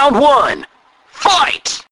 [0.00, 0.64] Round one.
[1.12, 1.82] Fight!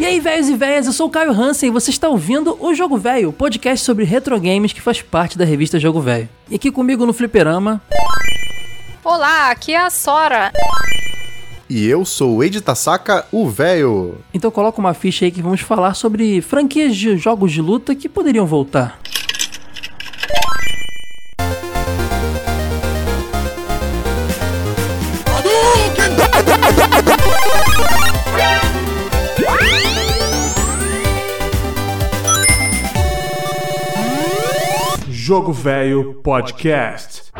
[0.00, 2.74] E aí, velhos e velhas, eu sou o Caio Hansen e você está ouvindo o
[2.74, 6.28] Jogo Velho, podcast sobre retro games que faz parte da revista Jogo Velho.
[6.50, 7.80] E aqui comigo no Fliperama.
[9.04, 10.50] Olá, aqui é a Sora.
[11.68, 14.16] E eu sou o Eide Tasaka, o velho.
[14.34, 18.08] Então coloca uma ficha aí que vamos falar sobre franquias de jogos de luta que
[18.08, 18.98] poderiam voltar.
[35.30, 37.30] Jogo Velho Podcast.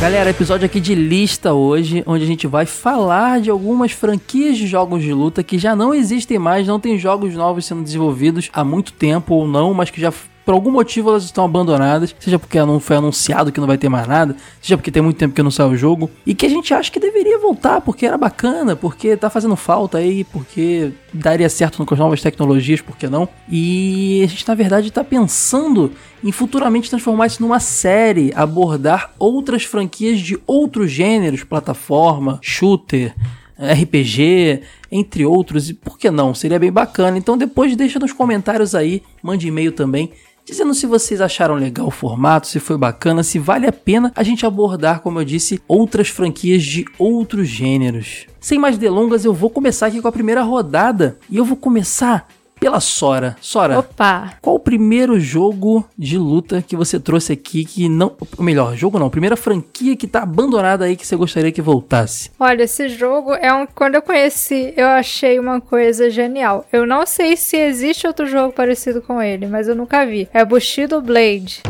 [0.00, 4.68] Galera, episódio aqui de lista hoje, onde a gente vai falar de algumas franquias de
[4.68, 8.62] jogos de luta que já não existem mais, não tem jogos novos sendo desenvolvidos há
[8.62, 10.12] muito tempo ou não, mas que já
[10.50, 13.88] por algum motivo elas estão abandonadas, seja porque não foi anunciado que não vai ter
[13.88, 16.48] mais nada, seja porque tem muito tempo que não sai o jogo, e que a
[16.48, 21.48] gente acha que deveria voltar, porque era bacana, porque tá fazendo falta aí, porque daria
[21.48, 23.28] certo com as novas tecnologias, por que não?
[23.48, 25.92] E a gente na verdade tá pensando
[26.24, 33.14] em futuramente transformar isso numa série, abordar outras franquias de outros gêneros, plataforma, shooter,
[33.56, 36.34] RPG, entre outros, e por que não?
[36.34, 37.16] Seria bem bacana.
[37.16, 40.10] Então depois deixa nos comentários aí, mande e-mail também
[40.50, 44.22] dizendo se vocês acharam legal o formato, se foi bacana, se vale a pena a
[44.22, 48.26] gente abordar, como eu disse, outras franquias de outros gêneros.
[48.40, 52.28] Sem mais delongas, eu vou começar aqui com a primeira rodada e eu vou começar
[52.60, 53.36] pela Sora.
[53.40, 54.34] Sora, Opa!
[54.42, 58.12] qual o primeiro jogo de luta que você trouxe aqui que não.
[58.36, 62.30] Ou melhor, jogo não, primeira franquia que tá abandonada aí que você gostaria que voltasse?
[62.38, 63.66] Olha, esse jogo é um.
[63.66, 66.66] Quando eu conheci, eu achei uma coisa genial.
[66.70, 70.28] Eu não sei se existe outro jogo parecido com ele, mas eu nunca vi.
[70.32, 71.62] É Bushido Blade.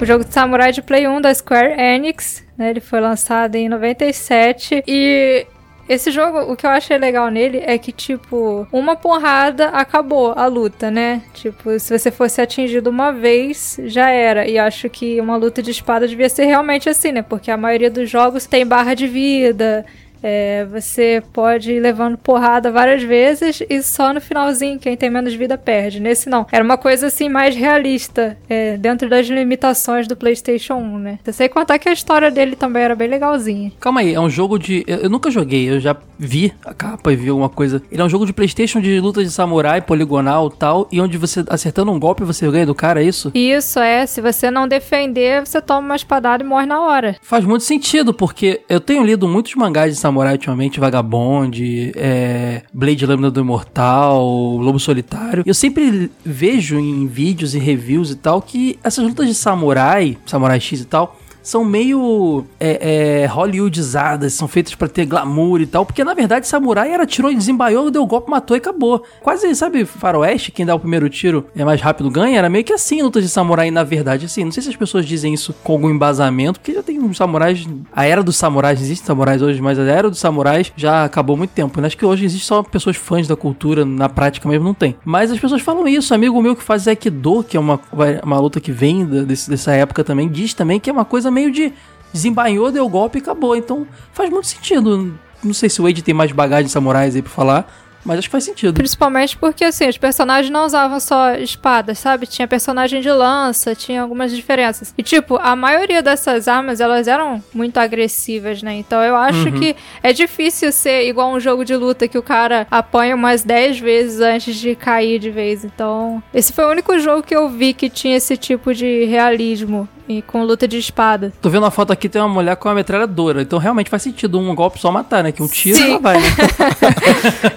[0.00, 2.70] O jogo de samurai de Play 1 da Square Enix, né?
[2.70, 5.44] Ele foi lançado em 97 e
[5.88, 10.46] esse jogo, o que eu achei legal nele é que, tipo, uma porrada acabou a
[10.46, 11.22] luta, né?
[11.32, 14.46] Tipo, se você fosse atingido uma vez, já era.
[14.46, 17.22] E acho que uma luta de espada devia ser realmente assim, né?
[17.22, 19.86] Porque a maioria dos jogos tem barra de vida.
[20.22, 25.34] É, você pode ir levando porrada várias vezes e só no finalzinho quem tem menos
[25.34, 26.00] vida perde.
[26.00, 26.46] Nesse não.
[26.50, 31.18] Era uma coisa assim mais realista, é, dentro das limitações do PlayStation 1, né?
[31.26, 33.72] Eu sei contar que a história dele também era bem legalzinha.
[33.80, 34.84] Calma aí, é um jogo de.
[34.86, 37.80] Eu, eu nunca joguei, eu já vi a capa e vi alguma coisa.
[37.90, 41.44] Ele é um jogo de PlayStation de luta de samurai, poligonal tal, e onde você
[41.48, 43.30] acertando um golpe você ganha do cara, é isso?
[43.34, 47.16] Isso é, se você não defender, você toma uma espadada e morre na hora.
[47.22, 53.06] Faz muito sentido, porque eu tenho lido muitos mangás de samurai ultimamente, Vagabond, é, Blade
[53.06, 54.24] Lâmina do Imortal,
[54.56, 55.42] Lobo Solitário.
[55.46, 60.60] Eu sempre vejo em vídeos e reviews e tal que essas lutas de samurai, Samurai
[60.60, 65.86] X e tal, são meio é, é, hollywoodizadas, são feitas pra ter glamour e tal,
[65.86, 69.02] porque na verdade samurai era tirou, desembaiou, deu golpe, matou e acabou.
[69.22, 72.72] Quase, sabe, faroeste, quem dá o primeiro tiro é mais rápido ganha, era meio que
[72.72, 75.72] assim lutas de samurai na verdade, assim, não sei se as pessoas dizem isso com
[75.72, 79.78] algum embasamento, porque já tem uns samurais, a era dos samurais, existem samurais hoje, mas
[79.78, 81.86] a era dos samurais já acabou muito tempo, né?
[81.86, 84.96] Acho que hoje existe só pessoas fãs da cultura, na prática mesmo não tem.
[85.04, 87.80] Mas as pessoas falam isso, amigo meu que faz Aikido, que é uma,
[88.22, 91.37] uma luta que vem desse- dessa época também, diz também que é uma coisa meio
[91.50, 91.72] de
[92.12, 93.54] desembainhou, deu golpe e acabou.
[93.54, 95.18] Então faz muito sentido.
[95.42, 97.70] Não sei se o Wade tem mais bagagem de samurais aí pra falar,
[98.04, 98.74] mas acho que faz sentido.
[98.74, 102.26] Principalmente porque, assim, os personagens não usavam só espadas, sabe?
[102.26, 104.94] Tinha personagem de lança, tinha algumas diferenças.
[104.96, 108.74] E, tipo, a maioria dessas armas, elas eram muito agressivas, né?
[108.74, 112.66] Então eu acho que é difícil ser igual um jogo de luta que o cara
[112.70, 115.64] apanha umas 10 vezes antes de cair de vez.
[115.64, 119.88] Então, esse foi o único jogo que eu vi que tinha esse tipo de realismo
[120.08, 121.32] e com luta de espada.
[121.40, 123.42] Tô vendo a foto aqui, tem uma mulher com uma metralhadora.
[123.42, 125.32] Então realmente faz sentido um golpe só matar, né?
[125.32, 125.90] Que um tiro Sim.
[125.90, 126.28] ela vai, né?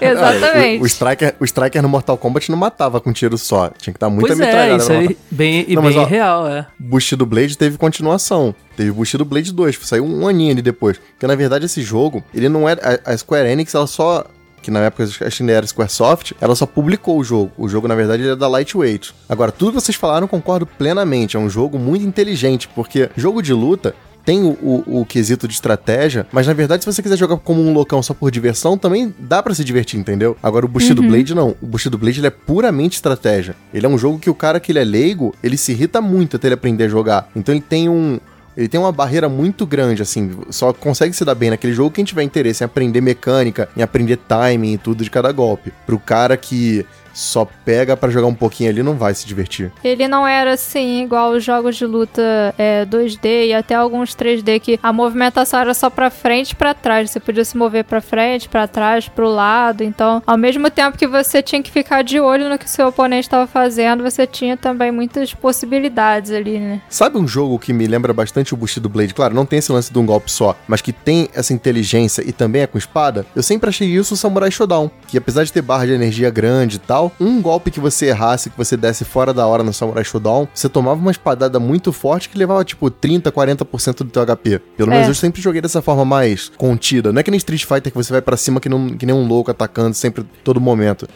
[0.00, 0.80] Exatamente.
[0.80, 3.70] O, o Striker, o Striker no Mortal Kombat não matava com tiro só.
[3.78, 5.96] Tinha que dar muita pois é, metralhada isso pra aí, bem, e Não, bem mas,
[5.96, 6.66] ó, real, é.
[6.78, 8.54] Bushido Blade teve continuação.
[8.76, 10.98] Teve Bushido Blade 2, saiu um aninho ali depois.
[10.98, 13.00] Porque na verdade esse jogo, ele não era.
[13.04, 14.24] A, a Square Enix, ela só.
[14.62, 17.50] Que na época acho que ainda era Squaresoft, ela só publicou o jogo.
[17.58, 19.12] O jogo, na verdade, ele é da Lightweight.
[19.28, 21.36] Agora, tudo que vocês falaram, concordo plenamente.
[21.36, 23.94] É um jogo muito inteligente, porque jogo de luta
[24.24, 27.60] tem o, o- o quesito de estratégia, mas na verdade, se você quiser jogar como
[27.60, 30.36] um loucão só por diversão, também dá pra se divertir, entendeu?
[30.40, 31.56] Agora, o Bushido Blade não.
[31.60, 33.56] O Bushido Blade ele é puramente estratégia.
[33.74, 36.36] Ele é um jogo que o cara que ele é leigo, ele se irrita muito
[36.36, 37.28] até ele aprender a jogar.
[37.34, 38.20] Então ele tem um,
[38.56, 42.04] Ele tem uma barreira muito grande, assim, só consegue se dar bem naquele jogo quem
[42.04, 45.72] tiver interesse em aprender mecânica, em aprender timing e tudo de cada golpe.
[45.86, 49.72] Pro cara que só pega pra jogar um pouquinho ali, não vai se divertir.
[49.82, 54.60] Ele não era assim, igual os jogos de luta é, 2D e até alguns 3D,
[54.60, 57.10] que a movimentação era só pra frente e pra trás.
[57.10, 59.82] Você podia se mover pra frente, pra trás, pro lado.
[59.82, 63.26] Então, ao mesmo tempo que você tinha que ficar de olho no que seu oponente
[63.26, 66.80] estava fazendo, você tinha também muitas possibilidades ali, né?
[66.88, 69.14] Sabe um jogo que me lembra bastante o Bushido Blade?
[69.14, 72.32] Claro, não tem esse lance de um golpe só, mas que tem essa inteligência e
[72.32, 73.26] também é com espada.
[73.34, 76.76] Eu sempre achei isso o Samurai Shodown, que apesar de ter barra de energia grande
[76.76, 80.04] e tal, um golpe que você errasse, que você desse fora da hora no Samurai
[80.04, 84.60] Shodown, você tomava uma espadada muito forte que levava tipo 30, 40% do teu HP.
[84.76, 85.10] Pelo menos É.
[85.10, 87.12] eu sempre joguei dessa forma mais contida.
[87.12, 89.14] Não é que nem Street Fighter que você vai pra cima que, não, que nem
[89.14, 91.08] um louco atacando sempre todo momento.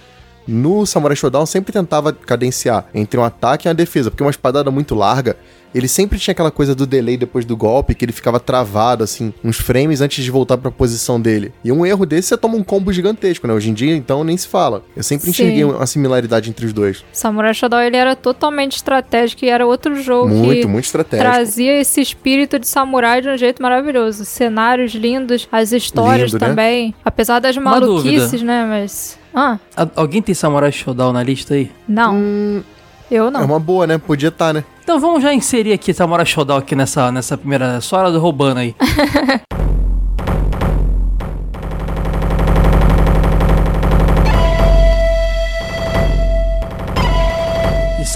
[0.46, 4.30] No Samurai Shodown eu sempre tentava cadenciar entre um ataque e uma defesa, porque uma
[4.30, 5.36] espadada muito larga,
[5.74, 9.34] ele sempre tinha aquela coisa do delay depois do golpe, que ele ficava travado, assim,
[9.44, 11.52] uns frames antes de voltar pra posição dele.
[11.62, 13.52] E um erro desse, você toma um combo gigantesco, né?
[13.52, 14.82] Hoje em dia, então, nem se fala.
[14.96, 15.64] Eu sempre enxerguei Sim.
[15.64, 17.04] uma similaridade entre os dois.
[17.12, 21.30] Samurai Shodown ele era totalmente estratégico e era outro jogo Muito, que muito estratégico.
[21.30, 24.24] trazia esse espírito de samurai de um jeito maravilhoso.
[24.24, 26.48] Cenários lindos, as histórias Lindo, né?
[26.48, 26.94] também.
[27.04, 28.64] Apesar das maluquices, né?
[28.66, 29.18] Mas.
[29.38, 31.70] Ah, A- alguém tem Samurai Shodown na lista aí?
[31.86, 32.14] não.
[32.16, 32.62] Hum,
[33.10, 33.40] Eu não.
[33.40, 33.98] é uma boa, né?
[33.98, 34.64] Podia estar, né?
[34.82, 37.80] Então vamos já inserir aqui Samurai Shodown aqui nessa, nessa primeira.
[37.82, 38.74] Só hora do roubando aí.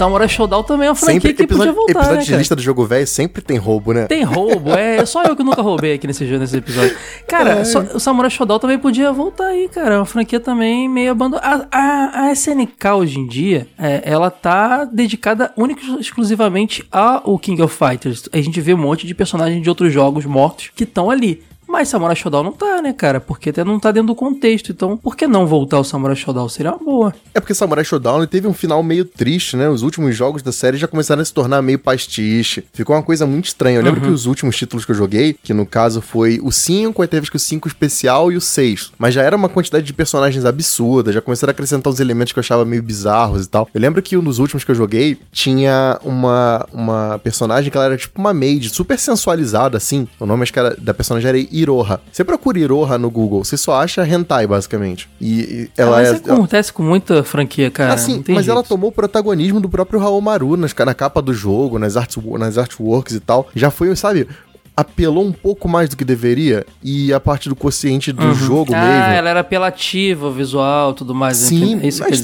[0.01, 2.55] Samurai Shodown também é uma franquia Sempre, que podia episódio, voltar, episódio né, de lista
[2.55, 4.07] do jogo velho sempre tem roubo, né?
[4.07, 6.95] Tem roubo, é só eu que nunca roubei aqui nesse, nesse episódio.
[7.27, 7.63] Cara, É.
[7.65, 9.93] só- o Samurai Shodown também podia voltar aí, cara.
[9.95, 11.67] É uma franquia também meio abandonada.
[11.71, 17.37] A, a, a SNK hoje em dia, é, ela tá dedicada única e exclusivamente ao
[17.37, 18.27] King of Fighters.
[18.33, 21.43] A gente vê um monte de personagens de outros jogos mortos que estão ali.
[21.71, 23.21] Mas Samurai Shodown não tá, né, cara?
[23.21, 24.73] Porque até não tá dentro do contexto.
[24.73, 26.49] Então, por que não voltar o Samurai Shodown?
[26.49, 27.13] Seria uma boa.
[27.33, 29.69] É porque Samurai Shodown teve um final meio triste, né?
[29.69, 32.65] Os últimos jogos da série já começaram a se tornar meio pastiche.
[32.73, 33.77] Ficou uma coisa muito estranha.
[33.79, 37.01] Eu lembro que os últimos títulos que eu joguei, que no caso foi o 5,
[37.01, 38.91] aí teve que o 5 especial e o 6.
[38.97, 42.39] Mas já era uma quantidade de personagens absurda, já começaram a acrescentar uns elementos que
[42.39, 43.69] eu achava meio bizarros e tal.
[43.73, 47.85] Eu lembro que um dos últimos que eu joguei tinha uma, uma personagem que ela
[47.85, 50.05] era tipo uma maid, super sensualizada assim.
[50.19, 52.01] O nome acho que era, da personagem era Iroha.
[52.11, 55.09] Você procura Iroha no Google, você só acha hentai basicamente.
[55.19, 56.13] E, e ela mas é.
[56.15, 57.93] isso acontece com muita franquia, cara.
[57.93, 58.57] Assim, não tem mas jeito.
[58.57, 62.17] ela tomou o protagonismo do próprio Raul Maru nas, na capa do jogo, nas, arts,
[62.37, 63.47] nas artworks e tal.
[63.55, 64.27] Já foi, sabe,
[64.75, 66.65] apelou um pouco mais do que deveria.
[66.83, 69.13] E a parte do consciente do jogo ah, mesmo.
[69.13, 71.37] ela era apelativa, o visual tudo mais.
[71.37, 72.21] Sim, é isso que mas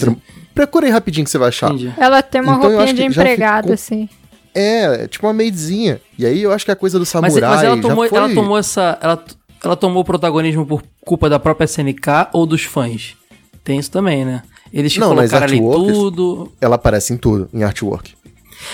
[0.83, 1.67] aí rapidinho que você vai achar.
[1.67, 1.93] Entendi.
[1.97, 4.09] Ela tem uma Então roupinha de que empregada, ficou- assim.
[4.59, 6.01] É, é tipo uma maidzinha.
[6.17, 8.17] E aí eu acho que a coisa do Mas, samurai mas ela, já tomou, foi...
[8.17, 8.97] ela tomou essa.
[9.01, 9.23] Ela,
[9.63, 13.15] ela tomou o protagonismo por culpa da própria SNK ou dos fãs?
[13.63, 14.41] Tem isso também, né?
[14.73, 16.51] Eles que Não, colocaram ali artworks- tudo.
[16.59, 18.13] Ela aparece em tudo, em artwork.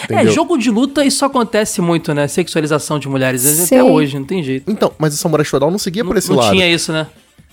[0.10, 0.34] É, Entendeu?
[0.34, 2.28] jogo de luta isso acontece muito, né?
[2.28, 3.42] Sexualização de mulheres.
[3.42, 3.64] Sim.
[3.66, 4.72] Até hoje, não tem jeito.
[4.72, 6.52] Então, mas o Samurai Shodown não seguia Não, por esse não lado.
[6.54, 7.06] tinha isso, né?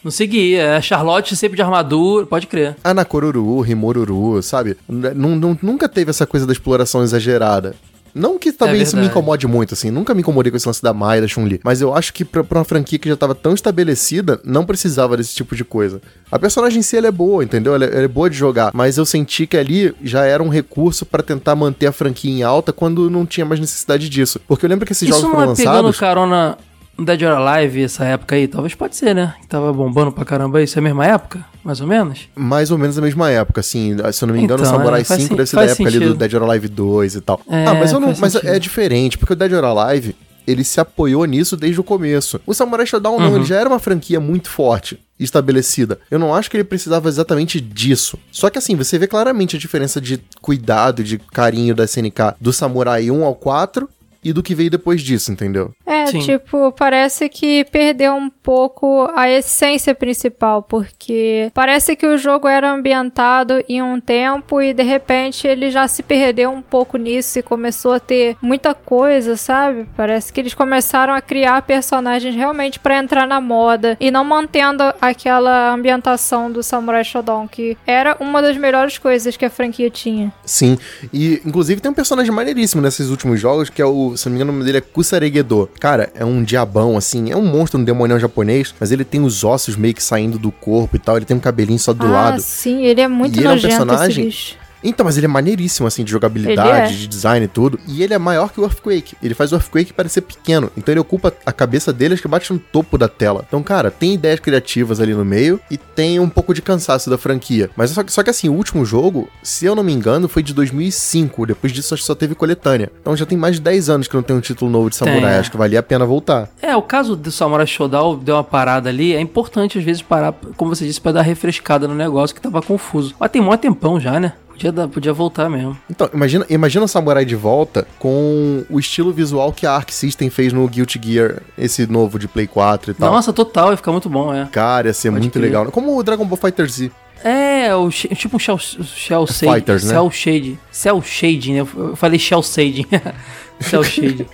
[0.02, 0.76] Não seguia.
[0.76, 2.76] A Charlotte sempre de armadura, pode crer.
[2.82, 4.76] Anakoruru, Rimoruru, sabe?
[4.88, 7.74] N- nun- nun- nunca teve essa coisa da exploração exagerada.
[8.14, 9.90] Não que também É isso me incomode muito, assim.
[9.90, 11.60] Nunca me incomodei com esse lance da Mai e da Chun-Li.
[11.64, 15.16] Mas eu acho que pra, pra uma franquia que já tava tão estabelecida, não precisava
[15.16, 16.00] desse tipo de coisa.
[16.30, 17.74] A personagem em si, ela é boa, entendeu?
[17.74, 18.70] Ela é, ela é boa de jogar.
[18.74, 22.42] Mas eu senti que ali já era um recurso pra tentar manter a franquia em
[22.42, 24.40] alta quando não tinha mais necessidade disso.
[24.46, 26.00] Porque eu lembro que esses Isso jogos não foram é pegando lançados...
[26.00, 28.46] carona no Dead or Alive essa época aí?
[28.46, 29.34] Talvez pode ser, né?
[29.40, 30.62] Que tava bombando pra caramba.
[30.62, 31.44] Isso é a mesma época?
[31.64, 32.28] Mais ou menos?
[32.34, 33.96] Mais ou menos a mesma época, assim.
[34.12, 35.62] Se eu não me engano, o Então, Samurai é, faz 5 sen- deve ser da
[35.64, 36.18] época ali do sentido.
[36.18, 37.40] Dead or Alive 2 e tal.
[37.48, 38.48] É, ah, mas, eu não, mas sentido.
[38.50, 40.14] é diferente, porque o Dead or Alive,
[40.46, 42.40] ele se apoiou nisso desde o começo.
[42.46, 43.36] O Samurai Shodown não, Uhum.
[43.36, 44.98] ele já era uma franquia muito forte.
[45.18, 45.98] Estabelecida.
[46.10, 48.18] Eu não acho que ele precisava exatamente disso.
[48.32, 52.52] Só que assim, você vê claramente a diferença de cuidado, de carinho da SNK do
[52.54, 53.88] Samurai 1 ao 4
[54.22, 55.72] e do que veio depois disso, entendeu?
[55.86, 56.20] É, Sim.
[56.20, 62.70] tipo, parece que perdeu um pouco a essência principal, porque parece que o jogo era
[62.70, 67.42] ambientado em um tempo e de repente ele já se perdeu um pouco nisso e
[67.42, 69.86] começou a ter muita coisa, sabe?
[69.96, 74.82] Parece que eles começaram a criar personagens realmente pra entrar na moda e não mantendo
[75.00, 80.32] aquela ambientação do Samurai Shodown, que era uma das melhores coisas que a franquia tinha.
[80.44, 80.78] Sim,
[81.12, 84.36] e inclusive tem um personagem maneiríssimo nesses últimos jogos, que é o, se não me
[84.36, 85.68] engano, o nome dele é Kusaregedo.
[85.78, 89.44] Cara, é um diabão, assim, é um monstro, um demonião japonês, mas ele tem os
[89.44, 92.10] ossos meio que saindo do corpo e tal, ele tem um cabelinho só do ah,
[92.10, 92.40] lado.
[92.40, 94.34] sim, ele é muito E ele é um nojento personagem-.
[94.82, 96.96] Então, mas ele é maneiríssimo, assim, de jogabilidade, é.
[96.96, 97.78] de design e tudo.
[97.86, 99.16] E ele é maior que o Earthquake.
[99.22, 100.70] Ele faz o Earthquake parecer pequeno.
[100.76, 103.44] Então ele ocupa a cabeça dele, acho que bate no topo da tela.
[103.46, 107.18] Então, cara, tem ideias criativas ali no meio e tem um pouco de cansaço da
[107.18, 107.70] franquia.
[107.76, 110.42] Mas só que, só que assim, o último jogo, se eu não me engano, foi
[110.42, 111.46] de 2005.
[111.46, 112.90] Depois disso, acho que só teve coletânea.
[113.00, 115.32] Então já tem mais de 10 anos que não tem um título novo de samurai.
[115.32, 115.40] Tem.
[115.40, 116.48] Acho que valia a pena voltar.
[116.60, 119.14] É, o caso do Samurai Shodown deu uma parada ali.
[119.14, 122.62] É importante, às vezes, parar, como você disse, pra dar refrescada no negócio que tava
[122.62, 123.14] confuso.
[123.18, 124.32] Mas tem mó tempão já, né?
[124.60, 125.74] Podia, dar, podia voltar mesmo.
[125.88, 130.28] Então, imagina, imagina o Samurai de volta com o estilo visual que a Arc System
[130.28, 133.10] fez no Guilty Gear, esse novo de Play 4 e tal.
[133.10, 134.46] Nossa, total, ia ficar muito bom, é.
[134.52, 135.44] Cara, ia ser Pode muito crer.
[135.44, 135.72] legal.
[135.72, 136.90] Como o Dragon Ball Fighter Z.
[137.24, 139.54] É, o, tipo um Shell, shell Shade.
[139.54, 139.94] Fighters, né?
[139.94, 140.58] Cell Shade.
[140.70, 141.60] Cell Shading, né?
[141.60, 142.86] Eu falei Shell Shading.
[143.60, 144.26] Shell Shading.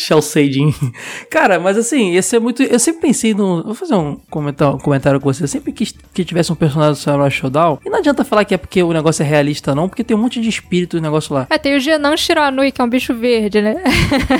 [0.00, 0.74] Shell Shading.
[1.30, 2.62] Cara, mas assim, ia ser muito.
[2.62, 3.62] Eu sempre pensei no.
[3.62, 5.44] Vou fazer um comentário, um comentário com você.
[5.44, 7.78] Eu sempre quis que tivesse um personagem do Samurai Shodown.
[7.84, 10.20] E não adianta falar que é porque o negócio é realista, não, porque tem um
[10.20, 11.46] monte de espírito no negócio lá.
[11.50, 13.76] É, tem o Genan Shiranui, que é um bicho verde, né?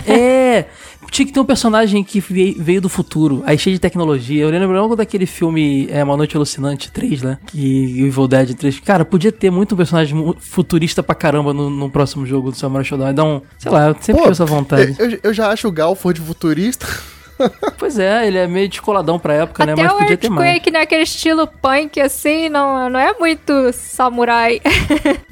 [0.06, 0.64] É,
[1.10, 4.42] tinha que ter um personagem que veio, do futuro, aí cheio de tecnologia.
[4.42, 7.38] Eu lembro logo daquele filme é, Uma Noite Alucinante 3, né?
[7.46, 8.80] Que o Evil Dead 3.
[8.80, 12.84] Cara, podia ter muito um personagem futurista pra caramba no, no próximo jogo do Samurai
[12.84, 13.10] Shodown.
[13.10, 14.94] Então, sei lá, eu sempre tive essa vontade.
[14.98, 16.86] Eu- eu já acho o Galford futurista.
[17.78, 19.72] Pois é, ele é meio descoladão pra época, né?
[19.72, 20.46] Até Mas o podia ter mais.
[20.48, 20.80] Earthquake, né?
[20.80, 24.60] Aquele estilo punk, assim, não, não é muito samurai.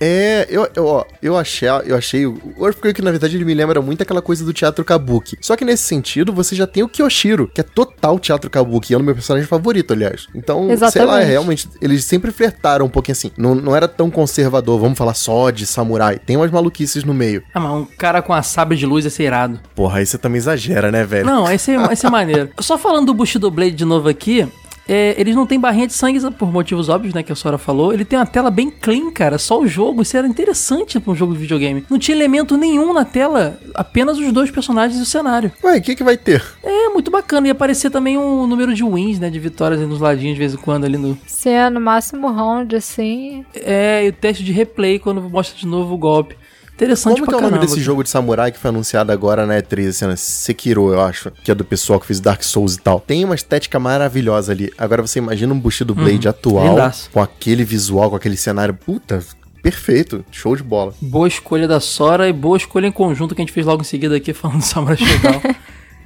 [0.01, 3.83] É, eu, eu, ó, eu achei, eu achei o Earthquake, na verdade, ele me lembra
[3.83, 5.37] muito aquela coisa do teatro kabuki.
[5.41, 8.97] Só que nesse sentido, você já tem o Kyoshiro, que é total teatro kabuki, é
[8.97, 10.29] o meu personagem favorito, aliás.
[10.35, 11.23] Então, sei lá, Exatamente.
[11.23, 13.33] é, realmente, eles sempre flertaram um pouquinho assim.
[13.37, 16.19] Não, não era tão conservador, vamos falar só de samurai.
[16.19, 17.43] Tem umas maluquices no meio.
[17.53, 19.61] Ah, mas um cara com a sabre de luz ia ser irado.
[19.75, 21.27] Porra, aí você também exagera, né, velho?
[21.27, 22.51] Não, esse é, esse é maneiro.
[22.61, 24.47] Só falando do Bushido Blade de novo aqui.
[24.89, 27.23] é, eles não têm barrinha de sangue por motivos óbvios, né?
[27.23, 27.93] Que a Sora falou.
[27.93, 29.37] Ele tem uma tela bem clean, cara.
[29.37, 30.01] Só o jogo.
[30.01, 31.85] Isso era interessante pra um jogo de videogame.
[31.91, 33.59] Não tinha elemento nenhum na tela.
[33.75, 35.53] Apenas os dois personagens e o cenário.
[35.63, 36.43] Ué, o que que vai ter?
[36.63, 37.49] É muito bacana.
[37.49, 39.29] E aparecer também um número de wins, né?
[39.29, 41.19] De vitórias nos ladinhos de vez em quando ali no.
[41.27, 43.45] Se é no máximo round, assim.
[43.55, 46.37] É, e o teste de replay quando mostra de novo o golpe.
[46.79, 49.57] Interessante Como que é o nome desse jogo de samurai que foi anunciado agora na
[49.61, 50.15] E3, assim, né?
[50.15, 53.01] Sekiro, eu acho, que é do pessoal que fez Dark Souls e tal.
[53.01, 54.73] Tem uma estética maravilhosa ali.
[54.79, 56.71] Agora você imagina um Bushido Blade atual, Uhum.
[56.71, 57.11] lindaço.
[57.13, 58.75] com aquele visual, com aquele cenário.
[58.75, 59.21] Puta,
[59.61, 60.25] perfeito.
[60.31, 60.95] Show de bola.
[61.01, 63.85] Boa escolha da Sora e boa escolha em conjunto que a gente fez logo em
[63.85, 65.41] seguida aqui falando do Samurai Shodown.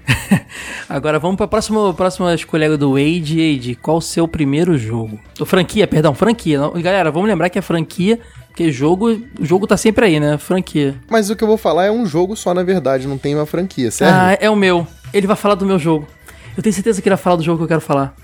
[0.89, 3.37] Agora vamos pra próxima, próxima escolha do Wade.
[3.37, 5.19] Wade, qual o seu primeiro jogo?
[5.47, 6.59] Franquia, perdão, franquia.
[6.77, 8.19] Galera, vamos lembrar que é franquia,
[8.53, 10.37] porque jogo, o jogo tá sempre aí, né?
[10.37, 10.95] Franquia.
[11.09, 13.47] Mas o que eu vou falar é um jogo só, na verdade, não tem uma
[13.47, 14.13] franquia, certo?
[14.15, 14.87] Ah, é o meu.
[15.13, 16.07] Ele vai falar do meu jogo.
[16.55, 18.15] Eu tenho certeza que ele vai falar do jogo que eu quero falar.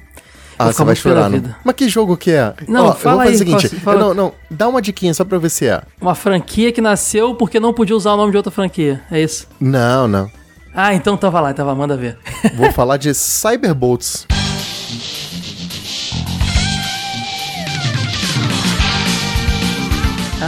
[0.58, 1.42] Ah, você vai chorar, não?
[1.64, 2.52] Mas que jogo que é?
[2.68, 3.80] Não, Ó, fala eu vou fazer aí, o seguinte.
[3.82, 5.80] fala- eu- Não, não, dá uma diquinha só pra ver se é.
[6.00, 9.00] Uma franquia que nasceu porque não podia usar o nome de outra franquia.
[9.10, 9.46] É isso.
[9.58, 10.30] Não, não.
[10.74, 12.18] Ah, então tava lá, tava, manda ver.
[12.54, 14.26] Vou falar de Cyberbolts.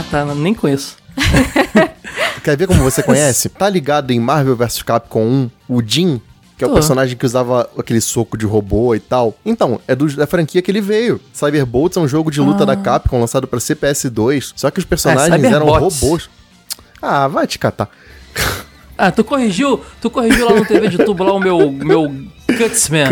[0.01, 0.97] Ah, tá, nem conheço.
[2.43, 3.49] Quer ver como você conhece?
[3.49, 6.19] Tá ligado em Marvel vs Capcom 1, o Jin,
[6.57, 9.35] que é o personagem que usava aquele soco de robô e tal.
[9.45, 11.21] Então, é do- da franquia que ele veio.
[11.33, 15.43] Cyberbolts é um jogo de luta da Capcom lançado pra CPS2, só que os personagens
[15.43, 16.01] eram Cyberbots.
[16.01, 16.29] robôs.
[17.01, 17.89] Ah, vai te catar.
[19.03, 22.07] Ah, tu corrigiu, tu corrigiu lá no TV de tubo lá o meu, meu
[22.47, 23.05] Gutsman.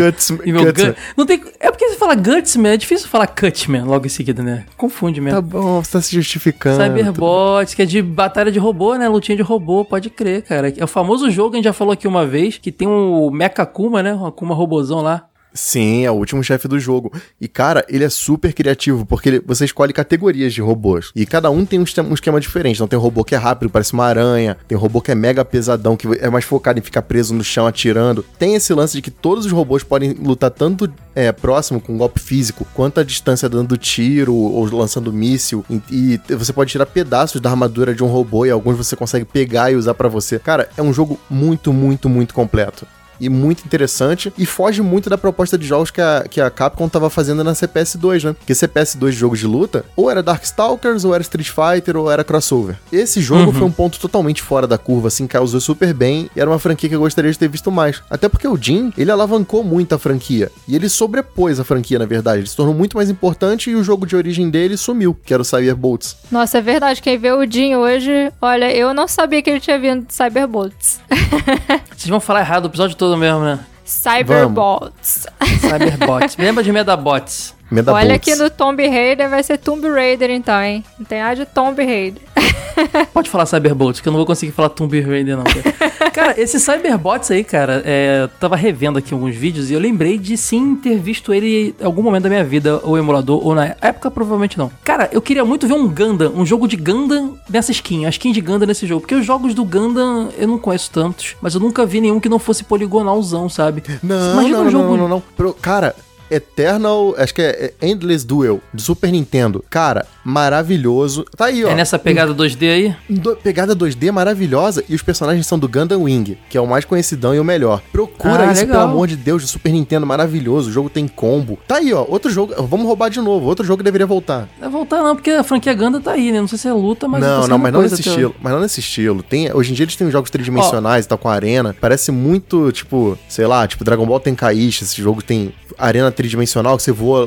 [0.44, 0.90] E meu Gutsman.
[0.90, 4.42] Gut- não tem, é porque você fala Gutsman, é difícil falar Cutman logo em seguida,
[4.42, 4.66] né?
[4.76, 5.42] Confunde Tá mesmo.
[5.42, 6.80] bom, você tá se justificando.
[6.82, 9.08] Cyberbots, que é de batalha de robô, né?
[9.08, 10.72] Lutinha de robô, pode crer, cara.
[10.76, 13.62] É o famoso jogo a gente já falou aqui uma vez, que tem o Mecha
[13.62, 14.14] Akuma, né?
[14.14, 15.24] O Akuma robozão lá.
[15.52, 17.12] Sim, é o último chefe do jogo.
[17.40, 21.10] E, cara, ele é super criativo, porque ele- você escolhe categorias de robôs.
[21.14, 22.76] E cada um tem um esquema, um esquema diferente.
[22.76, 24.56] Então tem um robô que é rápido, parece uma aranha.
[24.68, 27.42] Tem um robô que é mega pesadão, que é mais focado em ficar preso no
[27.42, 28.24] chão atirando.
[28.38, 32.20] Tem esse lance de que todos os robôs podem lutar tanto é, próximo, com golpe
[32.20, 35.64] físico, quanto à distância dando tiro ou lançando míssil.
[35.90, 39.24] E, e você pode tirar pedaços da armadura de um robô e alguns você consegue
[39.24, 40.38] pegar e usar pra você.
[40.38, 42.86] Cara, é um jogo muito, muito, muito completo
[43.20, 46.88] e muito interessante e foge muito da proposta de jogos que a, que a Capcom
[46.88, 48.32] tava fazendo na CPS2, né?
[48.32, 52.24] Porque CPS2 de jogos de luta, ou era Darkstalkers, ou era Street Fighter, ou era
[52.24, 52.76] crossover.
[52.92, 56.48] Esse jogo foi um ponto totalmente fora da curva, assim, causou super bem e era
[56.48, 58.02] uma franquia que eu gostaria de ter visto mais.
[58.08, 62.06] Até porque o Jin, ele alavancou muito a franquia e ele sobrepôs a franquia, na
[62.06, 62.40] verdade.
[62.40, 65.42] Ele se tornou muito mais importante e o jogo de origem dele sumiu, que era
[65.42, 66.16] o Cyberbolts.
[66.30, 67.02] Nossa, é verdade.
[67.02, 71.00] Quem vê o Jin hoje, olha, eu não sabia que ele tinha vindo de Cyberbolts.
[71.96, 73.60] Vocês vão falar errado o episódio todo mesmo, né?
[73.84, 75.26] Cyberbolts.
[75.60, 76.36] Cyberbots.
[76.38, 77.54] Lembra de Medabots?
[77.70, 78.28] Emenda Olha Boltz.
[78.28, 80.84] aqui no Tomb Raider vai ser Tomb Raider então, hein?
[80.98, 82.22] Não tem nada de Tomb Raider.
[83.12, 85.44] Pode falar Cyberbots, que eu não vou conseguir falar Tomb Raider, não.
[85.44, 89.80] Cara, cara esse Cyberbots aí, cara, é, eu tava revendo aqui alguns vídeos e eu
[89.80, 93.54] lembrei de sim ter visto ele em algum momento da minha vida, ou emulador, ou
[93.54, 94.70] na época provavelmente não.
[94.82, 98.32] Cara, eu queria muito ver um Gundam, um jogo de Gundam nessa skin, a skin
[98.32, 99.02] de Gundam nesse jogo.
[99.02, 102.28] Porque os jogos do Gundam eu não conheço tantos, mas eu nunca vi nenhum que
[102.28, 103.82] não fosse poligonalzão, sabe?
[104.02, 105.22] Não, Imagina não, um não, jogo- não, não, não.
[105.36, 105.94] Pro- cara,
[106.30, 109.64] Eternal, acho que é é Endless Duel, do Super Nintendo.
[109.68, 111.24] Cara, maravilhoso.
[111.36, 111.70] Tá aí, ó.
[111.70, 112.96] É nessa pegada 2D aí?
[113.08, 116.84] Do- pegada 2D maravilhosa e os personagens são do Gundam Wing, que é o mais
[116.84, 117.82] conhecidão e o melhor.
[117.92, 118.80] Procura Ah, isso, legal.
[118.80, 120.70] pelo amor de Deus, do Super Nintendo, maravilhoso.
[120.70, 121.58] O jogo tem combo.
[121.66, 122.04] Tá aí, ó.
[122.08, 122.54] Outro jogo.
[122.66, 123.46] Vamos roubar de novo.
[123.46, 124.48] Outro jogo deveria voltar.
[124.60, 126.40] Não vai voltar não, porque a franquia Gundam tá aí, né?
[126.40, 127.20] Não sei se é luta, mas...
[127.22, 128.34] tá não, sendo não, mas não nesse estilo.
[128.40, 129.22] Mas não nesse estilo.
[129.22, 131.74] Tem, hoje em dia eles têm jogos tridimensionais e tal, com arena.
[131.80, 134.84] Parece muito, tipo, sei lá, tipo, Dragon Ball tem Kaishi.
[134.84, 137.26] Esse jogo tem arena tridimensional que você voa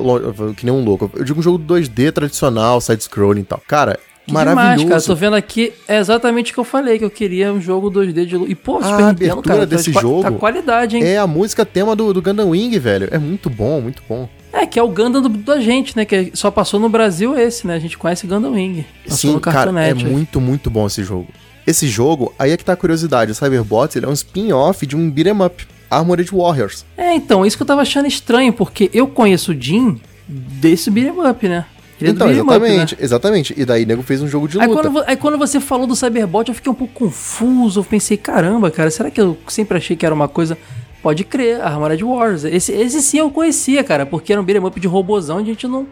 [0.55, 1.09] que nem um louco.
[1.15, 3.61] Eu digo um jogo 2D tradicional, side-scrolling e tal.
[3.67, 4.87] Cara, Que Demais, maravilhoso.
[4.89, 5.01] cara.
[5.01, 8.25] Tô vendo aqui, é exatamente o que eu falei, que eu queria um jogo 2D
[8.25, 8.51] de luta.
[8.51, 11.03] E, pô, A Super Nintendo, abertura cara, tá desse qua- jogo Tá qualidade, hein?
[11.03, 13.09] É a música tema do, do Gundam Wing, velho.
[13.11, 14.29] É muito bom, muito bom.
[14.53, 16.05] É, que é o Gundam do, da gente, né?
[16.05, 17.75] Que só passou no Brasil esse, né?
[17.75, 18.85] A gente conhece Gundam Wing.
[19.03, 21.27] Passou Sim, no cara, é muito, muito bom esse jogo.
[21.67, 23.31] Esse jogo, aí é que tá a curiosidade.
[23.31, 25.65] O Cyberbots, ele é um spin-off de um beat'em up.
[25.95, 26.85] Armored Warriors.
[26.97, 31.27] É, então, isso que eu tava achando estranho, porque eu conheço o Jin desse beat'em
[31.29, 31.65] up, né?
[32.01, 32.55] Ele é então, beat'em up, né?
[32.67, 33.53] exatamente, exatamente.
[33.57, 34.81] E daí, nego fez um jogo de Aí luta.
[34.81, 37.79] quando, vo- aí quando você falou do Cyberbot, eu fiquei um pouco confuso.
[37.79, 40.57] Eu pensei, caramba, cara, será que eu sempre achei que era uma coisa.
[41.01, 42.43] Pode crer, Armored Wars.
[42.45, 45.67] Esse, esse sim eu conhecia, cara, porque era um beat'em up de robozão, a gente
[45.67, 45.85] não,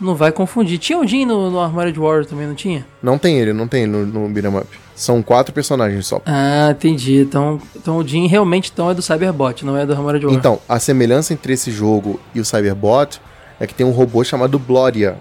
[0.00, 0.78] não vai confundir.
[0.78, 2.86] Tinha o Jin no, no Armored Wars também, não tinha?
[3.02, 4.66] Não tem ele, não tem ele no, no beat'em up.
[4.94, 6.20] São quatro personagens só.
[6.24, 7.20] Ah, entendi.
[7.20, 10.38] Então, então o Jin realmente então, é do Cyberbot, não é do Armored Wars.
[10.38, 13.20] Então, a semelhança entre esse jogo e o Cyberbot
[13.60, 15.16] é que tem um robô chamado Bloria,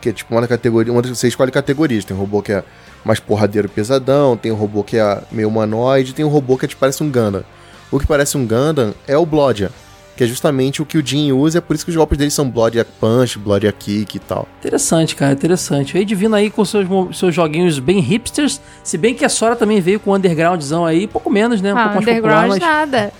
[0.00, 2.04] que é tipo uma categoria, uma das você escolhe categorias.
[2.04, 2.64] Tem um robô que é
[3.04, 6.68] mais porradeiro pesadão, tem um robô que é meio humanoide, tem um robô que é,
[6.68, 7.44] tipo, parece um Gundam.
[7.90, 9.70] O que parece um Gundam é o Blodia,
[10.20, 12.30] que é justamente o que o Jin usa, é por isso que os golpes dele
[12.30, 14.46] são Blodia Punch, Blodia Kick e tal.
[14.58, 15.96] Interessante, cara, interessante.
[15.96, 19.80] Aí vindo aí com seus, seus joguinhos bem hipsters, se bem que a Sora também
[19.80, 21.72] veio com o undergroundzão aí, pouco menos, né?
[21.72, 22.58] Um ah, pouco mais popular, underground mas...
[22.60, 23.12] nada.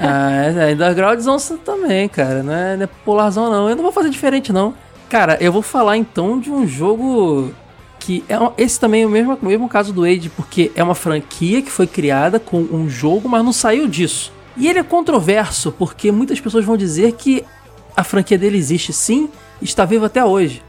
[0.00, 0.32] Ah,
[0.66, 2.42] é, é undergroundzão também, cara.
[2.42, 3.70] Não é, não é popularzão, não.
[3.70, 4.74] Eu não vou fazer diferente, não.
[5.08, 7.54] Cara, eu vou falar então de um jogo
[8.00, 10.82] que é um- esse também é o mesmo, o mesmo caso do Age, porque é
[10.82, 14.32] uma franquia que foi criada com um jogo, mas não saiu disso.
[14.56, 17.44] E ele é controverso, porque muitas pessoas vão dizer que
[17.96, 19.28] a franquia dele existe sim
[19.60, 20.62] e está viva até hoje.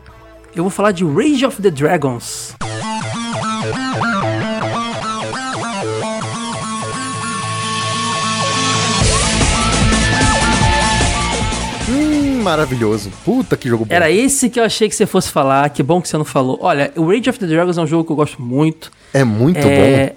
[0.55, 2.55] Eu vou falar de Rage of the Dragons.
[11.87, 13.11] Hum, maravilhoso.
[13.23, 13.93] Puta que jogo bom.
[13.93, 16.57] Era esse que eu achei que você fosse falar, que bom que você não falou.
[16.61, 18.91] Olha, o Rage of the Dragons é um jogo que eu gosto muito.
[19.13, 20.15] É muito É, bom.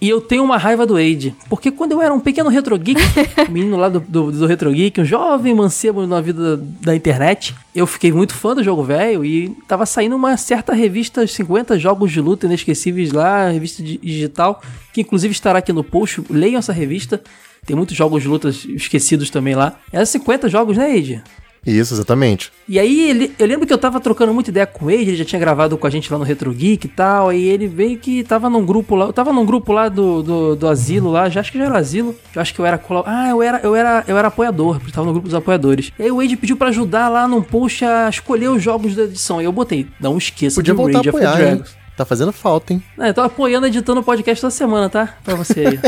[0.00, 1.34] E eu tenho uma raiva do Age.
[1.48, 3.00] Porque quando eu era um pequeno retro geek,
[3.48, 6.94] um menino lá do, do, do retro geek, um jovem mancebo na vida da, da
[6.96, 11.76] internet, eu fiquei muito fã do jogo velho e tava saindo uma certa revista 50
[11.78, 16.22] jogos de luta inesquecíveis lá, revista di- digital, que inclusive estará aqui no post.
[16.30, 17.20] Leiam essa revista.
[17.66, 19.78] Tem muitos jogos de lutas esquecidos também lá.
[19.92, 21.20] Era 50 jogos, né, Age?
[21.66, 22.50] Isso, exatamente.
[22.68, 25.24] E aí, ele, eu lembro que eu tava trocando muita ideia com ele, ele já
[25.24, 28.24] tinha gravado com a gente lá no Retro Geek e tal, aí ele veio que
[28.24, 31.40] tava num grupo lá, eu tava num grupo lá do, do, do asilo lá, já
[31.40, 34.04] acho que já era asilo, eu acho que eu era, ah, eu era, eu era,
[34.06, 35.92] eu era apoiador, eu tava no grupo dos apoiadores.
[35.98, 39.04] E aí o Wade pediu pra ajudar lá num post a escolher os jogos da
[39.04, 41.62] edição, e eu botei, não esqueça Podia a Rage of the apoiar, hein?
[41.98, 42.80] Tá fazendo falta, hein?
[42.96, 45.16] É, eu tô apoiando, editando o podcast toda semana, tá?
[45.24, 45.80] Pra você aí.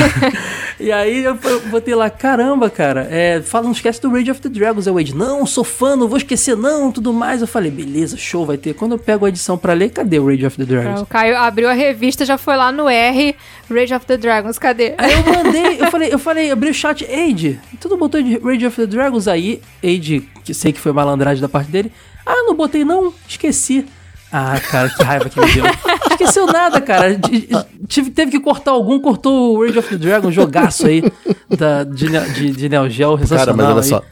[0.80, 4.48] e aí eu botei lá, caramba, cara, é, fala, não esquece do Rage of the
[4.48, 4.86] Dragons.
[4.86, 7.42] Aí o Wade, não, sou fã, não vou esquecer não, tudo mais.
[7.42, 8.72] Eu falei, beleza, show, vai ter.
[8.72, 11.02] Quando eu pego a edição pra ler, cadê o Rage of the Dragons?
[11.02, 13.36] O Caio abriu a revista, já foi lá no R,
[13.70, 14.94] Rage of the Dragons, cadê?
[14.96, 18.64] Aí eu mandei, eu falei, eu falei, abri o chat, Age, tudo botou de Rage
[18.64, 21.92] of the Dragons aí, Age, que sei que foi malandragem da parte dele.
[22.24, 23.86] Ah, não botei não, esqueci.
[24.38, 25.64] Ah, cara, que raiva que me deu.
[26.10, 27.18] Esqueceu nada, cara.
[27.88, 31.02] Tive, teve que cortar algum, cortou o Rage of the Dragon, jogaço aí
[31.56, 33.88] da, de, de, de Neo Geo, Cara, mas olha aí.
[33.88, 34.02] só.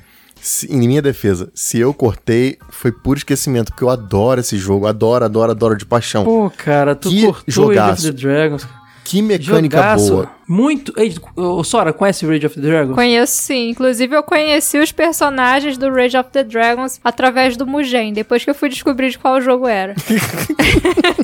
[0.41, 4.87] se- em minha defesa, se eu cortei, foi puro esquecimento, porque eu adoro esse jogo.
[4.87, 6.25] Adoro, adoro, adoro de paixão.
[6.25, 8.09] Pô, cara, tu Que cortou o Rage jogaço.
[8.09, 8.67] of the Dragons.
[9.05, 10.13] Que mecânica Jogaço.
[10.13, 10.31] boa.
[10.47, 10.93] Muito.
[10.99, 12.95] Ei, ô, Sora, conhece Rage of the Dragons?
[12.95, 13.71] Conheço sim.
[13.71, 18.51] Inclusive, eu conheci os personagens do Rage of the Dragons através do Mugen, depois que
[18.51, 19.95] eu fui descobrir de qual jogo era.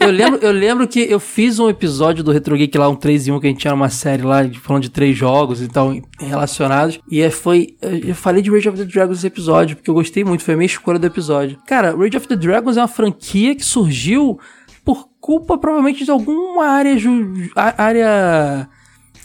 [0.01, 3.29] Eu lembro, eu lembro que eu fiz um episódio do Retro Geek lá, um 3
[3.29, 5.69] em 1, que a gente tinha uma série lá, de- falando de três jogos e
[5.69, 6.99] tal, relacionados.
[7.11, 7.77] E é, foi.
[7.83, 10.57] Eu falei de Rage of the Dragons nesse episódio, porque eu gostei muito, foi a
[10.57, 11.59] minha escolha do episódio.
[11.67, 14.39] Cara, Rage of the Dragons é uma franquia que surgiu
[15.21, 16.97] culpa, provavelmente, de alguma área.
[16.99, 18.69] ju- área.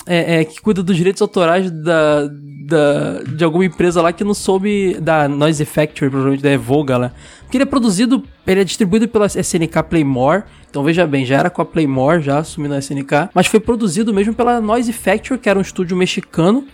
[0.05, 2.27] é, é, que cuida dos direitos autorais da,
[2.67, 7.11] da, de alguma empresa lá que não soube, da Noise Factory, provavelmente da Evoga lá.
[7.41, 11.49] Porque ele é produzido, ele é distribuído pela SNK Playmore, então veja bem, já era
[11.49, 15.47] com a Playmore, já assumindo a SNK, mas foi produzido mesmo pela Noise Factory, que
[15.49, 16.65] era um estúdio mexicano,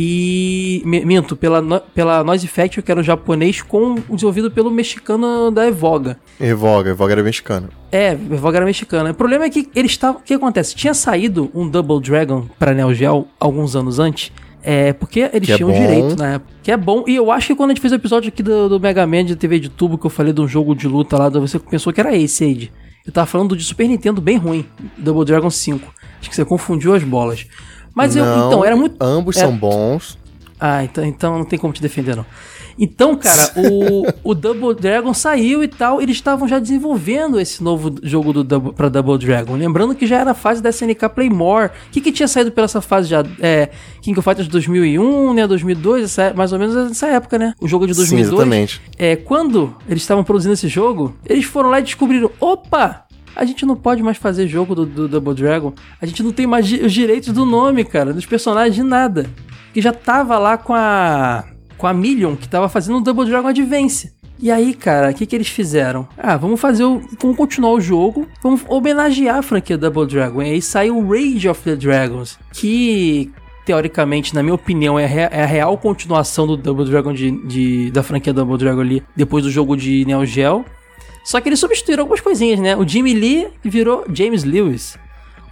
[0.00, 0.82] e.
[0.84, 5.66] mi- Minto, pela, pela Noise Factory, que era um japonês, com desenvolvido pelo mexicano da
[5.66, 6.18] Evoga.
[6.38, 7.70] Evoga, Evoga era mexicana.
[7.90, 9.10] É, Evoga era mexicana.
[9.10, 10.20] O problema é que eles estavam.
[10.20, 10.74] O que acontece?
[10.76, 14.30] Tinha saído um Double Dragon pra Neo Geo alguns anos antes.
[14.62, 15.78] É, porque eles Que é tinham bom.
[15.80, 16.52] direito na época.
[16.62, 17.04] Que é bom.
[17.06, 19.24] E eu acho que quando a gente fez o episódio aqui do, do Mega Man
[19.24, 21.92] de TV de tubo, que eu falei de um jogo de luta lá, você pensou
[21.92, 22.72] que era esse, Ade.
[23.06, 24.66] Eu tava falando de Super Nintendo bem ruim.
[24.98, 25.94] Double Dragon 5.
[26.20, 27.46] Acho que você confundiu as bolas.
[27.96, 28.24] Mas eu.
[28.24, 29.02] Não, Então, era muito.
[29.02, 30.18] Ambos é- são bons.
[30.60, 32.24] Ah, então, então não tem como te defender, não.
[32.78, 37.94] Então, cara, o, o Double Dragon saiu e tal, eles estavam já desenvolvendo esse novo
[38.02, 39.54] jogo do Double, pra Double Dragon.
[39.56, 41.68] Lembrando que já era a fase da SNK Playmore.
[41.88, 43.24] O que, que tinha saído pela essa fase já?
[43.40, 43.70] É,
[44.02, 45.46] King of Fighters 2001, né?
[45.46, 47.54] 2002, essa- mais ou menos nessa época, né?
[47.60, 48.32] O jogo de Sim, 2002.
[48.34, 48.80] exatamente.
[48.98, 53.05] É, quando eles estavam produzindo esse jogo, eles foram lá e descobriram: opa!
[53.36, 55.72] A gente não pode mais fazer jogo do, do Double Dragon.
[56.00, 59.26] A gente não tem mais os direitos do nome, cara, dos personagens, de nada.
[59.74, 61.44] Que já tava lá com a.
[61.76, 64.10] com a Million, que tava fazendo o Double Dragon Advance.
[64.38, 66.06] E aí, cara, o que, que eles fizeram?
[66.16, 67.00] Ah, vamos fazer o.
[67.20, 70.42] Vamos continuar o jogo, vamos homenagear a franquia Double Dragon.
[70.42, 73.30] E aí saiu o Rage of the Dragons, que
[73.64, 78.02] teoricamente, na minha opinião, é é a real continuação do Double Dragon de, de- da
[78.02, 80.64] franquia Double Dragon ali, depois do jogo de Neo Geo.
[81.26, 82.76] Só que eles substituíram algumas coisinhas, né?
[82.76, 84.96] O Jimmy Lee virou James Lewis.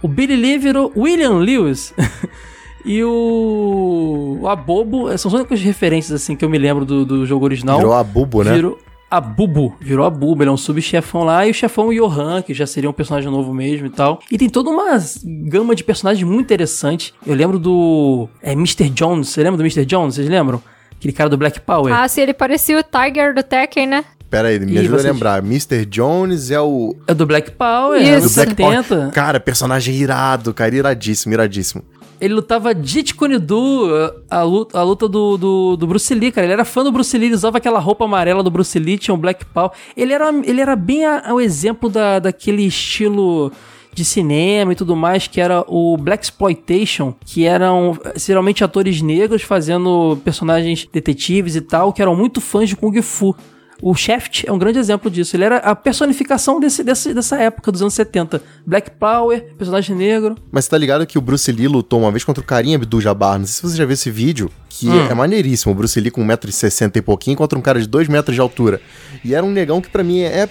[0.01, 1.93] O Billy Lee virou William Lewis.
[2.85, 7.25] e o, o Abobo, são as únicas referências assim que eu me lembro do, do
[7.25, 7.77] jogo original.
[7.77, 8.53] Virou a Bubo, né?
[8.53, 8.79] Virou
[9.11, 12.53] a Bubu, virou a Bubu, ele é um subchefão lá, e o chefão Johan, que
[12.53, 14.21] já seria um personagem novo mesmo e tal.
[14.31, 17.13] E tem toda uma gama de personagens muito interessante.
[17.27, 18.89] Eu lembro do é, Mr.
[18.89, 19.85] Jones, você lembra do Mr.
[19.85, 20.15] Jones?
[20.15, 20.63] Vocês lembram?
[20.95, 21.93] Aquele cara do Black Power.
[21.93, 24.05] Ah, sim, ele parecia o Tiger do Tekken, né?
[24.35, 25.05] Pera aí, me E ajuda vocês?
[25.05, 25.43] a lembrar.
[25.43, 25.85] Mr.
[25.85, 26.95] Jones é o.
[27.07, 28.27] É do Black Power, é Isso.
[28.27, 29.11] do Do Black Power.
[29.11, 31.83] Cara, personagem irado, cara, iradíssimo, iradíssimo.
[32.19, 33.89] Ele lutava Jeet Kune Do,
[34.29, 36.45] a luta, a luta do, do, do Bruce Lee, cara.
[36.47, 39.13] Ele era fã do Bruce Lee, ele usava aquela roupa amarela do Bruce Lee, tinha
[39.13, 39.71] um Black Power.
[39.97, 43.51] Ele era, ele era bem a- o exemplo da, daquele estilo
[43.93, 49.41] de cinema e tudo mais, que era o Black Exploitation, que eram geralmente atores negros
[49.41, 53.33] fazendo personagens detetives e tal, que eram muito fãs de Kung Fu.
[53.81, 55.35] O Shaft é um grande exemplo disso.
[55.35, 58.41] Ele era a personificação desse, desse, dessa época dos anos 70.
[58.65, 60.35] Black Power, personagem negro.
[60.51, 63.37] Mas você tá ligado que o Bruce Lee lutou uma vez contra o Carinha Abdul-Jabbar?
[63.39, 65.07] Não sei se você já viu esse vídeo, que Hum.
[65.09, 65.71] é maneiríssimo.
[65.73, 68.81] O Bruce Lee com 1,60m e pouquinho contra um cara de 2 metros de altura.
[69.23, 70.47] E era um negão que pra mim é a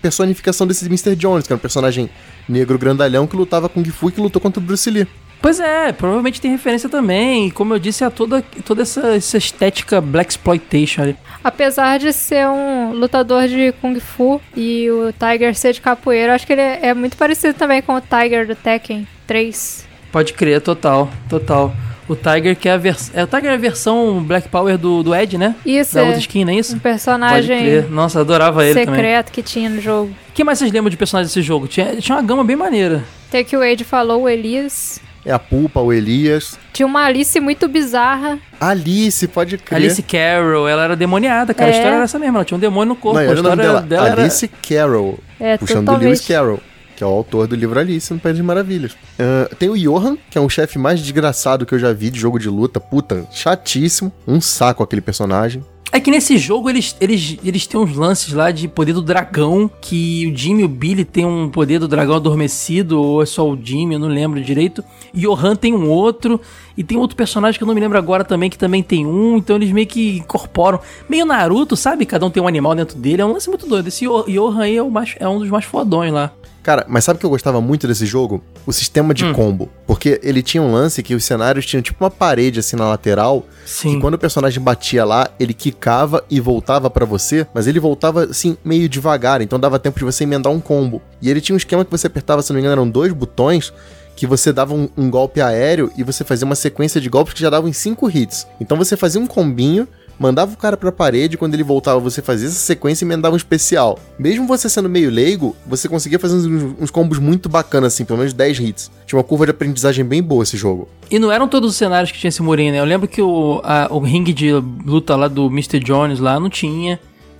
[0.00, 1.16] personificação desse Mr.
[1.16, 2.08] Jones, que era um personagem
[2.48, 5.06] negro grandalhão que lutava com Kung Fu e que lutou contra o Bruce Lee.
[5.40, 7.46] Pois é, provavelmente tem referência também.
[7.46, 11.16] E como eu disse, a toda, toda essa, essa estética Black Exploitation ali.
[11.42, 16.46] Apesar de ser um lutador de Kung Fu e o Tiger ser de capoeira, acho
[16.46, 19.86] que ele é muito parecido também com o Tiger do Tekken 3.
[20.10, 21.72] Pode crer, total, total.
[22.08, 23.14] O Tiger que é a versão.
[23.20, 25.54] É, o Tiger é a versão Black Power do, do Ed, né?
[25.64, 26.74] Isso Da é outra skin, não é isso?
[26.74, 27.82] um personagem.
[27.90, 28.94] Nossa, adorava ele também.
[28.94, 30.10] secreto que tinha no jogo.
[30.30, 31.68] O que mais vocês lembram de personagens desse jogo?
[31.68, 33.04] Tinha, tinha uma gama bem maneira.
[33.30, 35.00] Tem que o Wade falou, o Elias.
[35.24, 36.58] É a Pupa, o Elias.
[36.72, 38.38] Tinha uma Alice muito bizarra.
[38.60, 39.76] Alice, pode crer.
[39.76, 41.70] Alice Carroll, ela era demoniada, cara.
[41.70, 41.76] A É.
[41.76, 43.18] história era essa mesmo, ela tinha um demônio no corpo.
[43.18, 44.08] Não, a olha o nome história dela.
[44.08, 45.18] era- Alice Carroll.
[45.38, 46.04] É, puxando do totalmente.
[46.06, 46.60] Lewis Carroll,
[46.96, 48.96] que é o autor do livro Alice no País das Maravilhas.
[49.18, 52.18] Ah, tem o Johan, que é um chefe mais desgraçado que eu já vi de
[52.18, 52.80] jogo de luta.
[52.80, 54.10] Puta, chatíssimo.
[54.26, 55.62] Um saco aquele personagem.
[55.90, 59.70] É que nesse jogo eles, eles, eles têm uns lances lá de poder do dragão,
[59.80, 63.48] que o Jimmy e o Billy tem um poder do dragão adormecido, ou é só
[63.48, 64.84] o Jimmy, eu não lembro direito.
[65.14, 66.38] E o Han tem um outro,
[66.78, 69.36] e tem outro personagem que eu não me lembro agora também, que também tem um,
[69.36, 70.80] então eles meio que incorporam.
[71.08, 72.06] Meio Naruto, sabe?
[72.06, 73.88] Cada um tem um animal dentro dele, é um lance muito doido.
[73.88, 76.30] Esse Yo- Johan aí é, o mais, é um dos mais fodões lá.
[76.62, 78.42] Cara, mas sabe o que eu gostava muito desse jogo?
[78.66, 79.14] O sistema Hum.
[79.14, 79.70] de combo.
[79.86, 83.46] Porque ele tinha um lance que os cenários tinham tipo uma parede assim na lateral.
[83.64, 83.94] Sim.
[83.94, 87.46] Que quando o personagem batia lá, ele quicava e voltava pra você.
[87.54, 89.40] Mas ele voltava assim, meio devagar.
[89.40, 91.00] Então dava tempo de você emendar um combo.
[91.22, 93.72] E ele tinha um esquema que você apertava, se não me engano, eram dois botões.
[94.18, 97.40] Que você dava um, um golpe aéreo e você fazia uma sequência de golpes que
[97.40, 98.48] já davam em 5 hits.
[98.60, 99.86] Então você fazia um combinho,
[100.18, 103.36] mandava o cara pra parede, quando ele voltava você fazia essa sequência e emendava um
[103.36, 103.96] especial.
[104.18, 108.18] Mesmo você sendo meio leigo, você conseguia fazer uns, uns combos muito bacanas, assim, pelo
[108.18, 108.90] menos 10 hits.
[109.06, 110.88] Tinha uma curva de aprendizagem bem boa esse jogo.
[111.08, 112.80] E não eram todos os cenários que tinha esse murinho, né?
[112.80, 114.50] Eu lembro que o, a- o ringue de
[114.84, 115.78] luta lá do Mr.
[115.78, 116.98] Jones lá não tinha.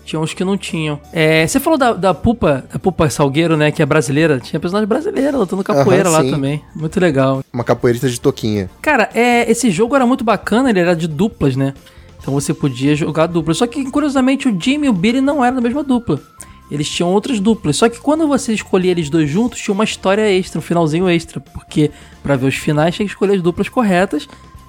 [0.08, 0.98] Tinha uns que não tinham.
[1.12, 3.70] É, você falou da, da Pupa, da Pupa Salgueiro, né?
[3.70, 4.40] Que é brasileira.
[4.40, 6.62] Tinha personagem brasileira lutando capoeira Aham, lá também.
[6.74, 7.44] Muito legal.
[7.52, 8.70] Uma capoeirista de toquinha.
[8.80, 11.74] Cara, é, esse jogo era muito bacana, ele era de duplas, né?
[12.18, 13.52] Então você podia jogar dupla.
[13.52, 16.18] Só que, curiosamente, o Jimmy e o Billy não eram da mesma dupla.
[16.70, 17.76] Eles tinham outras duplas.
[17.76, 21.38] Só que quando você escolhia eles dois juntos, tinha uma história extra, um finalzinho extra.
[21.38, 21.90] Porque
[22.22, 24.26] pra ver os finais tinha que escolher as duplas corretas.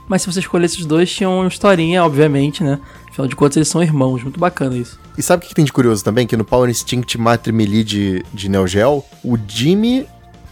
[0.09, 2.79] Mas se você escolhesse os dois, tinha uma historinha, obviamente, né?
[3.09, 4.23] Afinal de contas, eles são irmãos.
[4.23, 4.99] Muito bacana isso.
[5.17, 6.25] E sabe o que tem de curioso também?
[6.25, 10.05] Que no Power Instinct Matre Melee de, de Neo Geo, o Jimmy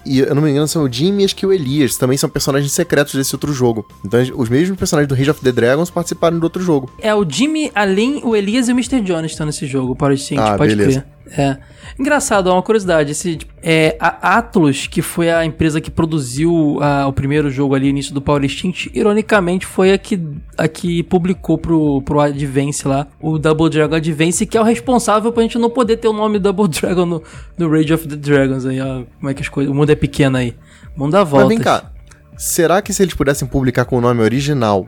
[0.06, 2.30] e eu não me engano são o Jimmy e acho que o Elias também são
[2.30, 3.86] personagens secretos desse outro jogo.
[4.06, 6.90] Então os mesmos personagens do Rage of the Dragons participaram do outro jogo.
[7.00, 9.02] É o Jimmy, a Lin, o Elias e o Mr.
[9.02, 11.02] Jones estão nesse jogo, para o Instinct, Ah, pode beleza.
[11.02, 11.17] crer.
[11.32, 11.58] É.
[12.00, 13.12] Engraçado, ó, uma curiosidade.
[13.12, 17.88] Esse, é, a Atlus, que foi a empresa que produziu ah, o primeiro jogo ali,
[17.88, 20.20] início do Power Instinct, ironicamente foi a que,
[20.58, 25.32] a que publicou pro, pro Advance lá, o Double Dragon Advance, que é o responsável
[25.32, 27.24] pra gente não poder ter o nome Double Dragon no,
[27.58, 29.04] no Rage of the Dragons aí, ó.
[29.20, 29.72] Como é que as coisas.
[29.72, 30.56] O mundo é pequeno aí.
[30.96, 31.50] O mundo dá Mas voltas.
[31.50, 31.92] vem cá,
[32.38, 34.88] será que se eles pudessem publicar com o nome original,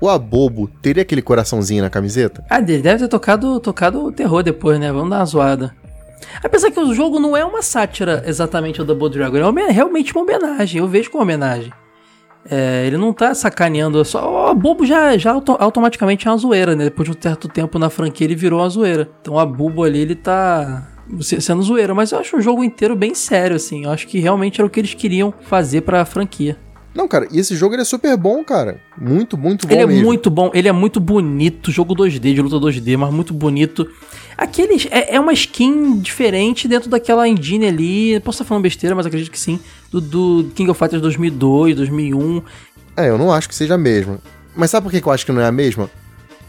[0.00, 2.44] o Abobo teria aquele coraçãozinho na camiseta?
[2.50, 4.92] Ah, ele deve ter tocado, tocado o terror depois, né?
[4.92, 5.74] Vamos dar uma zoada.
[6.42, 10.12] Apesar que o jogo não é uma sátira exatamente ao Double Dragon, é uma- realmente
[10.14, 10.80] uma homenagem.
[10.80, 11.72] Eu vejo como homenagem.
[12.50, 14.50] É, ele não tá sacaneando, só.
[14.50, 16.84] O Bobo já, já auto- automaticamente é uma zoeira, né?
[16.84, 19.08] Depois de um certo tempo na franquia ele virou uma zoeira.
[19.20, 20.88] Então a Bulbo ali, ele tá
[21.20, 21.94] se- sendo zoeira.
[21.94, 23.84] Mas eu acho o jogo inteiro bem sério, assim.
[23.84, 26.56] Eu acho que realmente era o que eles queriam fazer pra franquia.
[26.94, 28.80] Não, cara, e esse jogo ele é super bom, cara.
[29.00, 30.04] Muito, muito bom Ele é mesmo.
[30.04, 33.88] muito bom, ele é muito bonito, jogo 2D, de luta 2D, mas muito bonito.
[34.36, 34.86] Aqueles.
[34.90, 38.20] É, é uma skin diferente dentro daquela engine ali.
[38.20, 39.60] Posso estar falando besteira, mas acredito que sim.
[39.90, 42.42] Do, do King of Fighters 2002, 2001.
[42.96, 44.18] É, eu não acho que seja a mesma.
[44.56, 45.90] Mas sabe por que que eu acho que não é a mesma?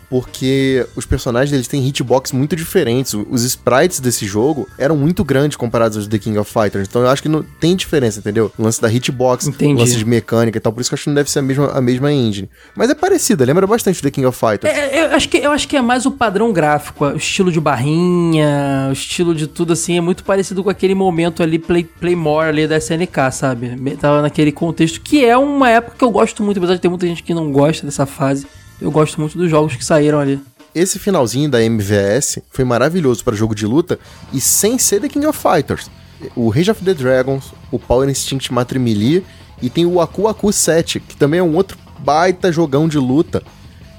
[0.10, 3.14] Porque os personagens eles têm hitbox muito diferentes.
[3.14, 6.88] Os sprites desse jogo eram muito grandes comparados aos The King of Fighters.
[6.90, 8.52] Então eu acho que não tem diferença, entendeu?
[8.58, 9.80] O lance da hitbox, Entendi.
[9.80, 10.74] lance de mecânica e tal.
[10.74, 12.50] Por isso que eu acho que não deve ser a mesma, a mesma engine.
[12.76, 14.74] Mas é parecida, lembra bastante The King of Fighters.
[14.74, 17.60] É, eu, acho que, eu acho que é mais o padrão gráfico, o estilo de
[17.60, 22.48] barrinha, o estilo de tudo assim, é muito parecido com aquele momento ali, Play, Playmore
[22.48, 23.76] ali da SNK, sabe?
[23.98, 27.06] Tava naquele contexto, que é uma época que eu gosto muito, apesar de ter muita
[27.06, 28.48] gente que não gosta dessa fase.
[28.82, 30.40] Eu gosto muito dos jogos que saíram ali.
[30.74, 34.00] Esse finalzinho da MVS foi maravilhoso para jogo de luta
[34.32, 35.90] e sem ser The King of Fighters.
[36.36, 39.24] O Rage of the Dragons, o Power Instinct Matre Melee
[39.62, 43.44] e tem o Aku Aku 7, que também é um outro baita jogão de luta,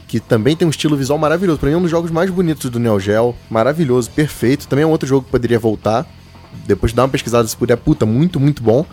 [0.07, 1.59] que também tem um estilo visual maravilhoso.
[1.59, 4.67] Pra mim é um dos jogos mais bonitos do Neo Geo, maravilhoso, perfeito.
[4.67, 6.07] Também é um outro jogo que poderia voltar.
[6.67, 8.85] Depois de dar uma pesquisada se puder, puta, muito, muito bom.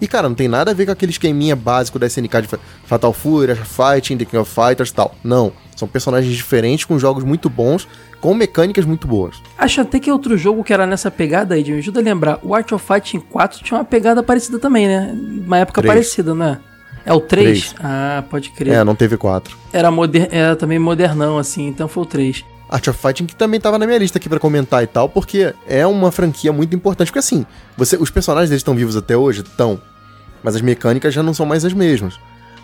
[0.00, 2.58] E, cara, não tem nada a ver com aquele esqueminha básico da SNK de Fa-
[2.84, 5.14] Fatal Fury, Fighting, The King of Fighters e tal.
[5.24, 5.52] Não.
[5.74, 7.86] São personagens diferentes, com jogos muito bons,
[8.20, 9.36] com mecânicas muito boas.
[9.58, 12.38] Acho até que outro jogo que era nessa pegada aí, me ajuda a lembrar.
[12.42, 15.14] O Art of Fighting 4 tinha uma pegada parecida também, né?
[15.46, 15.94] Uma época Três.
[15.94, 16.58] parecida, né?
[17.04, 17.68] É o 3?
[17.70, 17.74] Três.
[17.78, 18.74] Ah, pode crer.
[18.74, 19.56] É, não teve quatro.
[19.72, 20.28] Era, moder...
[20.30, 22.44] era também modernão, assim, então foi o 3.
[22.68, 25.54] Art of Fighting que também tava na minha lista aqui pra comentar e tal, porque
[25.68, 27.08] é uma franquia muito importante.
[27.08, 29.42] Porque assim, você, os personagens eles estão vivos até hoje?
[29.42, 29.80] Estão.
[30.42, 32.18] Mas as mecânicas já não são mais as mesmas.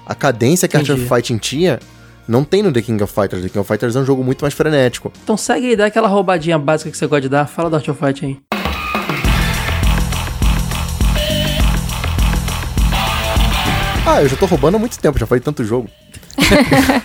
[0.07, 1.03] A cadência que Art Entendi.
[1.03, 1.79] of Fighting tinha
[2.27, 3.43] não tem no The King of Fighters.
[3.43, 5.13] The King of Fighters é um jogo muito mais frenético.
[5.23, 7.47] Então segue aí, dá aquela roubadinha básica que você gosta de dar.
[7.47, 8.39] Fala do Art of Fighting aí.
[14.05, 15.89] Ah, eu já tô roubando há muito tempo, já falei tanto jogo.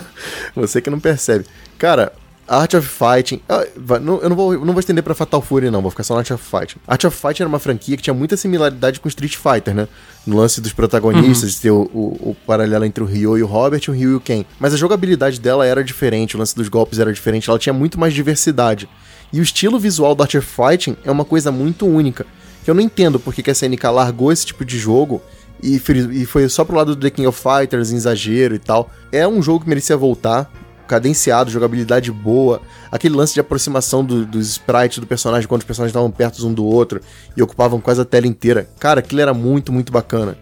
[0.56, 1.44] Você que não percebe.
[1.78, 2.12] Cara,
[2.48, 3.40] Art of Fighting.
[3.48, 3.64] ah,
[4.00, 6.18] não- eu não vou, não vou estender pra Fatal Fury, não, vou ficar só no
[6.20, 6.76] Art of Fighting.
[6.86, 9.88] Art of Fighting era uma franquia que tinha muita similaridade com Street Fighter, né?
[10.26, 13.46] No lance dos protagonistas, de ter o, o- o paralelo entre o Ryo e o
[13.46, 14.44] Robert e o Ryu e o Ken.
[14.60, 17.98] Mas a jogabilidade dela era diferente, o lance dos golpes era diferente, ela tinha muito
[17.98, 18.88] mais diversidade.
[19.32, 22.26] E o estilo visual do Art of Fighting é uma coisa muito única.
[22.64, 25.22] Que eu não entendo porque que a SNK largou esse tipo de jogo
[25.62, 25.78] e
[26.26, 28.90] foi só pro lado do The King of Fighters, exagero e tal.
[29.10, 30.50] É um jogo que merecia voltar,
[30.92, 35.90] cadenciado, jogabilidade boa, aquele lance de aproximação do- dos sprites do personagem quando os personagens
[35.90, 37.00] estavam perto um do outro
[37.34, 38.68] e ocupavam quase a tela inteira.
[38.78, 40.36] Cara, aquilo era muito, muito bacana.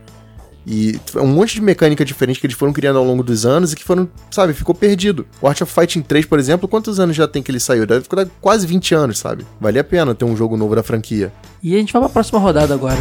[0.66, 3.76] E um monte de mecânica diferente que eles foram criando ao longo dos anos e
[3.76, 5.24] que foram, sabe, ficou perdido.
[5.40, 7.86] O Art of Fighting 3, por exemplo, quantos anos já tem que ele saiu?
[7.86, 9.46] Deve ficar quase 20 anos, sabe?
[9.60, 11.32] Vale a pena ter um jogo novo da franquia.
[11.62, 12.98] E a gente vai pra próxima rodada agora.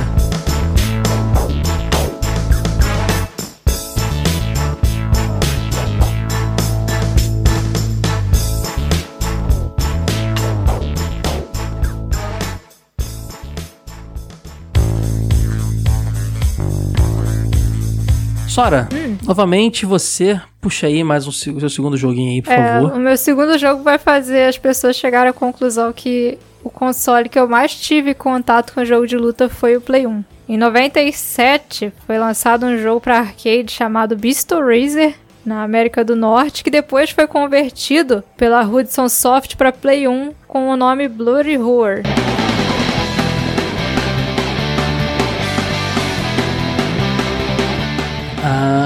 [18.50, 19.16] Sora, Hum.
[19.26, 22.94] novamente você puxa aí mais um seu segundo joguinho aí, por É, favor.
[22.94, 27.40] o meu segundo jogo vai fazer as pessoas chegarem à conclusão que o console que
[27.40, 30.24] eu mais tive contato com jogo de luta foi o Play 1.
[30.50, 35.14] Em 97 foi lançado um jogo para arcade chamado Beast Racer
[35.46, 40.70] na América do Norte, que depois foi convertido pela Hudson Soft para Play 1 com
[40.70, 42.02] o nome Bloody Roar.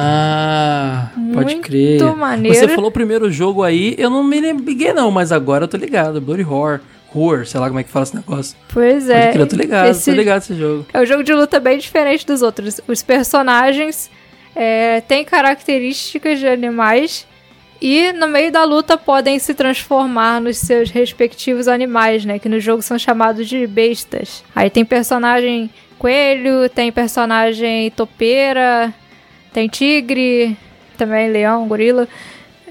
[0.03, 2.15] Ah, pode Muito crer.
[2.15, 2.57] maneiro.
[2.57, 5.77] Você falou o primeiro jogo aí, eu não me liguei não, mas agora eu tô
[5.77, 6.19] ligado.
[6.21, 6.79] Bloody Horror.
[7.15, 8.57] Horror, sei lá como é que fala esse negócio.
[8.73, 9.31] Pois Pode é.
[9.31, 10.85] crer, eu tô ligado, esse- tô ligado esse jogo.
[10.91, 12.81] É um jogo de luta bem diferente dos outros.
[12.87, 14.09] Os personagens
[14.55, 17.27] é, têm características de animais
[17.79, 22.39] e no meio da luta podem se transformar nos seus respectivos animais, né?
[22.39, 24.43] Que no jogo são chamados de bestas.
[24.55, 28.91] Aí tem personagem coelho, tem personagem topeira,
[29.53, 30.57] tem tigre,
[30.97, 32.07] também leão, gorila.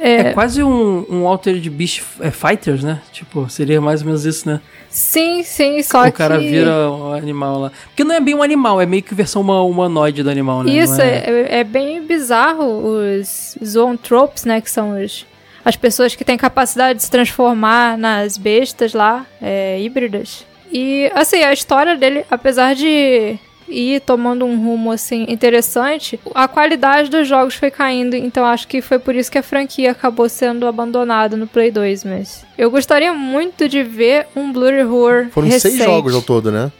[0.04, 3.00] É, quase um, um Altered Beast é, Fighters, né?
[3.12, 4.60] Tipo, seria mais ou menos isso, né?
[4.90, 6.50] Sim, sim, só o cara que...
[6.50, 7.72] vira um animal lá.
[7.86, 10.72] Porque não é bem um animal, é meio que versão uma, humanoide do animal, né?
[10.72, 11.18] Isso, é...
[11.18, 14.60] É, é bem bizarro os zoantropes, né?
[14.60, 15.24] Que são os,
[15.64, 20.44] as pessoas que têm capacidade de se transformar nas bestas lá, é, híbridas.
[20.72, 23.38] E, assim, a história dele, apesar de
[23.72, 28.80] ir tomando um rumo, assim, interessante, a qualidade dos jogos foi caindo, então acho que
[28.80, 32.44] foi por isso que a franquia acabou sendo abandonada no Play 2, mas...
[32.56, 35.76] Eu gostaria muito de ver um Blurry Horror Foram recente.
[35.76, 36.70] seis jogos ao todo, né?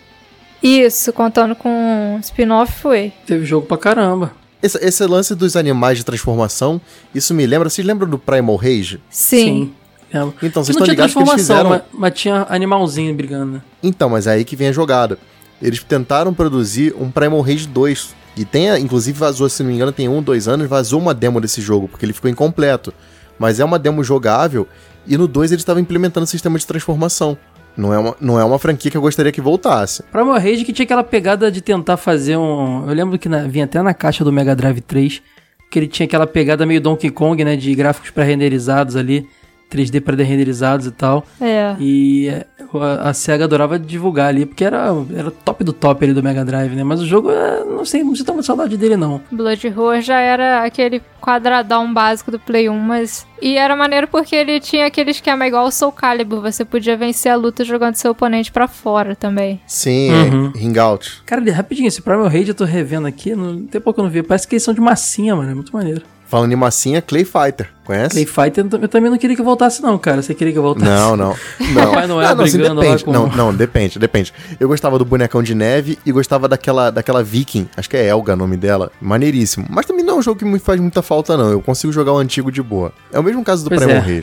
[0.63, 3.13] Isso, contando com spin-off, foi.
[3.27, 4.33] Teve jogo pra caramba.
[4.63, 6.81] Esse, esse lance dos animais de transformação,
[7.13, 7.69] isso me lembra.
[7.69, 9.01] Vocês lembram do Primal Rage?
[9.11, 9.73] Sim.
[10.15, 10.35] lembro.
[10.41, 11.71] Então, vocês não estão tinha ligados que eles fizeram.
[11.71, 13.63] mas, mas tinha animalzinho brigando, né?
[13.83, 15.19] Então, mas é aí que vem a jogada.
[15.63, 18.15] Eles tentaram produzir um Primal Rage 2.
[18.37, 21.41] E tem, inclusive, vazou, se não me engano, tem um, dois anos, vazou uma demo
[21.41, 22.93] desse jogo, porque ele ficou incompleto.
[23.39, 24.67] Mas é uma demo jogável,
[25.07, 27.37] e no 2 eles estavam implementando o sistema de transformação.
[27.77, 30.03] Não é, uma, não é uma franquia que eu gostaria que voltasse.
[30.11, 32.87] Primal Rage que tinha aquela pegada de tentar fazer um.
[32.89, 35.23] Eu lembro que na- vinha até na caixa do Mega Drive 3
[35.71, 37.57] que ele tinha aquela pegada meio Donkey Kong, né?
[37.57, 39.27] De gráficos pré-renderizados ali,
[39.73, 41.25] 3D pré-renderizados e tal.
[41.41, 41.75] É.
[41.81, 46.13] E é, a, a SEGA adorava divulgar ali, porque era, era top do top ali
[46.15, 46.85] do Mega Drive, né?
[46.85, 49.21] Mas o jogo, é, não sei, não sinto muita saudade dele, não.
[49.31, 53.27] Blood Roar já era aquele quadradão básico do Play 1, mas.
[53.41, 57.33] E era maneiro porque ele tinha aquele esquema igual o Soul Calibur, você podia vencer
[57.33, 59.61] a luta jogando seu oponente pra fora também.
[59.67, 60.53] Sim, Uhum.
[60.55, 61.23] é, Hangout.
[61.27, 64.05] Cara, de- rapidinho, esse Primal Rage eu tô revendo aqui, não, tem pouco que eu
[64.05, 64.23] não vi.
[64.23, 65.51] Parece que eles são de massinha, mano.
[65.51, 66.03] É muito maneiro.
[66.33, 67.69] Falando em massinha, Clay Fighter.
[67.85, 68.09] Conhece?
[68.15, 70.23] Clay Fighter, eu tam- eu também não queria que voltasse, não, cara.
[70.23, 70.87] Você queria que eu voltasse?
[70.87, 71.37] Não, não.
[71.75, 73.05] Não, Papai Noel não, não, assim, brigando lá depende.
[73.05, 74.33] com- Não, não, depende, depende.
[74.59, 78.33] Eu gostava do bonecão de neve e gostava daquela, daquela viking, acho que é Elga
[78.33, 78.91] o nome dela.
[78.99, 79.67] Maneiríssimo.
[79.69, 81.51] Mas também não é um jogo que me faz muita falta, não.
[81.51, 82.95] Eu consigo jogar o antigo de boa.
[83.13, 84.23] É o mesmo caso do Primal é.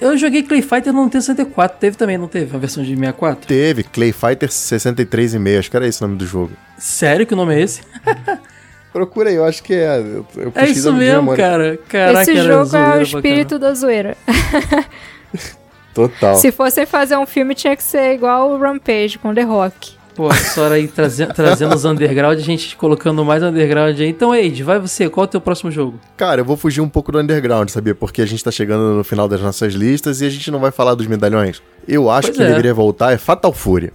[0.00, 1.78] Eu joguei Clay Fighter no Nintendo 64.
[1.78, 2.56] Teve também, não teve?
[2.56, 3.46] A versão de 64?
[3.46, 6.50] Teve Clay Fighter 63,5, acho que era esse o nome do jogo.
[6.76, 7.82] Sério que o nome é esse?
[8.96, 9.98] Procura aí, eu acho que é.
[9.98, 11.78] Eu, eu É isso mesmo, cara.
[11.86, 14.16] Caraca, Esse jogo é o espírito da zoeira.
[15.92, 16.36] Total.
[16.36, 19.92] Se fossem fazer um filme, tinha que ser igual o Rampage com The Rock.
[20.14, 24.08] Pô, a Sora aí traze- trazendo os underground, a gente colocando mais underground aí.
[24.08, 25.10] Então, Age, vai você.
[25.10, 26.00] Qual é o teu próximo jogo?
[26.16, 27.94] Cara, eu vou fugir um pouco do underground, sabia?
[27.94, 30.70] Porque a gente tá chegando no final das nossas listas e a gente não vai
[30.70, 31.60] falar dos medalhões.
[31.86, 32.46] Eu acho Pois que é.
[32.46, 33.92] deveria voltar é Fatal Fury.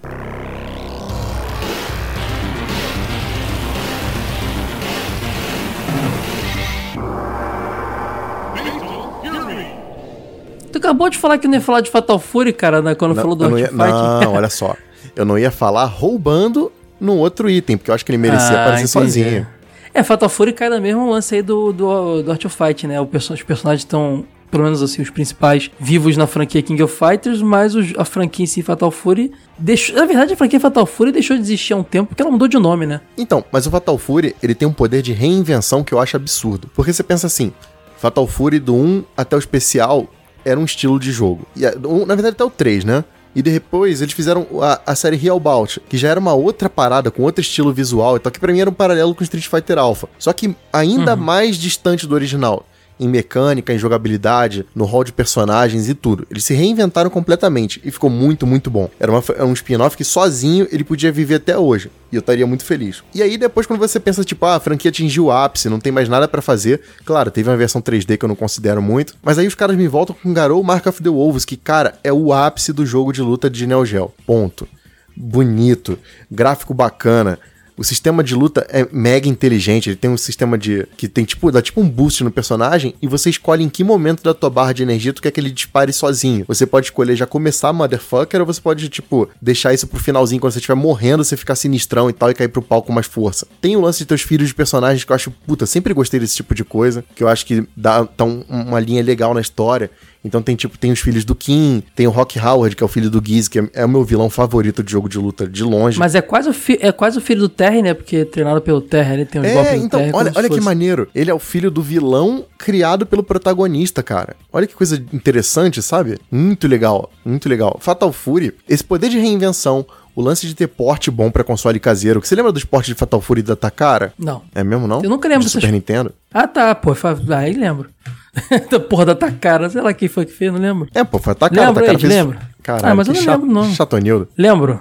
[10.72, 13.36] Tu acabou de falar que não ia falar de Fatal Fury, cara, né, quando falou
[13.36, 14.74] do não, ia, não, olha só.
[15.14, 18.62] Eu não ia falar roubando num outro item, porque eu acho que ele merecia Ah,
[18.62, 19.12] aparecer entendi.
[19.12, 19.46] sozinho.
[19.94, 23.04] É, Fatal Fury cai no mesmo lance aí do, do, do Art of Fight, né?
[23.04, 27.42] Perso- os personagens estão, pelo menos assim, os principais vivos na franquia King of Fighters,
[27.42, 29.94] mas os- a franquia em si, Fatal Fury, deixou...
[29.96, 32.48] Na verdade, a franquia Fatal Fury deixou de existir há um tempo, porque ela mudou
[32.48, 33.02] de nome, né?
[33.18, 36.70] Então, mas o Fatal Fury, ele tem um poder de reinvenção que eu acho absurdo.
[36.74, 37.52] Porque você pensa assim,
[37.98, 40.06] Fatal Fury do 1 até o especial
[40.44, 41.46] era um estilo de jogo.
[41.56, 43.04] E, na verdade até o 3, né?
[43.34, 47.10] E depois eles fizeram a, a série Real Bout, que já era uma outra parada,
[47.10, 49.78] com outro estilo visual e tal, que pra mim era um paralelo com Street Fighter
[49.78, 50.08] Alpha.
[50.18, 52.66] Só que ainda mais distante do original.
[53.02, 56.26] Em mecânica, em jogabilidade, no rol de personagens e tudo.
[56.30, 58.88] Eles se reinventaram completamente e ficou muito, muito bom.
[59.00, 61.90] Era, uma- era um spin-off que sozinho ele podia viver até hoje.
[62.12, 63.02] E eu estaria muito feliz.
[63.14, 65.90] E aí, depois, quando você pensa, tipo, ah, a franquia atingiu o ápice, não tem
[65.90, 66.80] mais nada pra fazer.
[67.04, 69.16] Claro, teve uma versão 3D que eu não considero muito.
[69.22, 72.12] Mas aí os caras me voltam com Garou Mark of the Wolves, que, cara, é
[72.12, 74.12] o ápice do jogo de luta de Neo Geo.
[74.26, 74.68] Ponto.
[75.16, 75.98] Bonito,
[76.30, 77.38] gráfico bacana.
[77.76, 79.88] O sistema de luta é mega inteligente.
[79.88, 80.86] Ele tem um sistema de.
[80.96, 81.50] que tem tipo.
[81.50, 84.72] dá tipo um boost no personagem e você escolhe em que momento da tua barra
[84.72, 86.44] de energia tu quer que ele dispare sozinho.
[86.46, 90.52] Você pode escolher já começar motherfucker ou você pode, tipo, deixar isso pro finalzinho quando
[90.52, 93.46] você estiver morrendo, você ficar sinistrão e tal e cair pro pau com mais força.
[93.60, 96.36] Tem o lance de teus filhos de personagens que eu acho, puta, sempre gostei desse
[96.36, 99.90] tipo de coisa, que eu acho que dá tá um- uma linha legal na história.
[100.24, 102.88] Então tem tipo, tem os filhos do Kim, tem o Rock Howard, que é o
[102.88, 105.64] filho do Giz, que é, é o meu vilão favorito de jogo de luta de
[105.64, 105.98] longe.
[105.98, 107.92] Mas é quase, o é quase o filho do Terry, né?
[107.92, 110.12] Porque treinado pelo Terry, ele tem os É, golpes do então, Terry.
[110.14, 111.08] olha, olha que maneiro.
[111.14, 114.36] Ele é o filho do vilão criado pelo protagonista, cara.
[114.52, 116.18] Olha que coisa interessante, sabe?
[116.30, 117.76] Muito legal, muito legal.
[117.80, 122.20] Fatal Fury, esse poder de reinvenção, o lance de ter porte bom pra console caseiro.
[122.20, 124.12] Que você lembra dos portes de Fatal Fury da Takara?
[124.16, 124.42] Não.
[124.54, 125.02] É mesmo, não?
[125.02, 126.12] Eu nunca lembro de Super Nintendo?
[126.32, 126.94] Ah, tá, pô.
[127.36, 127.88] Aí lembro.
[128.70, 130.88] da porra da Takara, sei lá quem foi que fez, não lembro.
[130.94, 131.66] É, pô, foi a Takara.
[131.66, 132.38] Lembra, Takara Ed, lembra?
[132.62, 133.74] Caralho, Ah, mas eu não lembro, não.
[133.74, 134.28] Chatonildo.
[134.36, 134.80] Lembro.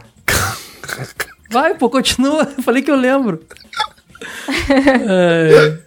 [1.50, 2.44] Vai, pô, continua.
[2.58, 3.42] Eu falei que eu lembro.
[4.70, 5.78] É,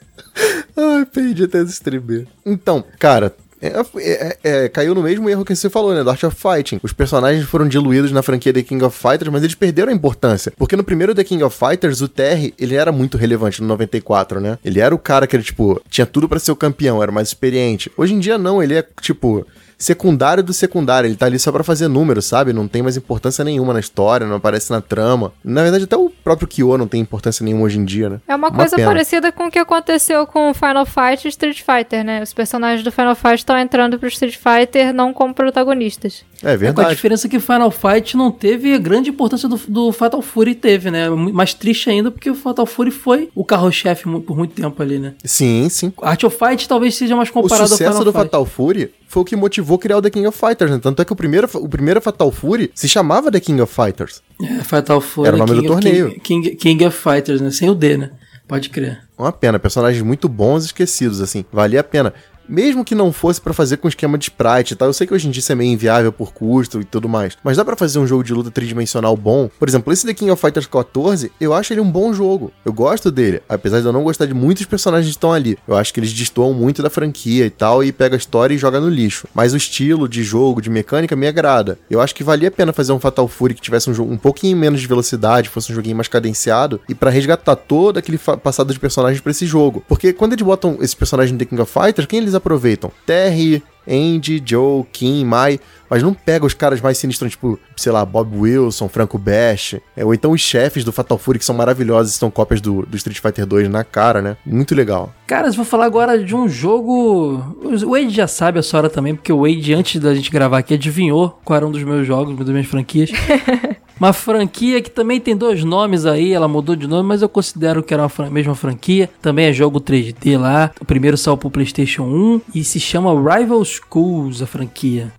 [0.76, 2.26] Ai, perdi até streamer.
[2.44, 3.32] Então, cara.
[3.66, 6.02] É- é- é- caiu no mesmo erro que você falou, né?
[6.02, 6.80] Do Art of Fighting.
[6.82, 10.52] Os personagens foram diluídos na franquia The King of Fighters, mas eles perderam a importância.
[10.56, 14.40] Porque no primeiro The King of Fighters, o Terry, ele era muito relevante no 94,
[14.40, 14.58] né?
[14.64, 17.28] Ele era o cara que ele, tipo, tinha tudo pra ser o campeão, era mais
[17.28, 17.90] experiente.
[17.96, 19.46] Hoje em dia, não, ele é, tipo,
[19.84, 21.06] secundário do secundário.
[21.08, 22.52] Ele tá ali só pra fazer número, sabe?
[22.52, 25.32] Não tem mais importância nenhuma na história, não aparece na trama.
[25.44, 28.20] Na verdade, até o próprio Kyo não tem importância nenhuma hoje em dia, né?
[28.26, 28.88] É uma coisa pena.
[28.88, 32.22] parecida com o que aconteceu com Final Fight e Street Fighter, né?
[32.22, 36.24] Os personagens do Final Fight estão entrando pro Street Fighter não como protagonistas.
[36.42, 36.90] É com a verdade.
[36.94, 41.08] diferença que Final Fight não teve a grande importância do, do Fatal Fury teve, né?
[41.08, 44.98] Mu- Mais triste ainda porque o Fatal Fury foi o carro-chefe por muito tempo ali,
[44.98, 45.14] né?
[45.24, 45.92] Sim, sim.
[46.02, 48.24] Art of Fight talvez seja mais O comparado ao sucesso Final do Fight.
[48.24, 50.80] Fatal Fury foi o que motivou criar o The King of Fighters, né?
[50.82, 54.20] Tanto é que o primeiro, o primeiro Fatal Fury se chamava The King of Fighters.
[54.42, 55.28] É, Fatal Fury.
[55.28, 56.20] Era o nome do King, torneio.
[56.20, 57.52] King, King, King of Fighters, né?
[57.52, 58.10] Sem o D, né?
[58.48, 59.04] Pode crer.
[59.16, 61.44] Uma pena, personagens muito bons e esquecidos, assim.
[61.52, 62.12] Valia a pena.
[62.48, 65.14] Mesmo que não fosse pra fazer com esquema de sprite e tal, eu sei que
[65.14, 67.36] hoje em dia isso é meio inviável por custo e tudo mais.
[67.42, 69.48] Mas dá pra fazer um jogo de luta tridimensional bom.
[69.58, 72.52] Por exemplo, esse The King of Fighters 14, eu acho ele um bom jogo.
[72.64, 75.58] Eu gosto dele, apesar de eu não gostar de muitos personagens que estão ali.
[75.66, 78.58] Eu acho que eles destoam muito da franquia e tal, e pega a história e
[78.58, 79.26] joga no lixo.
[79.34, 81.78] Mas o estilo de jogo, de mecânica, me agrada.
[81.90, 84.18] Eu acho que valia a pena fazer um Fatal Fury que tivesse um jogo um
[84.18, 88.72] pouquinho menos de velocidade, fosse um joguinho mais cadenciado, e pra resgatar todo aquele passado
[88.72, 89.84] de personagens pra esse jogo.
[89.88, 92.90] Porque quando eles botam esse personagem no The King of Fighters, quem eles aproveitam?
[93.06, 98.04] Terry, Andy, Joe, Kim, Mai, mas não pega os caras mais sinistros, tipo, sei lá,
[98.04, 102.14] Bob Wilson, Franco Bash, é, ou então os chefes do Fatal Fury, que são maravilhosos,
[102.14, 104.36] são cópias do, do Street Fighter 2 na cara, né?
[104.44, 105.12] Muito legal.
[105.26, 107.56] Cara, eu vou falar agora de um jogo.
[107.62, 110.74] O Wade já sabe a Sora também, porque o Wade, antes da gente gravar aqui,
[110.74, 113.10] adivinhou qual era um dos meus jogos, uma das minhas franquias.
[113.98, 117.82] Uma franquia que também tem dois nomes aí, ela mudou de nome, mas eu considero
[117.82, 119.08] que era a mesma franquia.
[119.22, 120.70] Também é jogo 3D lá.
[120.80, 125.12] O primeiro saiu pro PlayStation 1 e se chama Rival Schools, a franquia.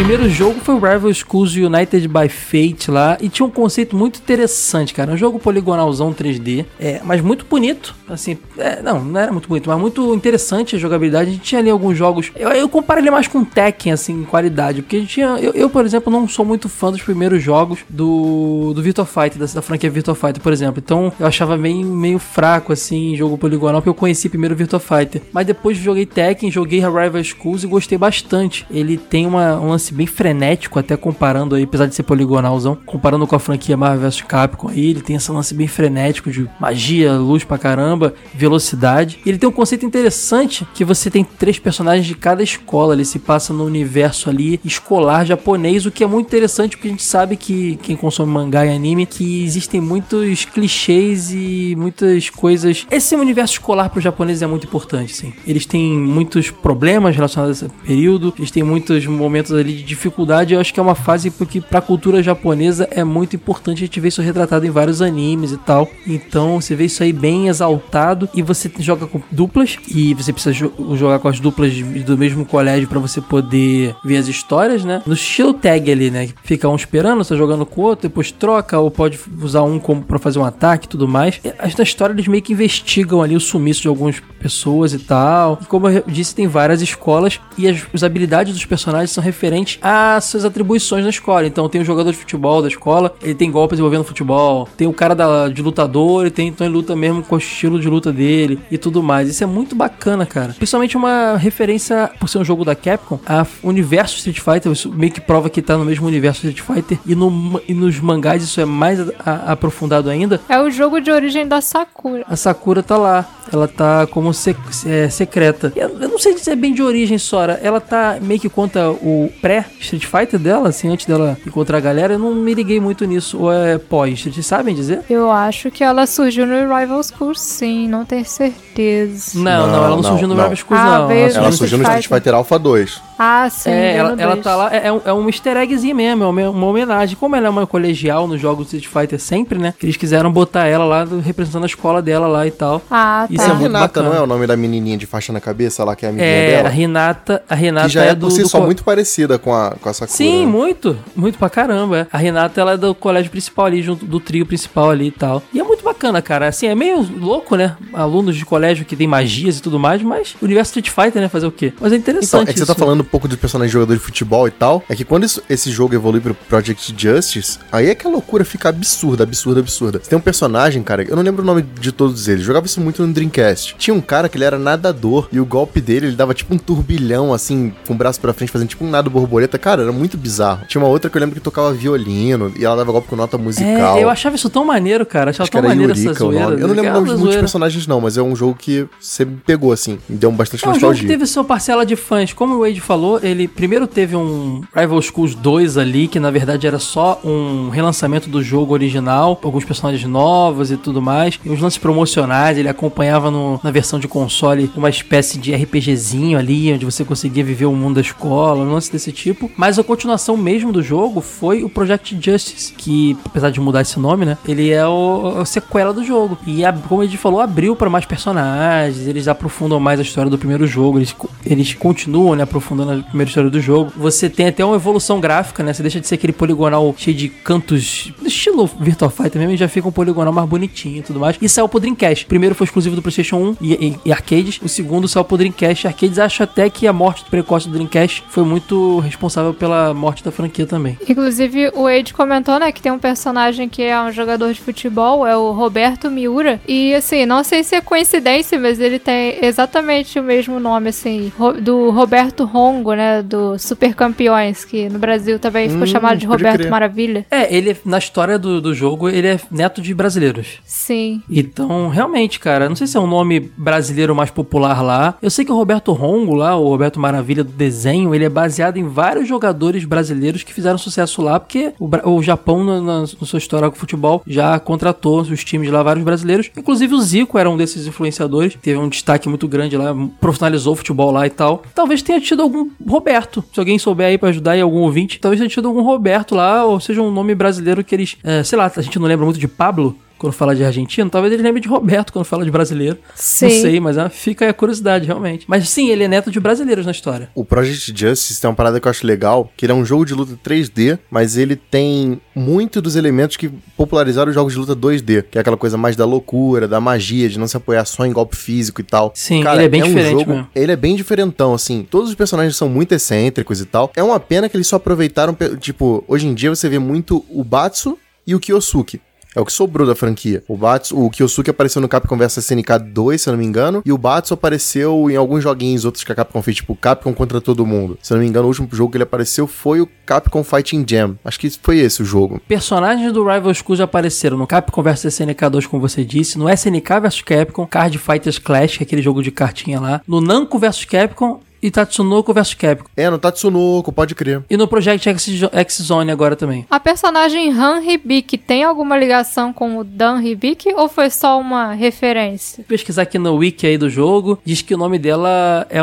[0.00, 4.18] Primeiro jogo foi o Rival Schools United by Fate lá e tinha um conceito muito
[4.18, 5.12] interessante, cara.
[5.12, 7.94] Um jogo poligonalzão 3D, é, mas muito bonito.
[8.08, 11.28] Assim, é, não, não era muito bonito, mas muito interessante a jogabilidade.
[11.28, 12.32] A gente tinha ali alguns jogos.
[12.34, 15.38] Eu, eu comparo ele mais com Tekken, assim, em qualidade, porque a gente tinha.
[15.38, 19.38] Eu, eu, por exemplo, não sou muito fã dos primeiros jogos do, do Virtua Fighter,
[19.38, 20.82] da, da franquia Virtua Fighter, por exemplo.
[20.82, 25.20] Então eu achava meio, meio fraco, assim, jogo poligonal, porque eu conheci primeiro Virtua Fighter.
[25.30, 28.66] Mas depois joguei Tekken, joguei Rival Schools e gostei bastante.
[28.70, 33.26] Ele tem uma, um lance bem frenético, até comparando aí, apesar de ser poligonalzão, comparando
[33.26, 37.14] com a franquia Marvel vs Capcom aí, ele tem esse lance bem frenético de magia,
[37.14, 39.18] luz pra caramba, velocidade.
[39.24, 43.04] E ele tem um conceito interessante que você tem três personagens de cada escola, ele
[43.04, 47.02] se passa no universo ali escolar japonês, o que é muito interessante porque a gente
[47.02, 52.86] sabe que quem consome mangá e anime que existem muitos clichês e muitas coisas.
[52.90, 55.32] Esse universo escolar pro japonês é muito importante, sim.
[55.46, 60.54] Eles têm muitos problemas relacionados a esse período, eles têm muitos momentos ali de dificuldade.
[60.54, 64.00] Eu acho que é uma fase porque pra cultura japonesa é muito importante a gente
[64.00, 65.88] ver isso retratado em vários animes e tal.
[66.06, 70.52] Então você vê isso aí bem exaltado e você joga com duplas e você precisa
[70.54, 71.72] jo- jogar com as duplas
[72.04, 75.02] do mesmo colégio pra você poder ver as histórias, né?
[75.06, 76.28] No estilo tag ali, né?
[76.44, 80.02] Fica um esperando, você jogando com o outro, depois troca ou pode usar um como
[80.02, 81.40] para fazer um ataque e tudo mais.
[81.44, 85.58] E, Na história eles meio que investigam ali o sumiço de algumas pessoas e tal.
[85.62, 89.69] E como eu disse, tem várias escolas e as, as habilidades dos personagens são referentes
[89.82, 91.46] as suas atribuições na escola.
[91.46, 94.92] Então tem o jogador de futebol da escola, ele tem golpes envolvendo futebol, tem o
[94.92, 98.12] cara da, de lutador, ele tem então ele luta mesmo com o estilo de luta
[98.12, 99.28] dele e tudo mais.
[99.28, 100.54] Isso é muito bacana, cara.
[100.54, 105.12] Principalmente uma referência, por ser um jogo da Capcom, a universo Street Fighter, isso meio
[105.12, 108.60] que prova que tá no mesmo universo Street Fighter e, no, e nos mangás isso
[108.60, 110.40] é mais a- a- aprofundado ainda.
[110.48, 112.24] É o jogo de origem da Sakura.
[112.28, 113.26] A Sakura tá lá.
[113.52, 114.56] Ela tá como sec-
[114.86, 115.72] é, secreta.
[115.74, 117.58] Eu, eu não sei dizer bem de origem, Sora.
[117.62, 119.28] Ela tá meio que conta o
[119.60, 122.14] pré-Street Fighter dela, assim, antes dela encontrar a galera.
[122.14, 123.38] Eu não me liguei muito nisso.
[123.40, 124.22] Ou é pós?
[124.22, 125.00] Vocês sabem dizer?
[125.10, 129.32] Eu acho que ela surgiu no Rival School, sim, não tenho certeza.
[129.38, 130.42] Não, não, Não, ela não, não, surgiu no não.
[130.44, 131.10] Rival Schools, Ah, não.
[131.10, 133.02] Ela Ela surgiu surgiu no Street Street Fighter Alpha 2.
[133.18, 133.70] Ah, sim.
[133.70, 136.66] É, ela, ela tá lá, é, é um, é easter eggzinho mesmo, é uma, uma
[136.66, 137.16] homenagem.
[137.16, 139.74] Como ela é uma colegial nos jogos do Street Fighter sempre, né?
[139.82, 142.80] Eles quiseram botar ela lá do- representando a escola dela lá e tal.
[142.90, 143.34] Ah, tá.
[143.34, 144.08] Isso É é a muito Renata, bacana.
[144.08, 146.30] não é o nome da menininha de faixa na cabeça lá, que é a amiguinha
[146.30, 146.68] É, a dela?
[146.70, 149.54] Renata, a Renata Que já é, do, por si do só co- muito parecida com
[149.54, 150.16] a, com a Sakura.
[150.16, 150.46] Sim, né?
[150.46, 151.98] muito, muito pra caramba.
[152.00, 152.06] é.
[152.12, 155.42] A Renata, ela é do colégio principal ali, junto do trio principal ali e tal.
[155.52, 156.46] E é muito bacana, cara.
[156.48, 157.76] Assim, é meio louco, né?
[157.92, 161.28] Alunos de colégio que tem magias e tudo mais, mas o universo Street Fighter, né?
[161.28, 161.72] Fazer o quê?
[161.80, 162.74] Mas é Então, interessante é que você isso.
[162.74, 164.82] tá falando um pouco do personagem de jogador de futebol e tal.
[164.88, 168.44] É que quando isso- esse jogo evolui pro Project Justice, aí é que a loucura
[168.44, 170.00] fica absurda, absurda, absurda.
[170.02, 172.80] Você tem um personagem, cara, eu não lembro o nome de todos eles, jogava isso
[172.80, 173.74] muito no Dreamcast.
[173.78, 176.58] Tinha um cara que ele era nadador e o golpe dele, ele dava tipo um
[176.58, 179.29] turbilhão, assim, com o braço pra frente, fazendo tipo um nado borboleta.
[179.60, 180.64] Cara, era muito bizarro.
[180.66, 183.36] Tinha uma outra que eu lembro que tocava violino e ela dava golpe com nota
[183.38, 183.96] musical.
[183.98, 185.30] É, eu achava isso tão maneiro, cara.
[185.30, 186.44] Achava Acho tão maneiro essa Yurika o zoeira.
[186.54, 188.86] Eu não lembro o Aquela nome de muitos personagens, não, mas é um jogo que
[188.98, 189.98] você me pegou, assim.
[190.08, 191.08] Me deu bastante É um jogo que nostalgia.
[191.08, 192.32] teve sua parcela de fãs.
[192.32, 196.66] Como o Wade falou, ele primeiro teve um Rival Schools 2 ali, que na verdade
[196.66, 201.38] era só um relançamento do jogo original, alguns personagens novos e tudo mais.
[201.44, 206.38] E uns lances promocionais, ele acompanhava no- na versão de console uma espécie de RPGzinho
[206.38, 209.19] ali, onde você conseguia viver o mundo da escola, um lance desse tipo.
[209.56, 213.98] Mas a continuação mesmo do jogo foi o Project Justice, que apesar de mudar esse
[213.98, 216.38] nome, né, ele é o, a sequela do jogo.
[216.46, 220.30] E a- como a gente falou, abriu para mais personagens, eles aprofundam mais a história
[220.30, 221.14] do primeiro jogo, eles,
[221.44, 223.92] eles continuam né, aprofundando a primeira história do jogo.
[223.96, 225.72] Você tem até uma evolução gráfica, né?
[225.72, 229.88] Você deixa de ser aquele poligonal cheio de cantos, estilo Virtua Fighter mesmo, já fica
[229.88, 231.36] um poligonal mais bonitinho e tudo mais.
[231.40, 232.24] E saiu pro Dreamcast.
[232.24, 234.60] O primeiro foi exclusivo do PlayStation 1 e, e- e arcades.
[234.62, 235.86] O segundo saiu pro Dreamcast.
[235.86, 240.30] Arcades acho até que a morte precoce do Dreamcast foi muito responsável pela morte da
[240.30, 240.98] franquia também.
[241.08, 245.26] Inclusive, o Wade comentou, né, que tem um personagem que é um jogador de futebol,
[245.26, 246.60] é o Roberto Miura.
[246.66, 251.32] E, assim, não sei se é coincidência, mas ele tem exatamente o mesmo nome, assim,
[251.62, 256.26] do Roberto Rongo, né, do Super Campeões, que no Brasil também ficou Hum, chamado de
[256.26, 256.70] Roberto crer.
[256.70, 257.26] Maravilha.
[257.30, 260.58] É, ele, na história do, do jogo, ele é neto de brasileiros.
[260.64, 261.22] Sim.
[261.30, 265.14] Então, realmente, cara, não sei se é um nome brasileiro mais popular lá.
[265.22, 268.76] Eu sei que o Roberto Rongo lá, o Roberto Maravilha do desenho, ele é baseado
[268.76, 273.06] em vários jogadores brasileiros que fizeram sucesso lá, porque o, o Japão, na, na, na
[273.06, 276.50] sua história com o futebol, já contratou os times lá, vários brasileiros.
[276.54, 280.76] Inclusive o Zico era um desses influenciadores, teve um destaque muito grande lá, profissionalizou o
[280.76, 281.62] futebol lá e tal.
[281.74, 283.42] Talvez tenha tido algum Roberto.
[283.54, 286.66] Se alguém souber aí pra ajudar e algum ouvinte, talvez tenha tido algum Roberto lá,
[286.66, 289.40] ou seja, um nome brasileiro que eles, é, sei lá, a gente não lembra muito
[289.40, 292.98] de Pablo, quando fala de argentino, talvez ele lembre de Roberto quando fala de brasileiro.
[293.14, 293.46] Sim.
[293.46, 295.46] Não sei, mas ah, fica aí a curiosidade, realmente.
[295.48, 297.30] Mas sim, ele é neto de brasileiros na história.
[297.34, 300.04] O Project Justice tem uma parada que eu acho legal, que ele é um jogo
[300.04, 304.76] de luta 3D, mas ele tem muito dos elementos que popularizaram os jogos de luta
[304.76, 308.04] 2D, que é aquela coisa mais da loucura, da magia, de não se apoiar só
[308.04, 309.12] em golpe físico e tal.
[309.14, 310.48] Sim, ele é bem um diferente jogo, mesmo.
[310.54, 311.86] Ele é bem diferentão, assim.
[311.90, 313.90] Todos os personagens são muito excêntricos e tal.
[313.96, 317.42] É uma pena que eles só aproveitaram, tipo, hoje em dia você vê muito o
[317.42, 317.96] Batsu
[318.26, 319.00] e o Kyosuke.
[319.34, 320.42] É o que sobrou da franquia.
[320.48, 323.80] O Batsu, o Kyosuke apareceu no Capcom vs SNK 2, se eu não me engano,
[323.86, 327.40] e o Batsu apareceu em alguns joguinhos outros que a Capcom fez, tipo Capcom contra
[327.40, 327.96] todo mundo.
[328.02, 330.84] Se eu não me engano, o último jogo que ele apareceu foi o Capcom Fighting
[330.88, 331.16] Jam.
[331.24, 332.40] Acho que foi esse o jogo.
[332.48, 336.50] Personagens do Rival Schools já apareceram no Capcom vs SNK 2, como você disse, no
[336.50, 340.84] SNK vs Capcom, Card Fighters Clash, é aquele jogo de cartinha lá, no Namco vs
[340.84, 342.88] Capcom e Tatsunoko vs Capcom.
[342.96, 344.42] É, no Tatsunoko, pode crer.
[344.48, 346.66] E no Project X- X-Zone agora também.
[346.70, 351.72] A personagem Han Hibiki tem alguma ligação com o Dan Hibiki ou foi só uma
[351.72, 352.64] referência?
[352.66, 355.80] pesquisar aqui no wiki aí do jogo, diz que o nome dela é,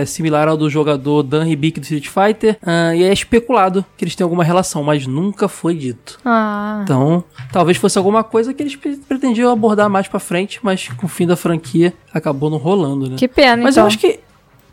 [0.00, 4.04] é similar ao do jogador Dan Hibiki do Street Fighter, ah, e é especulado que
[4.04, 6.18] eles têm alguma relação, mas nunca foi dito.
[6.24, 10.88] Ah, Então, talvez fosse alguma coisa que eles pre- pretendiam abordar mais pra frente, mas
[10.88, 13.16] com o fim da franquia acabou não rolando, né?
[13.16, 13.84] que pena, Mas então.
[13.84, 14.20] eu acho que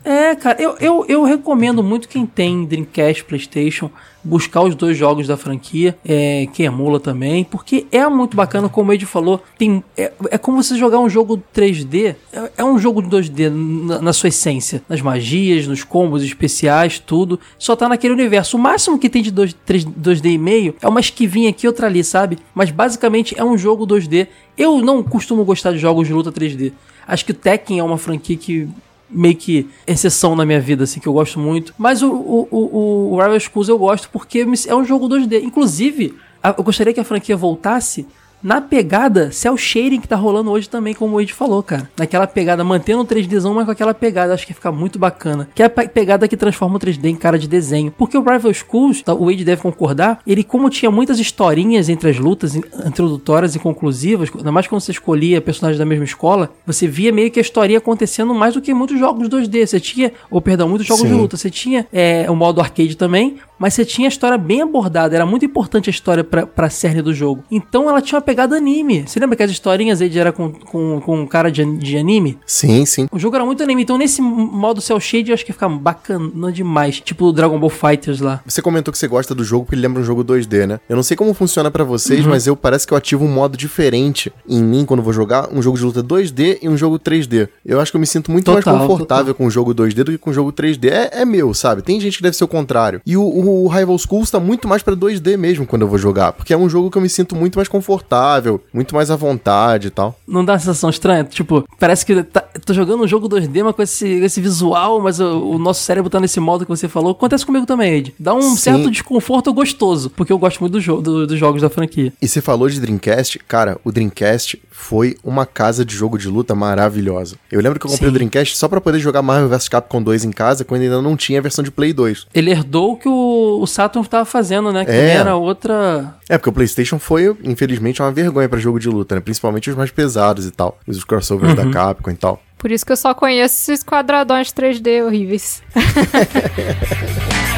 [0.06, 3.90] É, cara, eu, eu, eu recomendo muito quem tem Dreamcast, PlayStation,
[4.22, 8.92] buscar os dois jogos da franquia, é, que emula também, porque é muito bacana, como
[8.92, 12.78] o Ed falou, tem, é, é como você jogar um jogo 3D, é, é um
[12.78, 17.88] jogo de 2D na, na, sua essência, nas magias, nos combos especiais, tudo, só tá
[17.88, 18.56] naquele universo.
[18.56, 21.88] O máximo que tem de 2, 3, 2D e meio é uma esquivinha aqui, outra
[21.88, 22.38] ali, sabe?
[22.54, 24.28] Mas basicamente é um jogo 2D.
[24.56, 26.72] Eu não costumo gostar de jogos de luta 3D.
[27.08, 28.68] Acho que o Tekken é uma franquia que
[29.08, 31.74] meio que exceção na minha vida, assim, que eu gosto muito.
[31.78, 35.42] Mas o, o, o, o Rival Schools eu gosto porque é um jogo 2D.
[35.42, 38.06] Inclusive, eu gostaria que a franquia voltasse
[38.42, 41.88] na pegada cel shading que tá rolando hoje também, como o Wade falou, cara.
[41.98, 45.48] Naquela pegada, mantendo o 3Dzão, mas com aquela pegada, acho que fica muito bacana.
[45.54, 47.92] Que é a pegada que transforma o 3D em cara de desenho.
[47.96, 52.10] Porque o Rival Schools, tá, o Wade deve concordar, ele como tinha muitas historinhas entre
[52.10, 56.86] as lutas, introdutórias e conclusivas, ainda mais quando você escolhia personagens da mesma escola, você
[56.86, 59.66] via meio que a história acontecendo mais do que muitos jogos 2D.
[59.66, 61.08] Você tinha, ou perdão, muitos jogos Sim.
[61.08, 61.36] de luta.
[61.36, 65.14] Você tinha é, o modo arcade também, mas você tinha a história bem abordada.
[65.14, 67.44] Era muito importante a história pra, pra cerne do jogo.
[67.50, 69.04] Então ela tinha uma pegada anime.
[69.06, 72.38] Você lembra que as historinhas aí era com, com, com cara de, de anime?
[72.46, 73.08] Sim, sim.
[73.10, 73.82] O jogo era muito anime.
[73.82, 77.00] Então nesse modo cel shade eu acho que fica bacana demais.
[77.00, 78.40] Tipo o Dragon Ball Fighters lá.
[78.46, 80.80] Você comentou que você gosta do jogo porque ele lembra um jogo 2D, né?
[80.88, 82.30] Eu não sei como funciona para vocês, uhum.
[82.30, 85.62] mas eu parece que eu ativo um modo diferente em mim quando vou jogar um
[85.62, 87.48] jogo de luta 2D e um jogo 3D.
[87.64, 89.34] Eu acho que eu me sinto muito total, mais confortável total.
[89.34, 90.90] com o jogo 2D do que com o jogo 3D.
[90.90, 91.82] É, é meu, sabe?
[91.82, 93.00] Tem gente que deve ser o contrário.
[93.06, 95.98] E o, o o Rival Schools tá muito mais para 2D mesmo quando eu vou
[95.98, 99.16] jogar, porque é um jogo que eu me sinto muito mais confortável, muito mais à
[99.16, 100.18] vontade e tal.
[100.26, 101.24] Não dá uma sensação estranha?
[101.24, 105.20] Tipo, parece que tá, tô jogando um jogo 2D, mas com esse, esse visual, mas
[105.20, 107.12] o, o, nosso cérebro tá nesse modo que você falou.
[107.12, 108.14] Acontece comigo também, Ed.
[108.18, 108.56] Dá um Sim.
[108.56, 112.12] certo desconforto gostoso, porque eu gosto muito do jo do, dos jogos da franquia.
[112.20, 116.54] E você falou de Dreamcast, cara, o Dreamcast foi uma casa de jogo de luta
[116.54, 117.36] maravilhosa.
[117.50, 118.10] Eu lembro que eu comprei Sim.
[118.10, 121.16] o Dreamcast só para poder jogar Marvel vs Capcom 2 em casa, quando ainda não
[121.16, 122.26] tinha a versão de Play 2.
[122.34, 123.12] Ele herdou que o,
[123.60, 124.84] o Saturn tava fazendo, né?
[124.84, 125.10] Que é.
[125.10, 126.14] era outra.
[126.28, 129.20] É, porque o PlayStation foi, infelizmente, uma vergonha para jogo de luta, né?
[129.20, 130.78] Principalmente os mais pesados e tal.
[130.86, 131.70] Os crossovers uhum.
[131.70, 132.42] da Capcom e tal.
[132.58, 135.62] Por isso que eu só conheço esses quadradões 3D horríveis.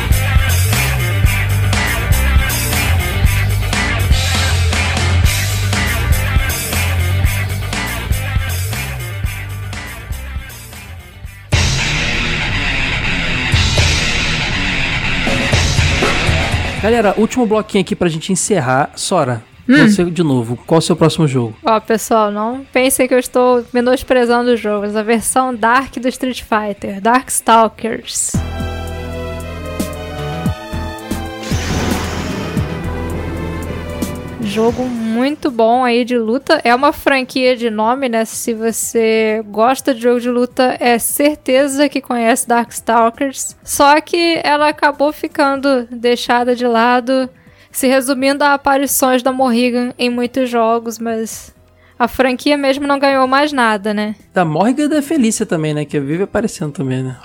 [16.83, 18.91] Galera, último bloquinho aqui pra gente encerrar.
[18.95, 19.87] Sora, Hum.
[19.87, 21.55] Você de novo, qual é o seu próximo jogo?
[21.63, 24.97] Ó, pessoal, não pensem que eu estou menosprezando os jogos.
[24.97, 28.33] A versão Dark do Street Fighter, Darkstalkers.
[34.41, 36.61] Jogo muito bom aí de luta.
[36.65, 38.25] É uma franquia de nome, né?
[38.25, 43.57] Se você gosta de jogo de luta, é certeza que conhece Darkstalkers.
[43.63, 47.29] Só que ela acabou ficando deixada de lado,
[47.71, 51.55] se resumindo a aparições da Morrigan em muitos jogos, mas
[51.99, 54.15] a franquia mesmo não ganhou mais nada, né?
[54.33, 55.85] Da Morrigan e da Felícia também, né?
[55.85, 57.17] Que vive aparecendo também, né?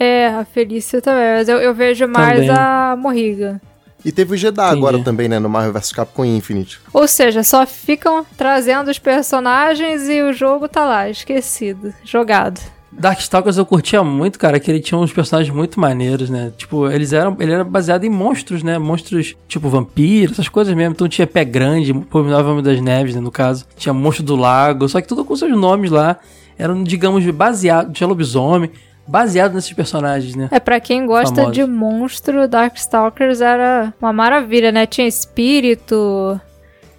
[0.00, 2.50] É, a Felícia também, mas eu, eu vejo mais também.
[2.50, 3.60] a Morrigan.
[4.04, 5.38] E teve o Jeddah agora também, né?
[5.38, 6.80] No Marvel vs Capcom Infinite.
[6.92, 12.60] Ou seja, só ficam trazendo os personagens e o jogo tá lá, esquecido, jogado.
[12.92, 16.52] Darkstalkers eu curtia muito, cara, que ele tinha uns personagens muito maneiros, né?
[16.56, 18.78] Tipo, eles eram, ele era baseado em monstros, né?
[18.78, 20.92] Monstros tipo vampiros, essas coisas mesmo.
[20.92, 23.64] Então tinha pé grande, Nova das Neves, né, no caso.
[23.76, 26.18] Tinha monstro do lago, só que tudo com seus nomes lá.
[26.58, 28.70] Eram, digamos, baseado, tinha lobisomem
[29.06, 30.48] baseado nesses personagens, né?
[30.50, 31.54] É, para quem gosta Famosos.
[31.54, 34.86] de monstro, Darkstalkers era uma maravilha, né?
[34.86, 36.40] Tinha espírito,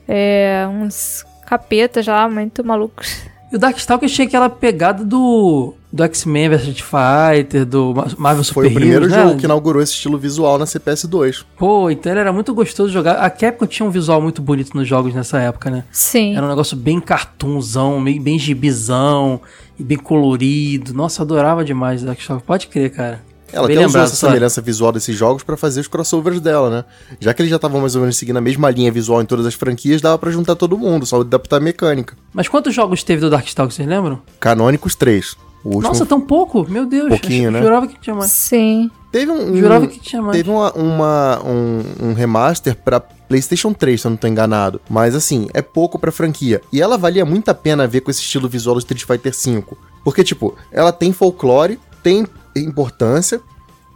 [0.08, 3.24] é, uns capetas lá muito malucos.
[3.52, 8.62] E o Darkstalkers tinha aquela pegada do, do X-Men vs Street Fighter, do Marvel Super
[8.62, 9.16] Foi o primeiro né?
[9.16, 11.46] jogo que inaugurou esse estilo visual na CPS 2.
[11.56, 13.18] Pô, então ele era muito gostoso de jogar.
[13.18, 15.84] A Capcom tinha um visual muito bonito nos jogos nessa época, né?
[15.92, 16.36] Sim.
[16.36, 19.40] Era um negócio bem cartoonzão, bem, bem gibizão
[19.78, 20.94] e bem colorido.
[20.94, 22.46] Nossa, adorava demais Darkstalkers.
[22.46, 23.22] Pode crer, cara.
[23.54, 26.86] Ela Bem tem lembrado, essa semelhança visual desses jogos para fazer os crossovers dela, né?
[27.20, 29.46] Já que eles já estavam mais ou menos seguindo a mesma linha visual em todas
[29.46, 32.18] as franquias, dava para juntar todo mundo, só adaptar a mecânica.
[32.34, 34.20] Mas quantos jogos teve do Darkstalkers, vocês lembram?
[34.40, 35.36] Canônicos, três.
[35.64, 35.84] Último...
[35.84, 36.70] Nossa, tão pouco?
[36.70, 37.10] Meu Deus.
[37.10, 37.62] Pouquinho, né?
[37.62, 38.32] Jurava que tinha mais.
[38.32, 38.90] Sim.
[39.12, 40.36] Teve um, Jurava que tinha mais.
[40.36, 43.02] Teve uma, uma um, um, remaster pra
[43.34, 44.80] PlayStation 3, se eu não tô enganado.
[44.88, 46.62] Mas assim, é pouco pra franquia.
[46.72, 49.76] E ela valia muito a pena ver com esse estilo visual do Street Fighter V.
[50.04, 53.42] Porque, tipo, ela tem folclore, tem importância,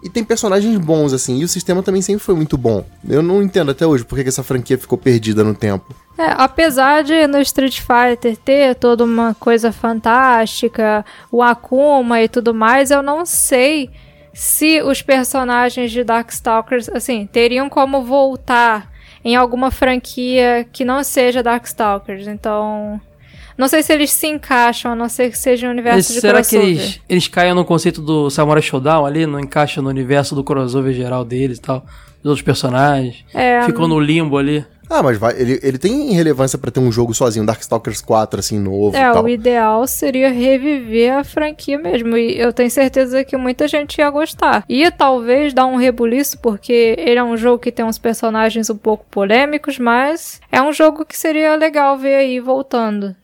[0.03, 2.85] E tem personagens bons, assim, e o sistema também sempre foi muito bom.
[3.07, 5.93] Eu não entendo até hoje por que essa franquia ficou perdida no tempo.
[6.17, 12.53] É, apesar de no Street Fighter ter toda uma coisa fantástica, o Akuma e tudo
[12.53, 13.89] mais, eu não sei
[14.33, 21.43] se os personagens de Darkstalkers, assim, teriam como voltar em alguma franquia que não seja
[21.43, 22.27] Darkstalkers.
[22.27, 22.99] Então,
[23.57, 26.41] não sei se eles se encaixam, a não ser que seja um universo de será
[26.43, 26.67] que crossover.
[26.67, 30.93] eles, eles caem no conceito do Samurai Showdown ali, não encaixa no universo do crossover
[30.93, 31.79] geral deles e tal,
[32.21, 33.25] dos outros personagens?
[33.33, 34.63] É, Ficou no limbo ali.
[34.89, 38.57] Ah, mas vai, ele, ele tem relevância pra ter um jogo sozinho, Darkstalkers 4, assim,
[38.57, 42.15] novo É, o ideal seria reviver a franquia mesmo.
[42.17, 44.63] E eu tenho certeza que muita gente ia gostar.
[44.69, 48.77] E talvez dar um rebuliço, porque ele é um jogo que tem uns personagens um
[48.77, 53.15] pouco polêmicos, mas é um jogo que seria legal ver aí voltando.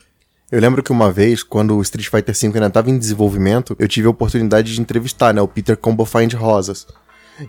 [0.52, 3.88] Eu lembro que uma vez, quando o Street Fighter V ainda estava em desenvolvimento, eu
[3.88, 6.86] tive a oportunidade de entrevistar, né, o Peter Combo Find Rosas.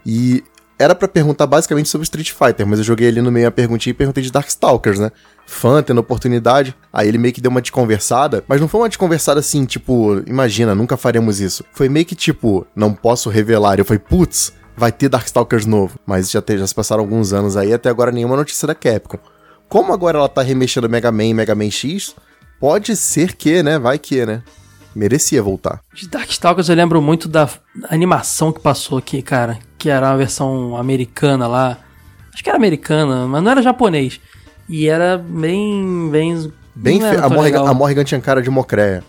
[0.07, 0.43] E
[0.79, 3.93] era pra perguntar basicamente sobre Street Fighter, mas eu joguei ali no meio a perguntinha
[3.93, 5.11] e perguntei de Darkstalkers, né?
[5.47, 6.75] Fã, tendo oportunidade.
[6.93, 10.75] Aí ele meio que deu uma desconversada, mas não foi uma desconversada assim, tipo, imagina,
[10.75, 11.65] nunca faremos isso.
[11.73, 13.79] Foi meio que tipo, não posso revelar.
[13.79, 15.99] Eu falei, putz, vai ter Darkstalkers novo.
[16.07, 19.19] Mas já, te- já se passaram alguns anos aí, até agora nenhuma notícia da Capcom.
[19.69, 22.15] Como agora ela tá remexendo Mega Man e Mega Man X,
[22.59, 23.79] pode ser que, né?
[23.79, 24.43] Vai que, né?
[24.95, 25.81] Merecia voltar.
[25.93, 27.49] De Darkstalkers eu lembro muito da
[27.89, 29.59] animação que passou aqui, cara.
[29.77, 31.79] Que era uma versão americana lá.
[32.33, 34.21] Acho que era americana, mas não era japonês.
[34.69, 36.09] E era bem.
[36.11, 36.53] bem.
[36.75, 37.17] Bem fe...
[37.17, 39.05] a, Morrigan, a Morrigan tinha cara de mocréia.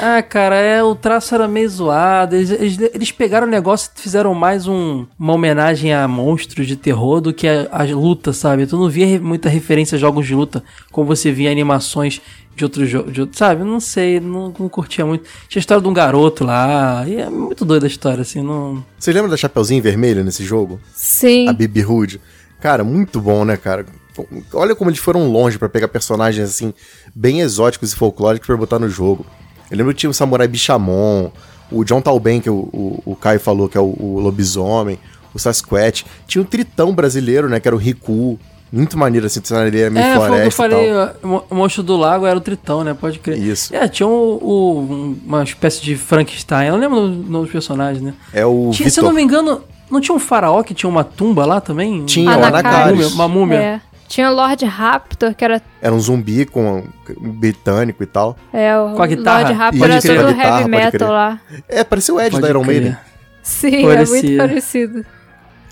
[0.00, 2.36] Ah, cara, é, o traço era meio zoado.
[2.36, 6.76] Eles, eles, eles pegaram o negócio e fizeram mais um, uma homenagem a monstros de
[6.76, 8.66] terror do que a, a luta, sabe?
[8.66, 12.20] Tu não via muita referência a jogos de luta, como você via animações
[12.54, 13.64] de outros jogos, sabe?
[13.64, 15.24] Não sei, não, não curtia muito.
[15.48, 18.84] Tinha a história de um garoto lá, e é muito doida a história, assim, não...
[18.98, 20.80] Vocês lembram da Chapeuzinho Vermelho nesse jogo?
[20.94, 21.48] Sim.
[21.48, 22.20] A Bibi Hood.
[22.60, 23.84] Cara, muito bom, né, cara?
[24.52, 26.72] Olha como eles foram longe pra pegar personagens assim,
[27.14, 29.24] bem exóticos e folclóricos pra botar no jogo.
[29.70, 31.30] Eu lembro que tinha o Samurai Bichamon,
[31.72, 34.98] o John Talben, que o, o, o Caio falou, que é o, o lobisomem,
[35.34, 36.04] o Sasquatch.
[36.26, 38.38] Tinha o Tritão brasileiro, né, que era o Riku.
[38.72, 40.70] Muito maneiro, assim, o cenário dele era meio É, foi o que eu floresta e
[40.70, 41.14] falei, tal.
[41.22, 42.94] o mo- o monstro do lago era o Tritão, né?
[42.94, 43.38] Pode crer.
[43.38, 43.74] Isso.
[43.74, 47.52] É, tinha o, o- um- uma espécie de Frankenstein, eu não lembro o nome dos
[47.52, 48.12] personagens, né?
[48.32, 51.04] É o Tinha, se eu não me engano, não tinha um faraó que tinha uma
[51.04, 52.04] tumba lá também?
[52.06, 52.92] Tinha, o na Anacaris.
[52.96, 53.56] Múmia, uma múmia.
[53.56, 53.80] É.
[54.08, 56.84] Tinha o Lord Raptor, que era Era um zumbi com
[57.20, 58.36] um britânico e tal.
[58.52, 59.40] é, o Com a guitarra.
[59.42, 60.16] Lord Raptor Pode era crer.
[60.20, 61.40] todo guitarra, heavy metal lá.
[61.68, 62.64] É, parecia o Ed Pode da Iron.
[62.64, 62.96] Maiden.
[63.42, 64.18] Sim, Parecia.
[64.18, 65.04] é muito parecido.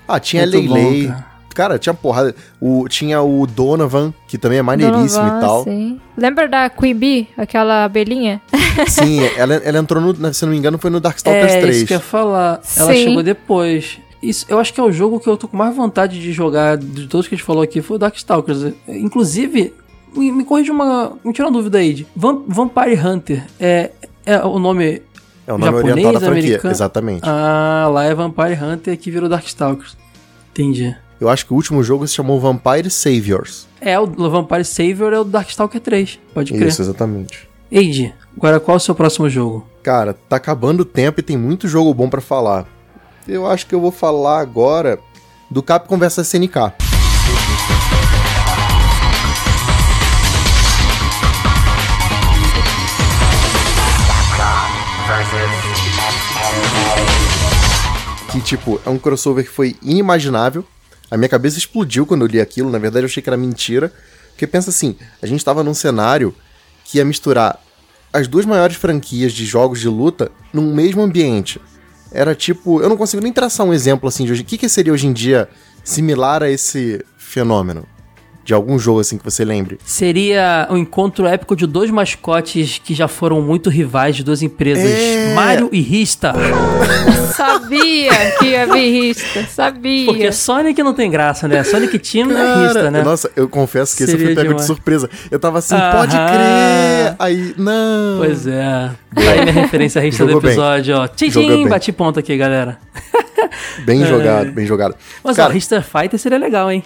[0.06, 1.06] Ah, tinha Muito bom, Leilei.
[1.08, 1.24] cara.
[1.54, 1.78] cara.
[1.78, 2.34] tinha porrada.
[2.60, 5.64] O, tinha o Donovan, que também é maneiríssimo Donovan, e tal.
[5.64, 6.00] Sim.
[6.16, 8.40] Lembra da Queen Bee, aquela abelhinha?
[8.86, 11.76] Sim, ela, ela entrou no, se não me engano, foi no Darkstalkers É, 3.
[11.76, 12.60] isso que eu ia falar.
[12.76, 13.04] Ela Sim.
[13.04, 13.98] chegou depois.
[14.28, 16.76] Isso, eu acho que é o jogo que eu tô com mais vontade de jogar
[16.76, 18.72] de todos que a gente falou aqui foi o Darkstalkers.
[18.88, 19.72] Inclusive,
[20.16, 21.12] me, me corrija uma.
[21.24, 21.92] Me tira uma dúvida aí.
[21.94, 23.90] de Vam- Vampire Hunter é,
[24.24, 25.02] é o nome.
[25.46, 26.72] É o nome japonês, oriental da franquia, americano?
[26.72, 27.20] exatamente.
[27.24, 29.96] Ah, lá é Vampire Hunter que virou Darkstalkers.
[30.52, 30.96] Entendi.
[31.20, 33.66] Eu acho que o último jogo se chamou Vampire Saviors.
[33.80, 36.18] É, o Vampire Savior é o Darkstalker 3.
[36.32, 36.68] Pode crer.
[36.68, 37.48] Isso, exatamente.
[37.70, 39.66] Eide, agora qual é o seu próximo jogo?
[39.82, 42.66] Cara, tá acabando o tempo e tem muito jogo bom pra falar.
[43.26, 45.00] Eu acho que eu vou falar agora
[45.50, 46.74] do Capcom vs SNK.
[58.30, 60.62] Que, tipo, é um crossover que foi inimaginável.
[61.10, 62.70] A minha cabeça explodiu quando eu li aquilo.
[62.70, 63.90] Na verdade, eu achei que era mentira.
[64.30, 66.34] Porque pensa assim, a gente tava num cenário
[66.84, 67.58] que ia misturar
[68.12, 71.58] as duas maiores franquias de jogos de luta num mesmo ambiente.
[72.14, 74.42] Era tipo, eu não consigo nem traçar um exemplo assim de hoje.
[74.42, 75.48] O que, que seria hoje em dia
[75.82, 77.84] similar a esse fenômeno?
[78.44, 79.78] De algum jogo assim que você lembre?
[79.84, 84.84] Seria o encontro épico de dois mascotes que já foram muito rivais de duas empresas,
[84.84, 85.32] É.
[85.34, 86.34] Mario e Rista.
[87.34, 90.06] Sabia que ia vir Rista, sabia.
[90.06, 91.64] Porque Sonic não tem graça, né?
[91.64, 93.02] Sonic Team não é Rista, né?
[93.02, 94.62] Nossa, eu confesso que esse eu Seria fui pego demais.
[94.62, 95.10] de surpresa.
[95.30, 95.92] Eu tava assim, Aham.
[95.92, 97.16] pode crer!
[97.18, 98.18] Aí, não!
[98.18, 98.90] Pois é.
[99.14, 100.50] Tá aí minha referência a Rista do Jogou bem.
[100.52, 101.08] episódio, ó.
[101.08, 102.78] Tchim, bati ponto aqui, galera.
[103.84, 104.92] Bem jogado, bem jogado.
[104.92, 104.96] É.
[105.24, 106.82] Mas Cara, ó, Rista Fighter seria legal, hein?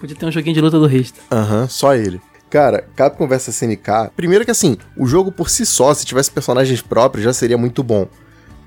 [0.00, 1.20] Podia ter um joguinho de luta do Rista.
[1.30, 2.20] Aham, só ele.
[2.48, 4.10] Cara, Capcom vs SNK.
[4.16, 7.82] Primeiro que assim, o jogo por si só, se tivesse personagens próprios, já seria muito
[7.82, 8.08] bom.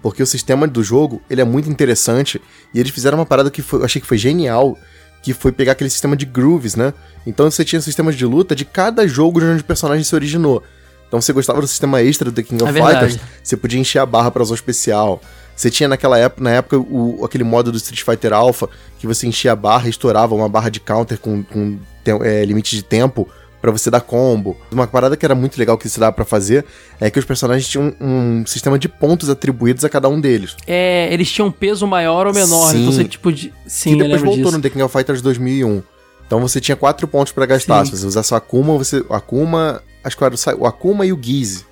[0.01, 2.41] Porque o sistema do jogo, ele é muito interessante.
[2.73, 4.77] E eles fizeram uma parada que foi- eu achei que foi genial.
[5.21, 6.93] Que foi pegar aquele sistema de grooves, né?
[7.25, 10.61] Então você tinha sistemas de luta de cada jogo de onde o personagem se originou.
[11.07, 12.85] Então você gostava do sistema extra do The King of É.
[12.85, 15.21] Fighters, você podia encher a barra pra usar o especial.
[15.55, 19.27] Você tinha naquela época, na época, o, aquele modo do Street Fighter Alpha, que você
[19.27, 21.77] enchia a barra e estourava uma barra de counter com, com
[22.21, 23.27] é, limite de tempo
[23.61, 24.57] pra você dar combo.
[24.71, 26.65] Uma parada que era muito legal que se dava pra fazer
[26.99, 30.57] é que os personagens tinham um, um sistema de pontos atribuídos a cada um deles.
[30.67, 32.81] É, eles tinham um peso maior ou menor, Sim.
[32.81, 33.53] então você tipo de...
[33.65, 34.57] Sim, que depois voltou disso.
[34.57, 35.81] no The King of Fighters 2001.
[36.25, 37.85] Então você tinha quatro pontos pra gastar.
[37.85, 37.91] Sim.
[37.91, 39.05] Se você usasse o Akuma, você.
[39.07, 39.81] O Akuma.
[40.03, 41.65] Acho que era o Akuma e o Giz.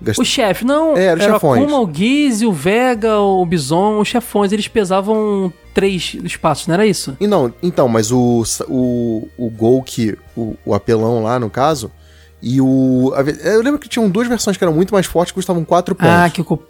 [0.00, 1.62] Gast- O chefe, não, É, era o chefões.
[1.62, 6.86] Akuma, o Giz, o Vega, o Bison, os chefões, eles pesavam três espaços, não era
[6.86, 7.16] isso?
[7.20, 11.90] E não, então, mas o, o, o Golk, o, o apelão lá, no caso,
[12.42, 13.12] e o.
[13.14, 15.94] a Eu lembro que tinham duas versões que eram muito mais fortes que custavam 4
[15.94, 16.12] pontos.
[16.12, 16.62] Ah, que ocup...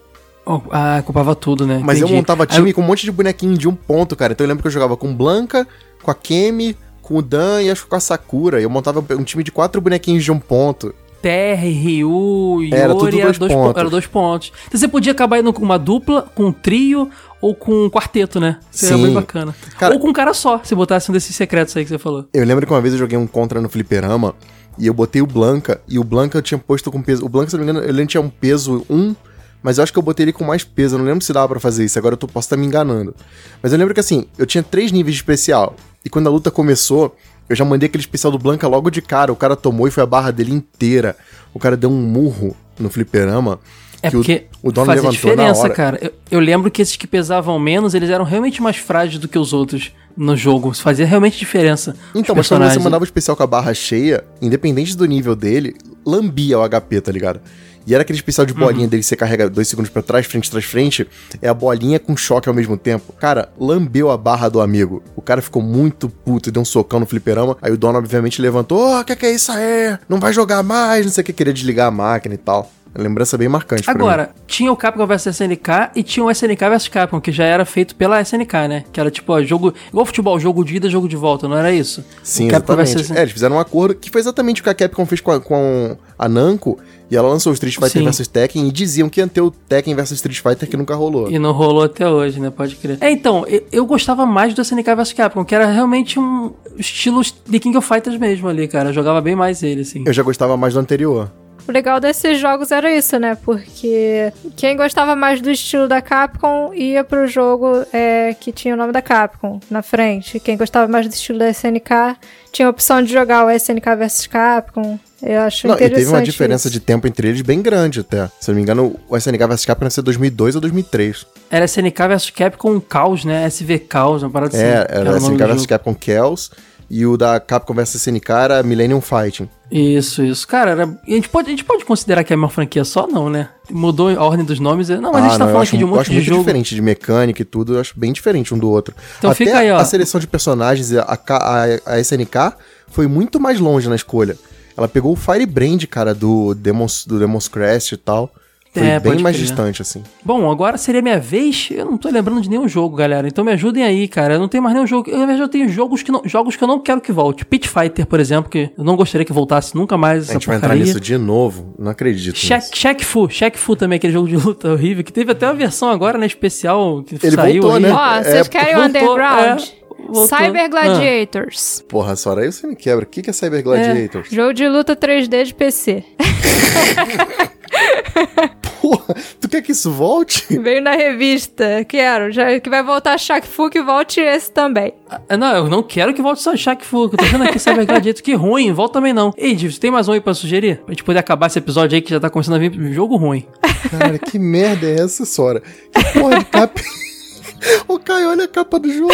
[0.44, 1.80] oh, ah, ocupava tudo, né?
[1.84, 2.12] mas Entendi.
[2.12, 4.32] eu montava time com um monte de bonequinho de um ponto, cara.
[4.32, 5.66] Então eu lembro que eu jogava com Blanca,
[6.02, 8.60] com a Kemi, com o Dan e acho que com a Sakura.
[8.60, 10.94] Eu montava um time de quatro bonequinhos de um ponto.
[11.30, 13.72] Terry, Ryu, Yori, Era tudo dois dois pontos.
[13.72, 14.52] po- era dois pontos.
[14.68, 17.10] Então você podia acabar indo com uma dupla, com um trio
[17.40, 18.60] ou com um quarteto, né?
[18.70, 19.02] Seria Sim.
[19.06, 19.52] bem bacana.
[19.76, 22.26] Cara- ou com um cara só, se botasse um desses secretos aí que você falou.
[22.32, 24.36] Eu lembro que uma vez eu joguei um contra no fliperama
[24.78, 27.24] e eu botei o Blanca, e o Blanca eu tinha posto com peso.
[27.24, 29.16] O Blanca, se não me engano, ele tinha um peso 1,
[29.64, 30.94] mas eu acho que eu botei ele com mais peso.
[30.94, 33.12] Eu não lembro se dava pra fazer isso, agora eu tô, posso estar me enganando.
[33.60, 35.74] Mas eu lembro que assim, eu tinha três níveis de especial.
[36.04, 37.16] E quando a luta começou,
[37.48, 39.32] eu já mandei aquele especial do Blanca logo de cara.
[39.32, 41.16] O cara tomou e foi a barra dele inteira.
[41.54, 43.58] O cara deu um murro no fliperama.
[44.02, 45.98] É que o- porque o, dono fazia levantou na diferença, cara.
[46.02, 49.38] Eu, eu lembro que esses que pesavam menos, eles eram realmente mais frágeis do que
[49.38, 50.70] os outros no jogo.
[50.70, 51.94] Isso fazia realmente diferença.
[52.14, 55.74] Então, mas quando você mandava o especial com a barra cheia, independente do nível dele,
[56.04, 57.40] lambia o HP, tá ligado?
[57.86, 58.58] E era aquele especial de Uhum.
[58.60, 61.06] bolinha dele que você carrega dois segundos pra trás, frente, trás, frente.
[61.40, 63.12] É a bolinha com choque ao mesmo tempo.
[63.12, 65.02] Cara, lambeu a barra do amigo.
[65.14, 67.56] O cara ficou muito puto e deu um socão no fliperama.
[67.62, 69.96] Aí o dono, obviamente, levantou: Ô, que que é isso aí?
[70.08, 72.70] Não vai jogar mais, não sei o que, queria desligar a máquina e tal.
[72.96, 73.90] É lembrança bem marcante.
[73.90, 77.66] Agora, tinha o Capcom vs SNK e tinha o SNK vs Capcom, que já era
[77.66, 78.84] feito pela SNK, né?
[78.90, 79.74] Que era tipo, ó, jogo.
[79.88, 82.02] Igual futebol, jogo de ida, jogo de volta, não era isso?
[82.22, 83.12] Sim, exatamente.
[83.12, 85.38] É, eles fizeram um acordo que foi exatamente o que a Capcom fez com a,
[85.38, 86.78] com a Namco.
[87.10, 88.08] E ela lançou o Street Fighter Sim.
[88.08, 91.30] vs Tekken e diziam que ia ter o Tekken vs Street Fighter que nunca rolou.
[91.30, 92.50] E não rolou até hoje, né?
[92.50, 92.96] Pode crer.
[93.00, 97.20] É, então, eu, eu gostava mais do SNK vs Capcom, que era realmente um estilo
[97.46, 98.88] de King of Fighters mesmo ali, cara.
[98.88, 100.02] Eu jogava bem mais ele, assim.
[100.06, 101.30] Eu já gostava mais do anterior.
[101.68, 103.36] O legal desses jogos era isso, né?
[103.44, 108.76] Porque quem gostava mais do estilo da Capcom ia pro jogo é, que tinha o
[108.76, 110.38] nome da Capcom na frente.
[110.38, 112.16] Quem gostava mais do estilo da SNK
[112.52, 114.98] tinha a opção de jogar o SNK vs Capcom.
[115.20, 115.98] Eu acho Não, e interessante.
[116.04, 116.72] teve uma diferença isso.
[116.78, 118.28] de tempo entre eles bem grande até.
[118.40, 121.26] Se eu não me engano, o SNK vs Capcom nasceu em 2002 ou 2003.
[121.50, 123.44] Era SNK vs Capcom Caos, né?
[123.46, 124.64] SV Caos, uma parada assim.
[124.64, 125.66] é, que era o nome SNK do vs.
[125.66, 126.50] Capcom Chaos
[126.88, 129.48] e o da Capcom vs SNK era Millennium Fighting.
[129.70, 130.46] Isso, isso.
[130.46, 130.84] Cara, era...
[130.84, 133.48] a, gente pode, a gente pode considerar que é uma franquia só, não, né?
[133.70, 134.88] Mudou a ordem dos nomes.
[134.88, 136.10] Não, mas a gente tá Ah, eu falando acho, aqui de um eu monte acho
[136.10, 136.40] de muito jogo.
[136.40, 138.94] diferente de mecânica e tudo, eu acho bem diferente um do outro.
[139.18, 139.76] Então Até fica aí, ó.
[139.78, 141.64] a seleção de personagens, a, a,
[141.94, 142.52] a SNK
[142.88, 144.36] foi muito mais longe na escolha.
[144.76, 148.32] Ela pegou o Firebrand, cara, do Demon's, do Demon's Crest e tal.
[148.78, 149.46] Foi É, bem mais crer.
[149.46, 150.02] distante, assim.
[150.24, 151.68] Bom, agora seria minha vez.
[151.70, 153.26] Eu não tô lembrando de nenhum jogo, galera.
[153.26, 154.34] Então me ajudem aí, cara.
[154.34, 155.08] Eu não tenho mais nenhum jogo.
[155.10, 157.44] Eu, na verdade, eu tenho jogos que, não, jogos que eu não quero que volte.
[157.44, 160.56] Pit Fighter, por exemplo, que eu não gostaria que voltasse nunca mais A gente vai
[160.56, 160.84] entrar porcaria.
[160.86, 162.36] nisso de novo, não acredito.
[162.36, 165.54] Shaq, Shaq Fu, Shaq Fu também, aquele jogo de luta horrível, que teve até uma
[165.54, 167.82] versão agora, né, especial, que Ele saiu voltou, aí.
[167.82, 167.92] né?
[167.92, 169.62] Ó, É, vocês querem o voltou, Underground?
[169.62, 170.26] é, voltou.
[170.26, 170.68] Cyber Ah.
[170.68, 171.84] Gladiators.
[171.88, 173.04] Porra, Sora, aí você me quebra.
[173.04, 174.28] O que que é Cyber Gladiators?
[174.30, 176.04] Jogo de luta 3D de PC.
[178.88, 180.46] Porra, tu quer que isso volte?
[180.58, 181.84] Veio na revista.
[181.88, 182.30] Quero.
[182.30, 184.94] Já, que vai voltar Shaq Fu, que volte esse também.
[185.28, 187.84] Ah, Não, eu não quero que volte só Shaq Fu, eu tô vendo aqui Cyber
[187.86, 189.32] Gladiator, que ruim, volta também não.
[189.36, 190.76] Ei, Div, você tem mais um aí pra sugerir?
[190.78, 193.44] Pra gente poder acabar esse episódio aí que já tá começando a vir jogo ruim.
[193.90, 195.60] Cara, que merda é essa, Sora?
[195.92, 196.80] Que porra de capa...
[197.88, 199.12] Ô, Caio, olha a capa do jogo.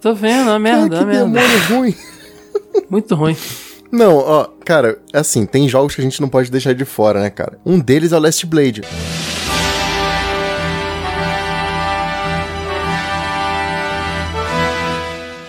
[0.00, 1.48] Tô vendo, é uma merda, é Cara, uma que merda.
[1.48, 1.94] demônio ruim.
[2.90, 3.36] Muito ruim.
[3.94, 7.30] Não, ó, cara, assim, tem jogos que a gente não pode deixar de fora, né,
[7.30, 7.60] cara?
[7.64, 8.80] Um deles é o Last Blade.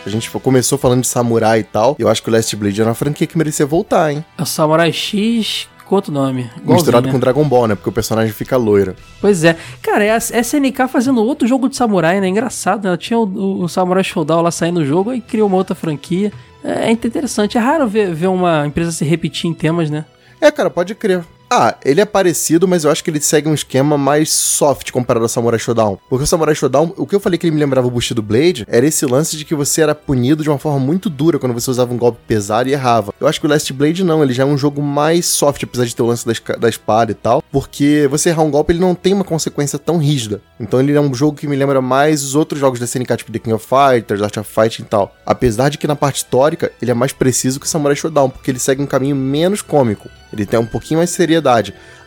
[0.06, 1.96] A gente começou falando de samurai e tal.
[1.98, 4.24] E eu acho que o Last Blade era uma franquia que merecia voltar, hein?
[4.38, 6.48] É o Samurai X, com outro nome.
[6.64, 7.12] Misturado né?
[7.12, 7.74] com Dragon Ball, né?
[7.74, 8.96] Porque o personagem fica loiro.
[9.20, 9.58] Pois é.
[9.82, 12.28] Cara, é a SNK fazendo outro jogo de samurai, né?
[12.28, 12.90] Engraçado, né?
[12.90, 15.74] Ela tinha o, o, o Samurai Showdown lá saindo no jogo e criou uma outra
[15.74, 16.32] franquia.
[16.66, 17.58] É, é interessante.
[17.58, 20.06] É raro ver, ver uma empresa se repetir em temas, né?
[20.42, 21.24] É, cara, pode crer.
[21.58, 25.24] Ah, ele é parecido, mas eu acho que ele segue um esquema mais soft comparado
[25.24, 25.98] ao Samurai Shodown.
[26.10, 28.66] Porque o Samurai Shodown, o que eu falei que ele me lembrava o Bushido Blade,
[28.68, 31.72] era esse lance de que você era punido de uma forma muito dura quando você
[31.72, 33.14] usava um golpe pesado e errava.
[33.22, 35.86] Eu acho que o Last Blade não, ele já é um jogo mais soft, apesar
[35.86, 36.26] de ter o lance
[36.60, 39.98] da, espada e tal, porque você errar um golpe, ele não tem uma consequência tão
[39.98, 40.42] rígida.
[40.60, 43.32] Então ele é um jogo que me lembra mais os outros jogos da SNK, tipo
[43.32, 45.16] The King of Fighters, Art of Fighting e tal.
[45.26, 48.52] Apesar de que na parte histórica, ele é mais preciso que o Samurai Shodown, porque
[48.52, 50.10] ele segue um caminho menos cômico.
[50.34, 51.16] Ele tem um pouquinho mais de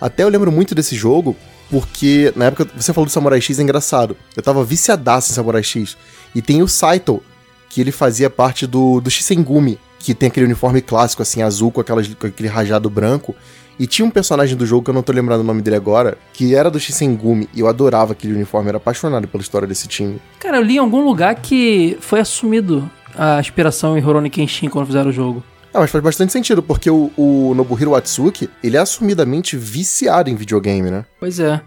[0.00, 1.36] Até eu lembro muito desse jogo,
[1.70, 4.16] porque na época você falou do Samurai X, é engraçado.
[4.36, 5.96] Eu tava viciadaço em Samurai X.
[6.34, 7.22] E tem o Saito,
[7.68, 11.80] que ele fazia parte do, do Shisengumi, que tem aquele uniforme clássico, assim, azul, com,
[11.80, 13.34] aquelas, com aquele rajado branco.
[13.78, 16.18] E tinha um personagem do jogo, que eu não tô lembrando o nome dele agora,
[16.32, 20.20] que era do Shisengumi, e eu adorava aquele uniforme, era apaixonado pela história desse time.
[20.40, 24.86] Cara, eu li em algum lugar que foi assumido a inspiração em Rurouni Kenshin quando
[24.86, 25.44] fizeram o jogo.
[25.72, 30.34] Ah, mas faz bastante sentido, porque o, o Nobuhiro Watsuki, ele é assumidamente viciado em
[30.34, 31.04] videogame, né?
[31.20, 31.60] Pois é.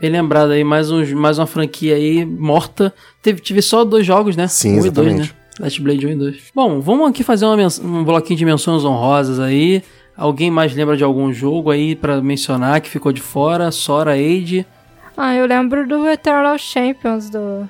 [0.00, 2.94] Bem lembrado aí, mais, uns, mais uma franquia aí morta.
[3.20, 4.46] Teve, tive só dois jogos, né?
[4.46, 5.14] Sim, um e dois, né?
[5.22, 5.34] exatamente.
[5.58, 6.36] Last Blade 1 e 2.
[6.54, 9.82] Bom, vamos aqui fazer um bloquinho de menções honrosas aí.
[10.16, 13.70] Alguém mais lembra de algum jogo aí pra mencionar que ficou de fora?
[13.72, 14.64] Sora Age.
[15.16, 17.68] Ah, eu lembro do Eternal Champions do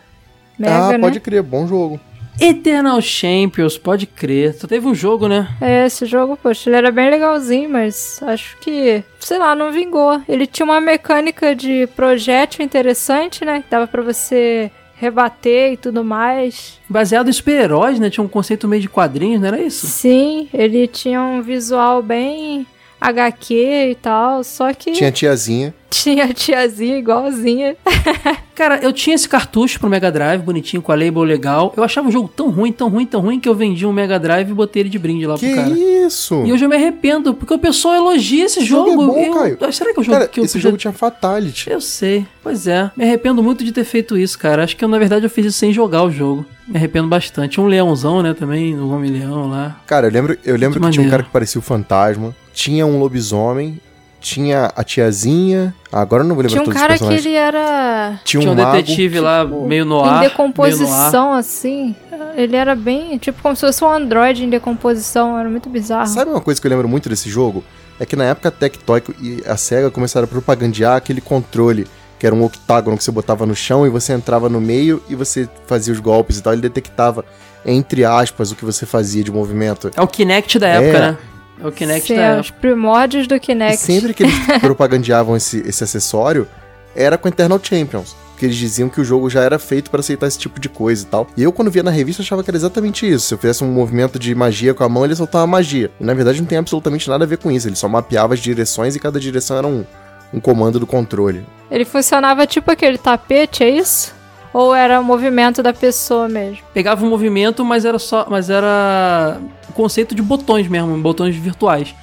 [0.58, 0.98] Mega, ah, né?
[0.98, 2.00] pode crer, bom jogo.
[2.40, 4.54] Eternal Champions, pode crer.
[4.54, 5.48] Só teve um jogo, né?
[5.60, 10.20] É, esse jogo, poxa, ele era bem legalzinho, mas acho que, sei lá, não vingou.
[10.28, 13.62] Ele tinha uma mecânica de projétil interessante, né?
[13.62, 16.78] Que dava pra você rebater e tudo mais.
[16.88, 18.10] Baseado em super-heróis, né?
[18.10, 19.86] Tinha um conceito meio de quadrinhos, não era isso?
[19.86, 22.66] Sim, ele tinha um visual bem
[23.00, 23.54] HQ
[23.90, 25.74] e tal, só que Tinha tiazinha.
[25.90, 27.76] tinha tiazinha igualzinha.
[28.54, 31.72] Cara, eu tinha esse cartucho pro Mega Drive, bonitinho, com a label legal.
[31.76, 34.18] Eu achava o jogo tão ruim, tão ruim, tão ruim, que eu vendi um Mega
[34.18, 35.70] Drive e botei ele de brinde lá Que pro cara.
[35.78, 36.42] isso?
[36.44, 39.02] E hoje eu me arrependo, porque o pessoal elogia esse jogo jogo.
[39.02, 39.34] é bom, eu...
[39.38, 39.58] Caio.
[39.60, 41.70] Ah, Será que é o jogo Cara, que eu esse podia- jogo tinha Fatality.
[41.70, 42.90] Eu sei, pois é.
[42.96, 44.64] Me arrependo muito de ter feito isso, cara.
[44.64, 46.44] Acho que eu, na verdade, eu fiz isso sem jogar o jogo.
[46.66, 47.52] Me arrependo bastante.
[47.52, 49.80] Tinha um leãozão, né, também, o Homem-Leão lá.
[49.86, 52.84] Cara, eu lembro, eu lembro que, Que tinha um cara que parecia o fantasma, tinha
[52.84, 53.80] um lobisomem,
[54.20, 55.72] tinha a tiazinha.
[55.92, 57.26] Agora eu não vou lembrar Tinha um todos cara os que personagens.
[57.26, 58.72] ele era Tinha um, Tinha um mago.
[58.76, 60.20] detetive lá, tipo, meio no em ar.
[60.22, 61.94] decomposição, assim.
[62.36, 65.38] Ele era bem, tipo, como se fosse um androide em decomposição.
[65.38, 66.08] Era muito bizarro.
[66.08, 67.62] Sabe uma coisa que eu lembro muito desse jogo?
[68.00, 71.86] É que na época a Tectoy e a SEGA começaram a propagandear aquele controle,
[72.18, 75.14] que era um octágono que você botava no chão e você entrava no meio e
[75.14, 76.52] você fazia os golpes e tal.
[76.52, 77.24] Ele detectava,
[77.64, 79.90] entre aspas, o que você fazia de movimento.
[79.96, 81.00] É o Kinect da época, É.
[81.12, 81.18] né?
[81.62, 83.78] É o Kinect Sim, é, os primórdios do E Kinect.
[83.78, 86.46] sempre que eles propagandeavam esse, esse acessório,
[86.94, 88.16] era com Eternal Champions.
[88.30, 91.02] Porque eles diziam que o jogo já era feito pra aceitar esse tipo de coisa
[91.02, 91.26] e tal.
[91.36, 93.26] E eu, quando via na revista, achava que era exatamente isso.
[93.26, 95.90] Se eu fizesse um movimento de magia com a mão, ele soltava magia.
[96.00, 97.66] E na verdade não tem absolutamente nada a ver com isso.
[97.66, 99.84] Ele só mapeava as direções e cada direção era um,
[100.32, 101.44] um comando do controle.
[101.68, 104.14] Ele funcionava tipo aquele tapete, é isso?
[104.52, 106.58] Ou era o movimento da pessoa mesmo?
[106.72, 108.26] Pegava o movimento, mas era só.
[108.28, 109.40] Mas era.
[109.68, 111.94] o conceito de botões mesmo, botões virtuais.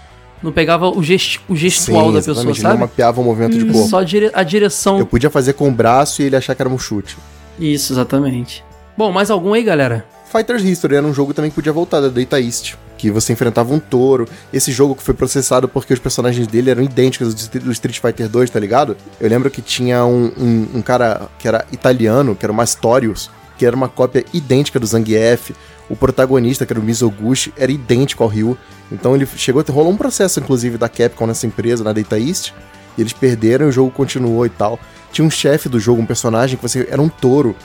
[0.44, 2.58] Não pegava o, gest, o gestual da pessoa, exatamente.
[2.60, 2.80] Ele não sabe?
[2.82, 3.88] mapeava o movimento de corpo.
[3.90, 5.00] Só dire- a direção.
[5.00, 7.18] Eu podia fazer com o braço e ele achar que era um chute.
[7.58, 8.64] Isso, exatamente.
[8.98, 10.06] Bom, mais algum aí, galera?
[10.32, 12.76] Fighters History era um jogo também que podia voltar da Data East.
[12.98, 14.28] Que você enfrentava um touro.
[14.52, 18.50] Esse jogo que foi processado porque os personagens dele eram idênticos do Street- Fighter 2,
[18.50, 18.98] tá ligado?
[19.20, 23.30] Eu lembro que tinha um, um, um cara que era italiano, que era o Mastorius,
[23.58, 25.54] que era uma cópia idêntica do Zangief.
[25.90, 28.58] O protagonista, que era o Mizoguchi, era idêntico ao Ryu.
[28.92, 29.64] Então ele chegou.
[29.70, 32.54] Rolou um processo, inclusive, da Capcom nessa empresa, na Data East.
[32.98, 34.80] E eles perderam o jogo continuou e tal.
[35.12, 37.56] Tinha um chefe do jogo, um personagem que você era um touro.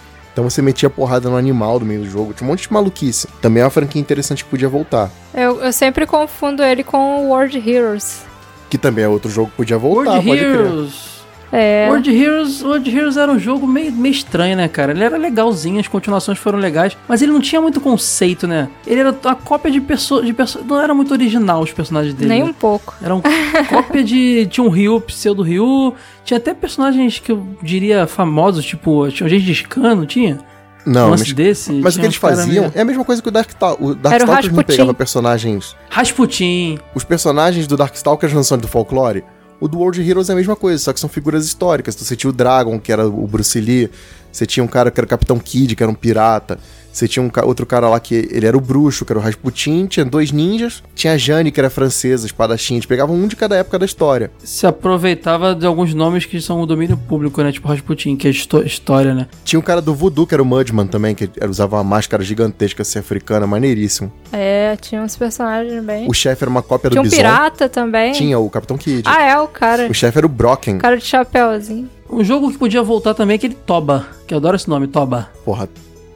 [0.41, 2.33] Então você metia porrada no animal do meio do jogo.
[2.33, 3.29] Tinha um monte de maluquice.
[3.43, 5.11] Também é uma franquia interessante que podia voltar.
[5.35, 8.23] Eu, eu sempre confundo ele com o World Heroes.
[8.71, 11.20] Que também é outro jogo que podia voltar, World pode crer.
[11.53, 11.87] É.
[11.89, 12.63] World Heroes.
[12.63, 14.93] World Heroes era um jogo meio, meio estranho, né, cara?
[14.93, 18.69] Ele era legalzinho, as continuações foram legais, mas ele não tinha muito conceito, né?
[18.87, 20.25] Ele era uma cópia de pessoas.
[20.25, 22.29] De perso não era muito original os personagens dele.
[22.31, 22.51] Nem né?
[22.51, 22.95] um pouco.
[23.03, 23.23] Era uma
[23.69, 24.47] cópia de.
[24.47, 25.95] Tinha um Ryu, pseudo Ryu.
[26.25, 29.11] Tinha até personagens que eu diria famosos, tipo.
[29.11, 30.39] Tinha um Gengis Khan, não tinha?
[30.87, 31.73] Não, mas, desse.
[31.73, 33.81] mas o que eles faziam meio- é a mesma coisa que o Darkstalkers.
[33.87, 34.67] O Era o Darkstalkers não Rasputin.
[34.77, 35.77] pegava personagens.
[35.91, 36.79] Rasputin.
[36.95, 39.23] Os personagens do Darkstalkers não são do folclore.
[39.61, 41.95] O do World Heroes é a mesma coisa, só que são figuras históricas.
[41.95, 43.91] Então, você tinha o Dragon, que era o Bruce Lee.
[44.33, 46.59] Você tinha um cara que era o Capitão Kid, que era um pirata.
[46.93, 49.23] Você tinha um ca- outro cara lá que ele era o bruxo, que era o
[49.23, 53.37] Rasputin, tinha dois ninjas, tinha a Jane, que era francesa, espadachim, eles pegavam um de
[53.37, 54.31] cada época da história.
[54.43, 57.53] Se aproveitava de alguns nomes que são o domínio público, né?
[57.53, 59.29] Tipo Rasputin, que é histó- história, né?
[59.45, 62.83] Tinha o cara do voodoo, que era o Mudman também, que usava uma máscara gigantesca,
[62.83, 64.13] assim, africana, maneiríssimo.
[64.33, 66.07] É, tinha uns personagens bem.
[66.09, 67.17] O chefe era uma cópia Tinha do um Bison.
[67.17, 68.13] pirata também.
[68.13, 69.03] Tinha o Capitão Kid.
[69.07, 69.87] Ah, é, o cara.
[69.89, 70.77] O chefe era o Brocken.
[70.77, 71.89] O cara de chapéuzinho.
[72.11, 75.29] Um jogo que podia voltar também é aquele Toba, que eu adoro esse nome, Toba.
[75.45, 75.69] Porra,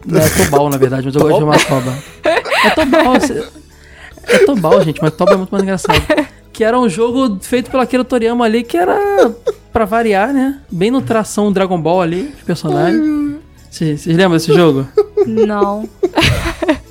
[0.06, 1.98] Não é Tobal, na verdade, mas eu gosto de chamar Toba.
[2.64, 3.44] É Tobal, você-
[4.26, 6.00] é Tobal, gente, mas Toba é muito mais engraçado.
[6.52, 9.32] Que era um jogo feito pelo Akira Toriyama ali, que era,
[9.72, 10.60] pra variar, né?
[10.70, 13.36] Bem no tração Dragon Ball ali, os personagens.
[13.70, 14.86] Vocês lembram desse jogo?
[15.26, 15.88] Não.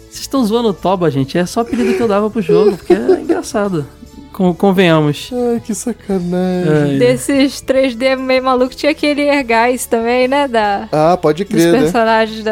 [0.10, 1.38] Vocês estão zoando o Toba, gente.
[1.38, 3.86] É só o apelido que eu dava pro jogo, porque é engraçado.
[4.34, 5.30] Con- convenhamos.
[5.32, 6.96] Ai, que sacanagem.
[6.96, 10.48] É, Desses 3D meio maluco, tinha aquele Air Guys também, né?
[10.48, 11.80] Da, Ah, pode dos crer, né?
[11.84, 12.44] personagens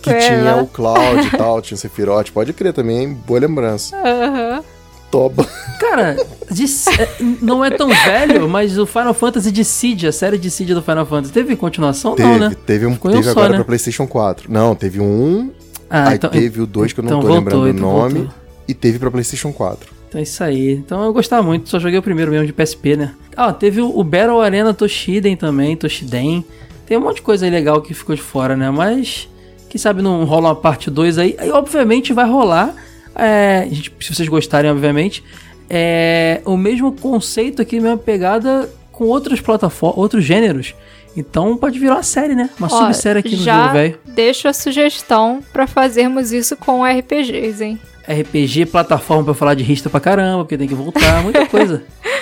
[0.00, 2.30] Que tinha o Cloud e tal, tinha o Sephiroth.
[2.30, 3.18] Pode crer também, hein?
[3.26, 3.96] boa lembrança.
[3.96, 4.62] Aham.
[5.10, 5.46] Toba.
[5.78, 6.16] Cara,
[6.50, 7.08] de- é,
[7.42, 11.32] não é tão velho, mas o Final Fantasy Dissidia, a série Dissidia do Final Fantasy,
[11.34, 12.14] teve continuação?
[12.14, 12.56] Teve, Não, né?
[12.64, 13.54] teve um um teve só, agora né?
[13.56, 14.50] pra PlayStation 4.
[14.50, 15.50] Não, teve um,
[15.90, 17.92] Ah, aí então, teve o 2 que eu não então tô voltou, lembrando o então
[17.98, 18.34] nome, voltou.
[18.66, 19.90] e teve pra PlayStation 4.
[20.08, 20.72] então é isso aí.
[20.72, 23.12] Então eu gostava muito, só joguei o primeiro mesmo de PSP, né?
[23.36, 26.42] Ah, teve o, o Battle Arena Toshiden também, Toshiden.
[26.86, 28.70] Tem um monte de coisa aí legal que ficou de fora, né?
[28.70, 29.28] Mas,
[29.72, 31.34] quem sabe não rola uma parte 2 aí.
[31.38, 32.74] Aí, obviamente, vai rolar.
[33.14, 35.24] é, gente, se vocês gostarem, obviamente.
[35.70, 40.74] É o mesmo conceito aqui, mesma pegada com outras plataformas, outros gêneros.
[41.16, 42.50] Então pode virar uma série, né?
[42.58, 43.98] Uma Ó, subsérie aqui no jogo, velho.
[44.04, 47.80] deixo a sugestão pra fazermos isso com RPGs, hein?
[48.06, 51.82] RPG, plataforma pra falar de rista pra caramba, porque tem que voltar, muita coisa.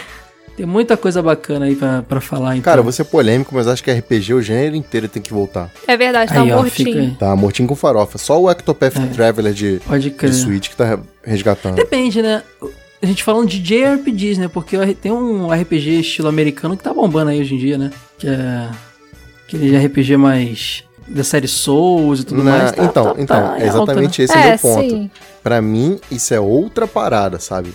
[0.57, 2.63] tem muita coisa bacana aí pra, pra falar, então.
[2.71, 5.71] Cara, você é polêmico, mas acho que RPG o gênero inteiro tem que voltar.
[5.87, 7.15] É verdade, tá aí, ó, mortinho.
[7.19, 8.19] Tá, mortinho com farofa.
[8.19, 9.07] Só o Octopath É.
[9.07, 10.31] Traveler de, Pode crer.
[10.31, 11.77] de Switch que tá resgatando.
[11.77, 12.43] Depende, né?
[13.03, 14.49] A gente falando de JRPGs, né?
[14.49, 17.91] Porque tem um RPG estilo americano que tá bombando aí hoje em dia, né?
[18.19, 18.69] Que é
[19.47, 22.73] aquele RPG mais da série Souls e tudo Na- mais.
[22.73, 24.91] Tá- então, tá- então, tá em é exatamente esse é, o meu ponto.
[24.91, 25.11] sim.
[25.43, 27.73] Pra mim, isso é outra parada, sabe?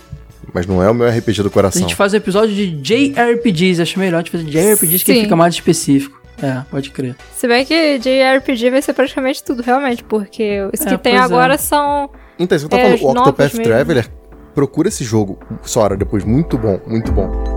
[0.56, 1.82] Mas não é o meu RPG do A coração.
[1.82, 6.22] gente faz um episódio de JRPGs, acho melhor de fazer JRPGs que fica mais específico.
[6.42, 7.14] É, pode crer.
[7.36, 11.16] Se bem que JRPG vai ser praticamente tudo, realmente, porque os É, que tem pois
[11.16, 11.18] é.
[11.18, 12.10] agora são.
[12.40, 13.52] Então, isso que eu tô É, falando, o Octopath.
[13.52, 14.10] Traveler,
[14.54, 16.24] procura esse jogo, Sora, depois.
[16.24, 17.55] Muito bom, muito bom.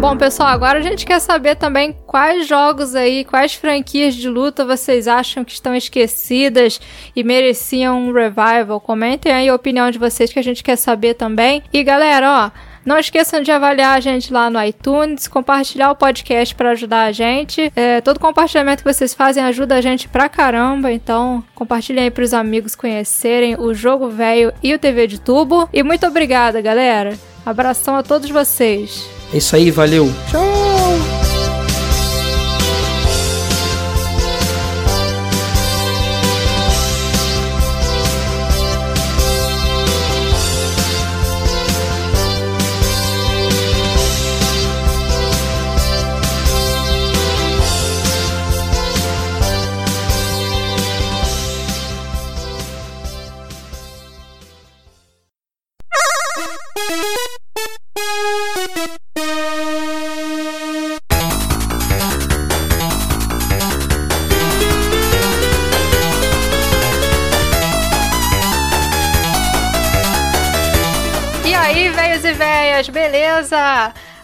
[0.00, 4.64] Bom, pessoal, agora a gente quer saber também quais jogos aí, quais franquias de luta
[4.64, 6.80] vocês acham que estão esquecidas
[7.16, 8.80] e mereciam um revival.
[8.80, 11.64] Comentem aí a opinião de vocês que a gente quer saber também.
[11.72, 12.68] E galera, ó.
[12.86, 17.12] Não esqueçam de avaliar a gente lá no iTunes, compartilhar o podcast para ajudar a
[17.12, 17.70] gente.
[17.74, 22.32] É, todo compartilhamento que vocês fazem ajuda a gente pra caramba, então compartilhem aí pros
[22.32, 25.68] amigos conhecerem o Jogo Velho e o TV de Tubo.
[25.72, 27.18] E muito obrigada, galera.
[27.44, 29.17] Abração a todos vocês.
[29.32, 30.06] É isso aí, valeu.
[30.06, 31.17] E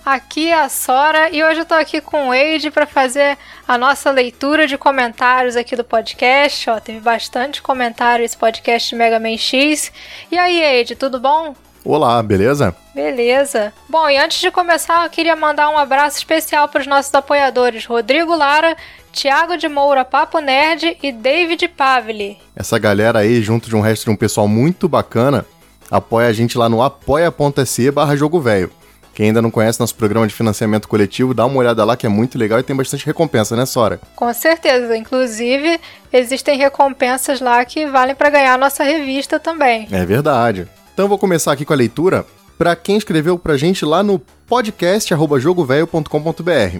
[0.04, 3.78] Aqui é a Sora e hoje eu tô aqui com o Wade pra fazer a
[3.78, 6.68] nossa leitura de comentários aqui do podcast.
[6.68, 9.92] Ó, teve bastante comentário esse podcast de Mega Man X.
[10.32, 11.54] E aí, Wade, tudo bom?
[11.84, 12.74] Olá, beleza?
[12.92, 13.72] Beleza.
[13.88, 17.86] Bom, e antes de começar, eu queria mandar um abraço especial para os nossos apoiadores
[17.86, 18.76] Rodrigo Lara,
[19.12, 22.36] Thiago de Moura Papo Nerd e David Pavli.
[22.56, 25.46] Essa galera aí, junto de um resto de um pessoal muito bacana,
[25.88, 28.72] apoia a gente lá no apoia.se barra jogo velho.
[29.14, 32.08] Quem ainda não conhece nosso programa de financiamento coletivo, dá uma olhada lá que é
[32.08, 34.00] muito legal e tem bastante recompensa, né, Sora?
[34.16, 34.96] Com certeza.
[34.96, 35.80] Inclusive,
[36.12, 39.86] existem recompensas lá que valem para ganhar a nossa revista também.
[39.92, 40.66] É verdade.
[40.92, 42.26] Então vou começar aqui com a leitura
[42.58, 46.78] para quem escreveu pra gente lá no podcast@jogovelho.com.br.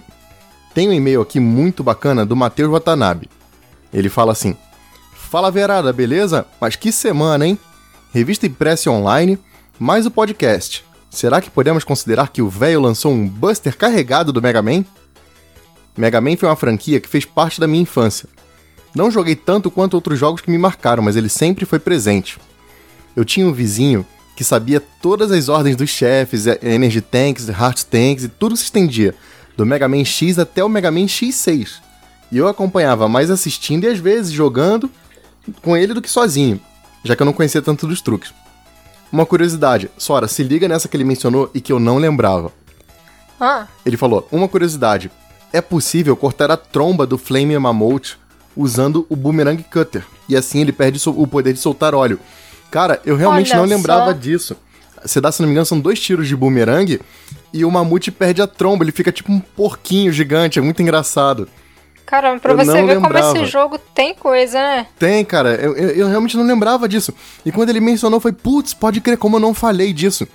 [0.73, 3.29] Tem um e-mail aqui muito bacana do Matheus Watanabe.
[3.93, 4.57] Ele fala assim:
[5.13, 6.45] Fala Verada, beleza?
[6.59, 7.57] Mas que semana, hein?
[8.13, 9.39] Revista impressa online,
[9.79, 10.83] mais o podcast.
[11.15, 14.83] Será que podemos considerar que o velho lançou um Buster carregado do Mega Man?
[15.95, 18.27] Mega Man foi uma franquia que fez parte da minha infância.
[18.93, 22.37] Não joguei tanto quanto outros jogos que me marcaram, mas ele sempre foi presente.
[23.15, 24.05] Eu tinha um vizinho
[24.35, 28.65] que sabia todas as ordens dos chefes, eh, Energy Tanks, Heart Tanks e tudo se
[28.65, 29.15] estendia,
[29.55, 31.75] do Mega Man X até o Mega Man X6.
[32.29, 34.91] E eu acompanhava mais assistindo e às vezes jogando
[35.61, 36.59] com ele do que sozinho,
[37.05, 38.33] já que eu não conhecia tanto dos truques.
[39.11, 42.51] Uma curiosidade, Sora, se liga nessa que ele mencionou e que eu não lembrava.
[43.39, 45.11] Ah, Ele falou: Uma curiosidade.
[45.53, 48.17] É possível cortar a tromba do Flame Mammoth
[48.57, 50.05] usando o Boomerang Cutter.
[50.27, 52.19] E assim ele perde o poder de soltar óleo.
[52.71, 54.13] Cara, eu realmente Olha não lembrava só.
[54.13, 54.57] disso.
[55.03, 56.99] Você dá, se não me engano, são dois tiros de boomerang
[57.53, 58.83] e o mamute perde a tromba.
[58.83, 60.59] Ele fica tipo um porquinho gigante.
[60.59, 61.47] É muito engraçado.
[62.05, 63.37] Caramba, pra Eu você ver como lembrava.
[63.37, 64.87] esse jogo tem coisa, né?
[64.99, 65.55] Tem, cara.
[65.55, 67.13] Eu, eu- eu realmente não lembrava disso.
[67.45, 70.27] E quando ele mencionou, foi, putz, pode crer como eu não falei disso.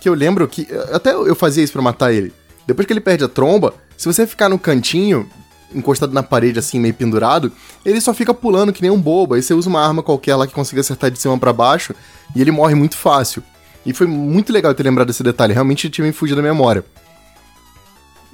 [0.00, 0.66] Que eu lembro que.
[0.92, 2.32] Até eu fazia isso pra matar ele.
[2.66, 5.28] Depois que ele perde a tromba, se você ficar no cantinho,
[5.74, 7.50] encostado na parede, assim, meio pendurado,
[7.84, 9.34] ele só fica pulando que nem um bobo.
[9.34, 11.94] Aí você usa uma arma qualquer lá que consiga acertar de cima pra baixo
[12.34, 13.42] e ele morre muito fácil.
[13.84, 15.52] E foi muito legal eu ter lembrado desse detalhe.
[15.52, 16.84] Realmente tinha me fugido da memória.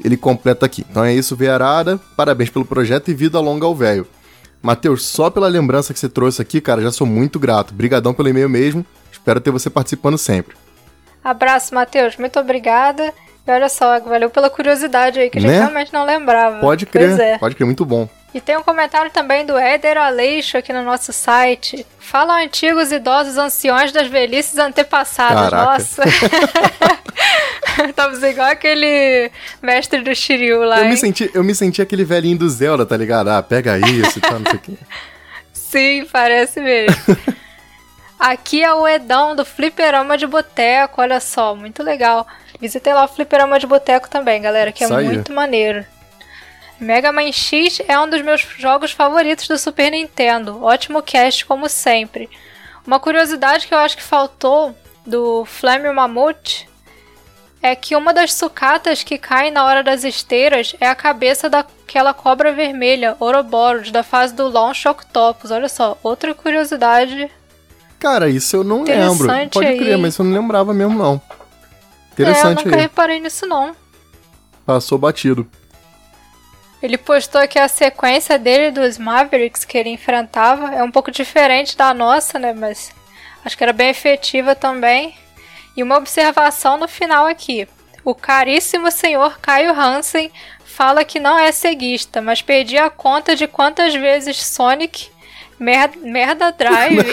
[0.05, 0.85] Ele completa aqui.
[0.89, 1.99] Então é isso, Veiarada.
[2.17, 4.07] Parabéns pelo projeto e vida longa ao velho.
[4.63, 7.73] Matheus, só pela lembrança que você trouxe aqui, cara, já sou muito grato.
[7.73, 8.85] Brigadão pelo e-mail mesmo.
[9.11, 10.55] Espero ter você participando sempre.
[11.23, 12.17] Abraço, Matheus.
[12.17, 13.13] Muito obrigada.
[13.47, 15.59] E olha só, valeu pela curiosidade aí, que a gente Né?
[15.61, 16.61] realmente não lembrava.
[16.61, 17.39] Pode crer, é.
[17.39, 18.09] pode crer, muito bom.
[18.32, 21.85] E tem um comentário também do Éder Aleixo aqui no nosso site.
[21.98, 25.51] Falam antigos idosos anciões das velhices antepassadas.
[25.51, 25.73] Caraca.
[25.73, 26.02] Nossa.
[27.89, 29.31] Estamos igual aquele
[29.61, 30.97] mestre do Shiryu lá, Eu me, hein?
[30.97, 33.28] senti, eu me senti aquele velhinho do Zelda, tá ligado?
[33.28, 34.73] Ah, pega isso e tal, não sei o quê.
[35.52, 36.97] Sim, parece mesmo.
[38.19, 42.27] Aqui é o Edão do Fliperama de Boteco, olha só, muito legal.
[42.61, 45.86] Visitei lá o Fliperama de Boteco também, galera, que é muito maneiro.
[46.81, 50.62] Mega Man X é um dos meus jogos favoritos do Super Nintendo.
[50.65, 52.28] Ótimo cast, como sempre.
[52.86, 54.74] Uma curiosidade que eu acho que faltou
[55.07, 56.66] do Flame Mammoth
[57.62, 62.15] é que uma das sucatas que caem na hora das esteiras é a cabeça daquela
[62.15, 65.51] cobra vermelha, Ouroboros, da fase do Launch Octopus.
[65.51, 67.31] Olha só, outra curiosidade.
[67.98, 69.24] Cara, isso eu não lembro.
[69.27, 69.78] Interessante Pode aí.
[69.78, 71.20] crer, mas eu não lembrava mesmo, não.
[71.28, 72.82] é, eu Interessante nunca aí.
[72.82, 73.77] reparei nisso não.
[74.65, 75.47] Passou batido.
[76.82, 81.77] Ele postou que a sequência dele dos Mavericks que ele enfrentava é um pouco diferente
[81.77, 82.55] da nossa, né?
[82.55, 82.93] Mas
[83.44, 85.15] acho que era bem efetiva também.
[85.77, 87.69] E uma observação no final aqui.
[88.05, 90.32] O caríssimo senhor Caio Hansen
[90.65, 95.11] fala que não é ceguista, mas perdi a conta de quantas vezes Sonic,
[95.59, 97.05] Mer Merda Drive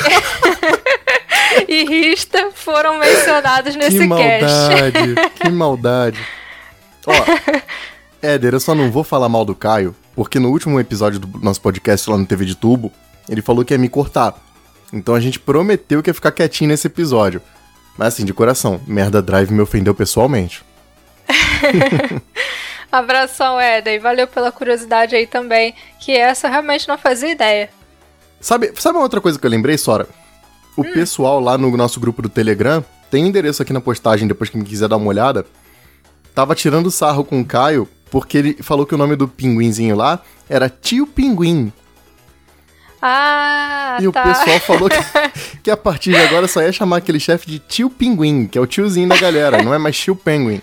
[1.68, 4.45] e Rista foram mencionados nesse que cast.
[4.45, 6.27] maldade, que maldade.
[7.06, 7.14] Ó,
[8.22, 11.61] Éder, eu só não vou falar mal do Caio, porque no último episódio do nosso
[11.61, 12.91] podcast lá no TV de Tubo,
[13.30, 14.35] ele falou que ia me cortar.
[14.91, 17.41] Então a gente prometeu que ia ficar quietinho nesse episódio.
[17.98, 20.64] Mas assim, de coração, Merda Drive me ofendeu pessoalmente.
[22.91, 27.69] Abração, Eda, e valeu pela curiosidade aí também, que essa eu realmente não fazia ideia.
[28.39, 30.07] Sabe, sabe uma outra coisa que eu lembrei, Sora?
[30.76, 34.57] O pessoal lá no nosso grupo do Telegram, tem endereço aqui na postagem, depois que
[34.57, 35.45] me quiser dar uma olhada,
[36.34, 40.22] tava tirando sarro com o Caio, porque ele falou que o nome do pinguinzinho lá
[40.50, 41.72] era Tio Pinguim.
[43.02, 44.24] Ah, e o tá.
[44.24, 44.98] pessoal falou que,
[45.64, 48.62] que a partir de agora só ia chamar aquele chefe de Tio Pinguim, que é
[48.62, 50.62] o tiozinho da galera, não é mais Tio Penguin.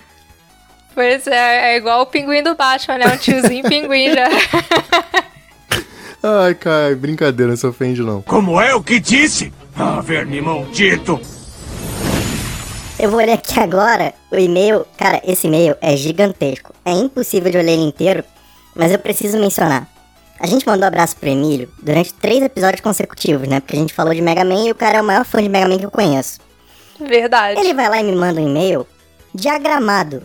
[0.93, 3.07] Pois é, é igual o pinguim do Batman, né?
[3.13, 4.29] Um tiozinho pinguim já.
[6.23, 8.21] Ai, Caio, brincadeira, não se ofende não.
[8.21, 9.53] Como eu que disse?
[9.75, 11.19] Ah, verme maldito!
[12.97, 14.85] Eu vou ler aqui agora o e-mail.
[14.97, 16.73] Cara, esse e-mail é gigantesco.
[16.85, 18.23] É impossível de eu ler ele inteiro,
[18.73, 19.87] mas eu preciso mencionar.
[20.39, 23.59] A gente mandou abraço pro Emílio durante três episódios consecutivos, né?
[23.59, 25.49] Porque a gente falou de Mega Man e o cara é o maior fã de
[25.49, 26.39] Mega Man que eu conheço.
[26.99, 27.59] Verdade.
[27.59, 28.87] Ele vai lá e me manda um e-mail
[29.33, 30.23] diagramado.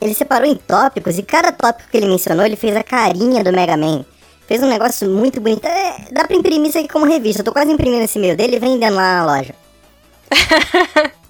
[0.00, 3.52] Ele separou em tópicos e cada tópico que ele mencionou, ele fez a carinha do
[3.52, 4.04] Mega Man.
[4.48, 5.64] Fez um negócio muito bonito.
[5.64, 7.40] É, dá pra imprimir isso aqui como revista.
[7.40, 9.54] Eu tô quase imprimindo esse e-mail dele e vendendo lá na loja.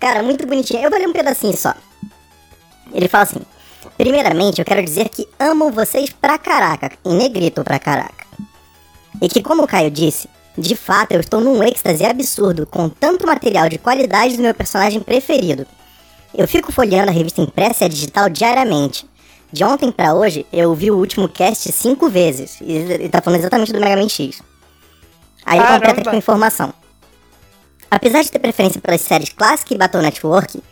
[0.00, 0.82] Cara, muito bonitinho.
[0.82, 1.74] Eu vou ler um pedacinho só.
[2.92, 3.40] Ele fala assim:
[3.96, 8.26] Primeiramente, eu quero dizer que amo vocês pra caraca, em negrito pra caraca.
[9.20, 13.26] E que, como o Caio disse, de fato eu estou num êxtase absurdo com tanto
[13.26, 15.66] material de qualidade do meu personagem preferido.
[16.34, 19.06] Eu fico folheando a revista impressa e a digital diariamente.
[19.52, 22.58] De ontem pra hoje, eu vi o último cast cinco vezes.
[22.60, 24.40] E tá falando exatamente do Mega Man X.
[25.44, 26.72] Aí ele completa aqui com informação.
[27.90, 30.62] Apesar de ter preferência pelas séries Classic e Battle Network,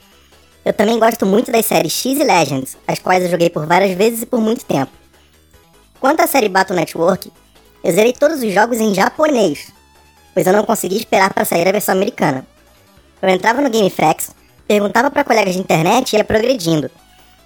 [0.65, 3.97] eu também gosto muito das séries X e Legends, as quais eu joguei por várias
[3.97, 4.93] vezes e por muito tempo.
[6.01, 7.33] Quanto à série Battle Network,
[7.83, 9.73] eu zerei todos os jogos em japonês,
[10.33, 12.47] pois eu não consegui esperar para sair a versão americana.
[13.21, 14.31] Eu entrava no GameFAQs,
[14.69, 16.89] perguntava para colegas de internet e ia progredindo.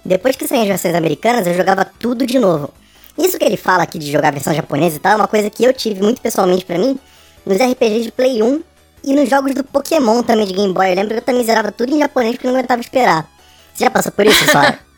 [0.05, 2.71] Depois que saíam as versões americanas, eu jogava tudo de novo.
[3.17, 5.63] Isso que ele fala aqui de jogar versão japonesa e tal é uma coisa que
[5.63, 6.99] eu tive muito pessoalmente para mim
[7.43, 8.72] nos RPGs de Play 1
[9.03, 10.91] e nos jogos do Pokémon também de Game Boy.
[10.91, 13.27] Eu lembro que eu também zerava tudo em japonês porque eu não aguentava esperar.
[13.73, 14.79] Você já passou por isso, Sora?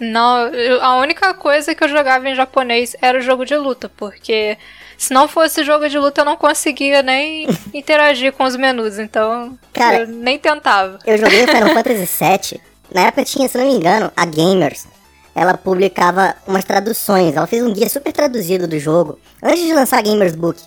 [0.00, 0.50] Não,
[0.80, 4.58] a única coisa que eu jogava em japonês era o jogo de luta, porque
[4.98, 9.56] se não fosse jogo de luta eu não conseguia nem interagir com os menus, então
[9.72, 10.98] Cara, eu nem tentava.
[11.06, 12.60] Eu joguei o Final Fantasy VII.
[12.92, 14.88] Na época tinha, se não me engano, a Gamers.
[15.34, 17.36] Ela publicava umas traduções.
[17.36, 19.18] Ela fez um guia super traduzido do jogo.
[19.42, 20.60] Antes de lançar a Gamers Book.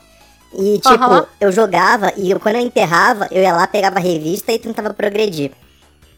[0.57, 1.25] E, tipo, Aham.
[1.39, 4.93] eu jogava e eu- quando eu enterrava, eu ia lá, pegava a revista e tentava
[4.93, 5.51] progredir.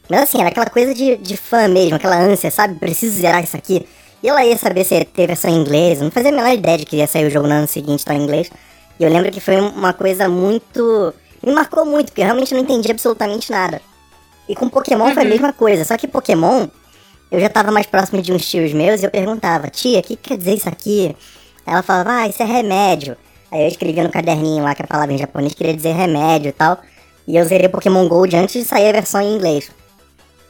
[0.09, 2.75] Mas assim, era aquela coisa de, de fã mesmo, aquela ânsia, sabe?
[2.75, 3.85] Preciso zerar isso aqui.
[4.23, 5.99] E eu lá ia saber se ter versão em inglês.
[5.99, 8.13] Não fazia a menor ideia de que ia sair o jogo no ano seguinte só
[8.13, 8.49] em inglês.
[8.99, 11.13] E eu lembro que foi uma coisa muito.
[11.43, 13.81] Me marcou muito, porque eu realmente não entendi absolutamente nada.
[14.47, 16.67] E com Pokémon foi a mesma coisa, só que Pokémon,
[17.29, 20.15] eu já tava mais próximo de uns tios meus e eu perguntava, tia, o que
[20.15, 21.15] quer dizer isso aqui?
[21.65, 23.17] Ela falava, ah, isso é remédio.
[23.51, 26.53] Aí eu escrevia no caderninho lá que a palavra em japonês queria dizer remédio e
[26.53, 26.79] tal.
[27.27, 29.71] E eu zerei Pokémon Gold antes de sair a versão em inglês.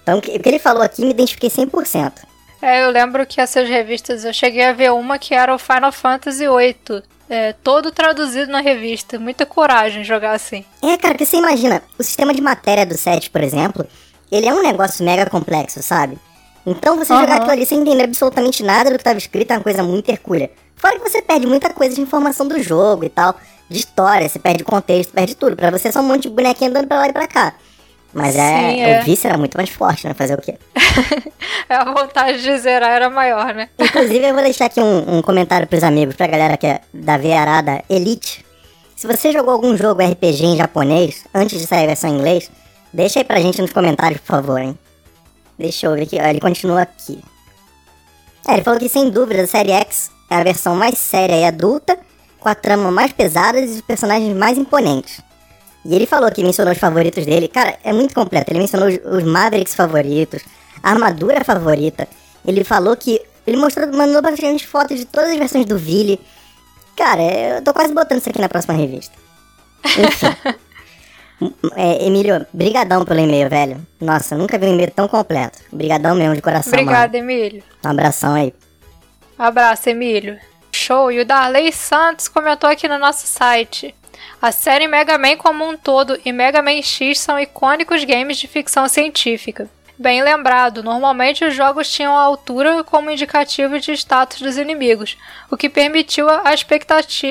[0.04, 2.14] Então o que ele falou aqui me identifiquei 100%.
[2.62, 5.92] É, eu lembro que essas revistas, eu cheguei a ver uma que era o Final
[5.92, 9.20] Fantasy VIII, é, todo traduzido na revista.
[9.20, 10.66] Muita coragem jogar assim.
[10.82, 13.86] É, cara, porque você imagina, o sistema de matéria do set, por exemplo,
[14.32, 16.18] ele é um negócio mega complexo, sabe?
[16.66, 17.22] Então você Aham.
[17.22, 20.10] jogar aquilo ali sem entender absolutamente nada do que estava escrito é uma coisa muito
[20.10, 20.50] hercúlea.
[20.78, 23.36] Fora que você perde muita coisa de informação do jogo e tal,
[23.68, 25.56] de história, você perde contexto, perde tudo.
[25.56, 27.54] Pra você é só um monte de bonequinho andando pra lá e pra cá.
[28.14, 29.02] Mas é, Sim, é.
[29.02, 30.14] o vício era muito mais forte, né?
[30.14, 30.58] Fazer o quê?
[31.70, 33.68] É, a vontade de zerar era maior, né?
[33.78, 37.18] Inclusive, eu vou deixar aqui um, um comentário pros amigos, pra galera que é da
[37.18, 38.46] veiarada Elite.
[38.96, 42.50] Se você jogou algum jogo RPG em japonês, antes de sair a versão em inglês,
[42.94, 44.80] deixa aí pra gente nos comentários, por favor, hein?
[45.60, 47.22] Deixa eu ver aqui, ó, ele continua aqui.
[48.48, 51.46] É, ele falou que sem dúvida a série X é a versão mais séria e
[51.46, 51.98] adulta,
[52.40, 55.22] com a trama mais pesada e os personagens mais imponentes.
[55.86, 57.48] E ele falou que mencionou os favoritos dele.
[57.48, 58.52] Cara, é muito completo.
[58.52, 60.44] Ele mencionou os, os Mavericks favoritos,
[60.84, 62.08] a armadura favorita.
[62.46, 63.22] Ele falou que.
[63.46, 66.20] Ele mostrou, mandou bastante fotos de todas as versões do Vili.
[66.98, 69.16] Cara, eu tô quase botando isso aqui na próxima revista.
[69.86, 70.58] Enfim.
[71.78, 73.88] é, Emílio, brigadão pelo e-mail, velho.
[74.02, 75.60] Nossa, nunca vi um e-mail tão completo.
[75.72, 77.64] Brigadão mesmo, de coração, Obrigada, Emílio.
[77.64, 77.86] mano.
[77.86, 78.54] Um abração aí.
[79.38, 80.40] Abraço, Emílio.
[80.72, 81.12] Show!
[81.12, 83.94] E o Darley Santos comentou aqui no nosso site.
[84.42, 88.48] A série Mega Man como um todo e Mega Man X são icônicos games de
[88.48, 89.70] ficção científica.
[90.00, 95.18] Bem lembrado, normalmente os jogos tinham a altura como indicativo de status dos inimigos,
[95.50, 96.44] o que permitiu a,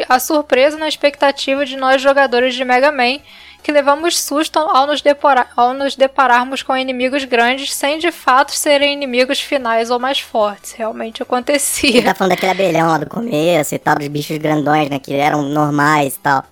[0.08, 3.20] a surpresa na expectativa de nós jogadores de Mega Man,
[3.66, 8.52] que levamos susto ao nos, depora- ao nos depararmos com inimigos grandes sem de fato
[8.52, 10.70] serem inimigos finais ou mais fortes.
[10.70, 11.90] Realmente acontecia.
[11.98, 15.00] Ele tá falando daquele abelhão lá do começo e tal, dos bichos grandões, né?
[15.00, 16.44] Que eram normais e tal.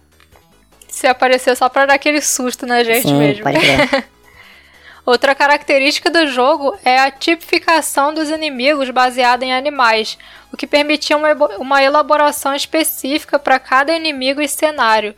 [0.88, 3.44] Se aparecer só pra dar aquele susto na gente Sim, mesmo.
[3.44, 4.06] pode crer.
[5.06, 10.18] Outra característica do jogo é a tipificação dos inimigos baseada em animais,
[10.52, 15.14] o que permitia uma, uma elaboração específica para cada inimigo e cenário.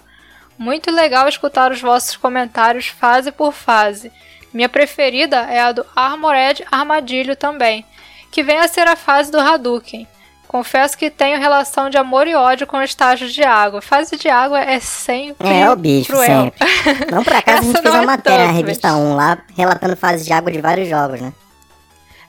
[0.58, 4.10] Muito legal escutar os vossos comentários fase por fase.
[4.52, 7.84] Minha preferida é a do Armored Armadilho também,
[8.30, 10.06] que vem a ser a fase do Hadouken.
[10.48, 13.82] Confesso que tenho relação de amor e ódio com estágios de água.
[13.82, 16.26] Fase de água é sempre É, o bicho, cruel.
[16.26, 17.10] sempre.
[17.10, 19.96] Não por acaso a gente fez uma é matéria na tanto, revista 1 lá, relatando
[19.96, 21.32] fases de água de vários jogos, né?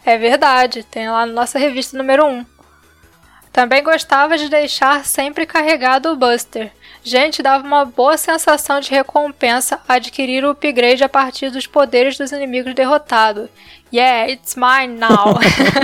[0.03, 2.45] É verdade, tem lá na nossa revista número 1.
[3.57, 6.71] Também gostava de deixar sempre carregado o Buster.
[7.03, 12.31] Gente, dava uma boa sensação de recompensa adquirir o upgrade a partir dos poderes dos
[12.31, 13.49] inimigos derrotados.
[13.91, 15.39] Yeah, it's mine now.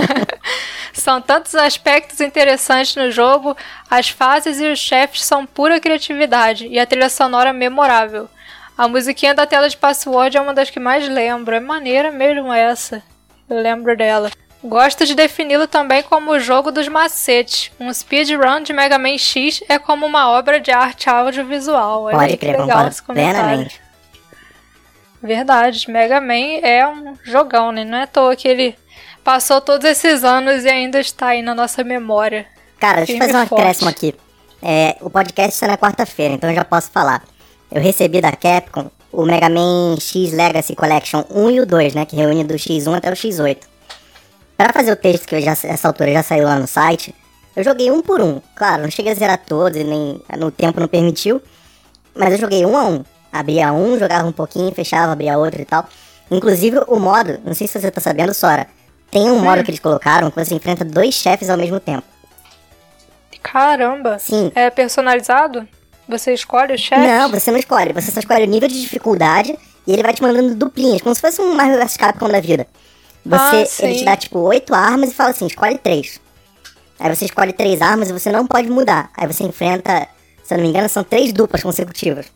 [0.94, 3.56] são tantos aspectos interessantes no jogo,
[3.90, 8.30] as fases e os chefes são pura criatividade e a trilha sonora memorável.
[8.78, 11.52] A musiquinha da tela de password é uma das que mais lembro.
[11.52, 13.02] É maneira mesmo essa.
[13.50, 14.30] Eu lembro dela.
[14.64, 17.70] Gosto de defini-lo também como o jogo dos macetes.
[17.78, 22.08] Um speedrun de Mega Man X é como uma obra de arte audiovisual.
[22.10, 23.78] Pode que crer, legal esse plenamente.
[25.22, 27.84] Verdade, Mega Man é um jogão, né?
[27.84, 28.74] Não é à toa que ele
[29.22, 32.46] passou todos esses anos e ainda está aí na nossa memória.
[32.80, 33.60] Cara, deixa eu fazer um forte.
[33.60, 34.14] acréscimo aqui.
[34.62, 37.22] É, o podcast sai na quarta-feira, então eu já posso falar.
[37.70, 42.06] Eu recebi da Capcom o Mega Man X Legacy Collection 1 e o 2, né?
[42.06, 43.73] Que reúne do X1 até o X8.
[44.56, 47.14] Pra fazer o texto que já, essa altura já saiu lá no site,
[47.56, 48.40] Eu joguei um por um.
[48.56, 51.40] Claro, não cheguei a zerar todos, e nem no tempo não permitiu.
[52.14, 53.04] Mas eu joguei um a um.
[53.32, 55.86] Abria um, jogava um pouquinho, fechava, abria outro e tal.
[56.30, 58.66] Inclusive o modo, não sei se você tá sabendo, Sora.
[59.10, 62.02] Tem um modo que eles colocaram que você enfrenta dois chefes ao mesmo tempo.
[63.42, 64.18] Caramba.
[64.18, 64.50] Sim.
[64.54, 65.68] É personalizado?
[66.08, 67.06] Você escolhe o chefe?
[67.06, 67.92] Não, você não escolhe.
[67.92, 69.56] Você só escolhe o nível de dificuldade
[69.86, 72.66] e ele vai te mandando duplinhas, como se fosse um Marvel vs Capcom da vida.
[73.24, 76.20] Você, Ah, ele te dá tipo oito armas e fala assim, escolhe três.
[76.98, 79.10] Aí você escolhe três armas e você não pode mudar.
[79.16, 80.06] Aí você enfrenta,
[80.42, 82.26] se eu não me engano, são três duplas consecutivas.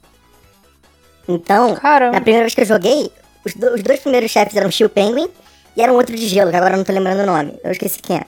[1.29, 2.13] Então, Caramba.
[2.15, 3.11] na primeira vez que eu joguei,
[3.45, 5.29] os, do- os dois primeiros chefes eram Steel Penguin
[5.77, 7.59] e era um outro de gelo, que agora eu não tô lembrando o nome.
[7.63, 8.23] Eu esqueci quem é.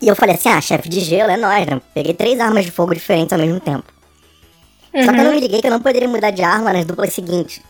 [0.00, 1.80] E eu falei assim, ah, chefe de gelo é nóis, né?
[1.94, 3.84] Peguei três armas de fogo diferentes ao mesmo tempo.
[5.04, 7.12] Só que eu não me liguei que eu não poderia mudar de arma nas duplas
[7.14, 7.60] seguintes.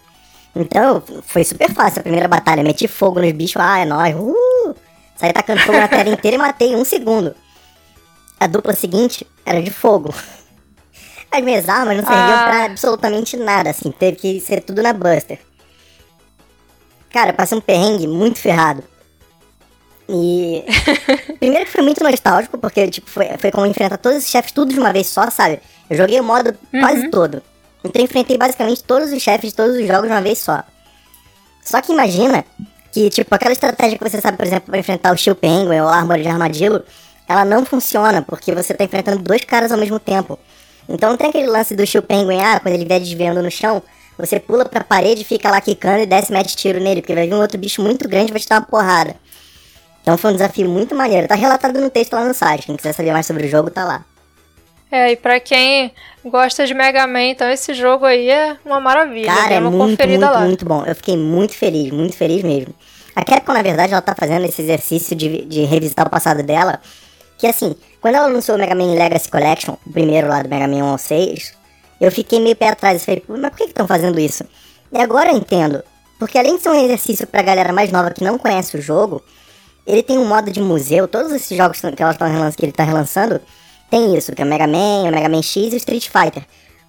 [0.55, 2.62] Então, foi super fácil a primeira batalha.
[2.62, 4.74] Meti fogo nos bichos, ah, é nóis, uh!
[5.16, 7.35] Saí tacando fogo na tela inteira e matei em um segundo.
[8.39, 10.12] A dupla seguinte era de fogo.
[11.31, 12.45] As minhas armas não serviam Ah.
[12.49, 13.91] pra absolutamente nada, assim.
[13.91, 15.39] Teve que ser tudo na Buster.
[17.11, 18.83] Cara, passei um perrengue muito ferrado.
[20.09, 20.65] E.
[21.39, 24.73] Primeiro que foi muito nostálgico, porque, tipo, foi, foi como enfrentar todos esses chefes tudo
[24.74, 25.61] de uma vez só, sabe?
[25.89, 27.43] Eu joguei o modo quase todo.
[27.85, 30.63] Então eu enfrentei basicamente todos os chefes de todos os jogos de uma vez só.
[31.65, 32.45] Só que imagina
[32.93, 35.89] que, tipo, aquela estratégia que você sabe, por exemplo, pra enfrentar o Steel Penguin ou
[35.89, 36.83] a Armory de Armadillo,
[37.29, 40.39] ela não funciona, porque você tá enfrentando dois caras ao mesmo tempo.
[40.89, 43.83] Então não tem aquele lance do Steel Penguin, ah, quando ele vier desviando no chão,
[44.19, 47.35] você pula pra parede, fica lá quicando e desce mete tiro nele, porque vai vir
[47.35, 49.17] um outro bicho muito grande e vai te dar uma porrada.
[50.03, 51.29] Então foi um desafio muito maneiro.
[51.29, 52.67] Tá relatado no texto lá no site.
[52.67, 54.05] Quem quiser saber mais sobre o jogo, tá lá.
[54.94, 55.90] É, e pra quem
[56.23, 59.32] gosta de Mega Man, então esse jogo aí é uma maravilha.
[59.35, 60.44] Cara, é uma muito, conferida muito, lá.
[60.44, 60.85] muito bom.
[60.85, 62.74] Eu fiquei muito feliz, muito feliz mesmo.
[63.16, 66.78] A Capcom, na verdade, ela tá fazendo esse exercício de, de revisitar o passado dela.
[67.39, 70.69] Que assim, quando ela lançou o Mega Man Legacy Collection, o primeiro lá do Mega
[70.69, 71.55] Man 1 ao 6,
[71.98, 73.01] eu fiquei meio pé atrás.
[73.01, 74.44] Eu falei, "Pô, mas por que estão fazendo isso?
[74.93, 75.82] E agora eu entendo.
[76.19, 79.23] Porque além de ser um exercício pra galera mais nova que não conhece o jogo,
[79.86, 81.09] ele tem um modo de museu.
[81.09, 83.40] Todos esses jogos que, tão relan- que ele tá relançando
[83.93, 86.43] tem isso, que é o Mega Man, o Mega Man X e o Street Fighter.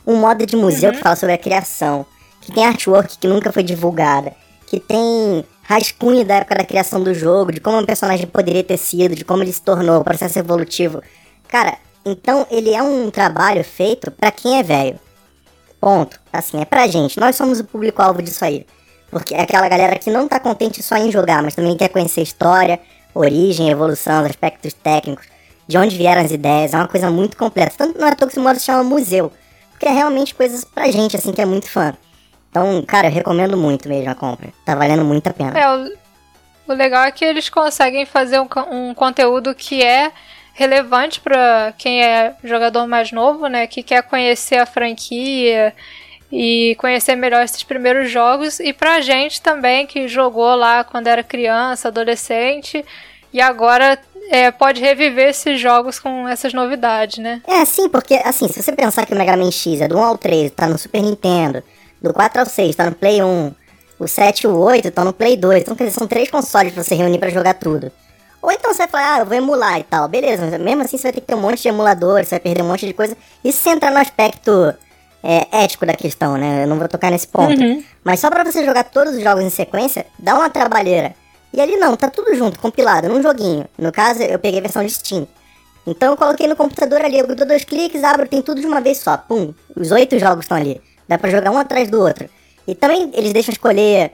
[0.08, 2.06] Um modo de museu que fala sobre a criação,
[2.40, 4.32] que tem artwork que nunca foi divulgada,
[4.68, 8.78] que tem rascunho da época da criação do jogo, de como um personagem poderia ter
[8.78, 11.02] sido, de como ele se tornou, o processo evolutivo.
[11.50, 14.98] Cara, então ele é um trabalho feito pra quem é velho.
[15.82, 16.18] Ponto.
[16.32, 17.20] Assim, é pra gente.
[17.20, 18.66] Nós somos o público-alvo disso aí.
[19.12, 22.22] Porque é aquela galera que não tá contente só em jogar, mas também quer conhecer
[22.22, 22.80] história,
[23.14, 25.33] origem, evolução, os aspectos técnicos,
[25.74, 26.72] de onde vieram as ideias.
[26.72, 27.74] É uma coisa muito completa.
[27.76, 29.32] Tanto não é que se chama museu.
[29.72, 31.96] Porque é realmente coisas pra gente, assim, que é muito fã.
[32.52, 34.50] Então, cara, eu recomendo muito mesmo a compra.
[34.64, 35.60] Tá valendo muito a pena.
[35.60, 35.92] É, o,
[36.68, 40.12] o legal é que eles conseguem fazer um, um conteúdo que é
[40.54, 43.66] relevante pra quem é jogador mais novo, né?
[43.66, 45.74] Que quer conhecer a franquia
[46.32, 48.60] e conhecer melhor esses primeiros jogos.
[48.60, 52.86] E pra gente também, que jogou lá quando era criança, adolescente,
[53.34, 53.98] e agora
[54.30, 57.42] é, pode reviver esses jogos com essas novidades, né?
[57.48, 60.04] É, sim, porque, assim, se você pensar que o Mega Man X é do 1
[60.04, 61.64] ao 3, tá no Super Nintendo,
[62.02, 63.52] do 4 ao 6, tá no Play 1,
[64.00, 66.74] o 7 e o 8 estão no Play 2, então, quer dizer, são três consoles
[66.74, 67.92] pra você reunir pra jogar tudo.
[68.42, 70.98] Ou então você vai falar, ah, eu vou emular e tal, beleza, mas mesmo assim
[70.98, 72.94] você vai ter que ter um monte de emuladores, você vai perder um monte de
[72.94, 73.16] coisa.
[73.42, 74.74] Isso sem entrar no aspecto
[75.24, 76.64] é, ético da questão, né?
[76.64, 77.56] Eu não vou tocar nesse ponto.
[78.04, 81.16] Mas só pra você jogar todos os jogos em sequência, dá uma trabalheira.
[81.54, 83.66] E ali não, tá tudo junto, compilado, num joguinho.
[83.78, 85.28] No caso, eu peguei a versão de Steam.
[85.86, 88.82] Então eu coloquei no computador ali, eu dou dois cliques, abro, tem tudo de uma
[88.82, 89.18] vez só.
[89.18, 90.82] Pum, os oito jogos estão ali.
[91.08, 92.30] Dá pra jogar um atrás do outro.
[92.68, 94.14] E também eles deixam escolher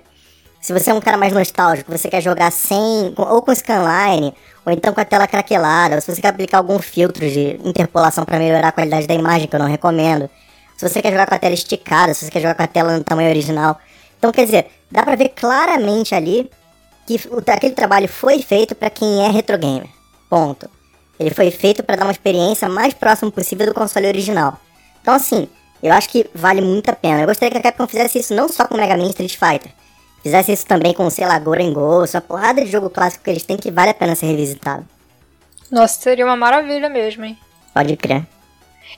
[0.59, 4.33] se você é um cara mais nostálgico, você quer jogar sem, ou com scanline,
[4.65, 8.25] ou então com a tela craquelada, ou se você quer aplicar algum filtro de interpolação
[8.25, 10.29] para melhorar a qualidade da imagem, que eu não recomendo.
[10.75, 12.97] Se você quer jogar com a tela esticada, se você quer jogar com a tela
[12.97, 13.79] no tamanho original.
[14.17, 16.49] Então, quer dizer, dá pra ver claramente ali
[17.17, 19.87] que o- aquele trabalho foi feito para quem é retro gamer.
[20.29, 20.69] Ponto.
[21.19, 24.57] Ele foi feito para dar uma experiência mais próxima possível do console original.
[25.01, 25.47] Então, assim,
[25.83, 27.21] eu acho que vale muito a pena.
[27.21, 29.71] Eu gostaria que a Capcom fizesse isso não só com Mega Man Street Fighter.
[30.23, 33.43] Fizesse isso também com, sei lá, Golden Ghost, uma porrada de jogo clássico que eles
[33.43, 34.85] têm que vale a pena ser revisitado.
[35.71, 37.37] Nossa, seria uma maravilha mesmo, hein?
[37.73, 38.25] Pode crer.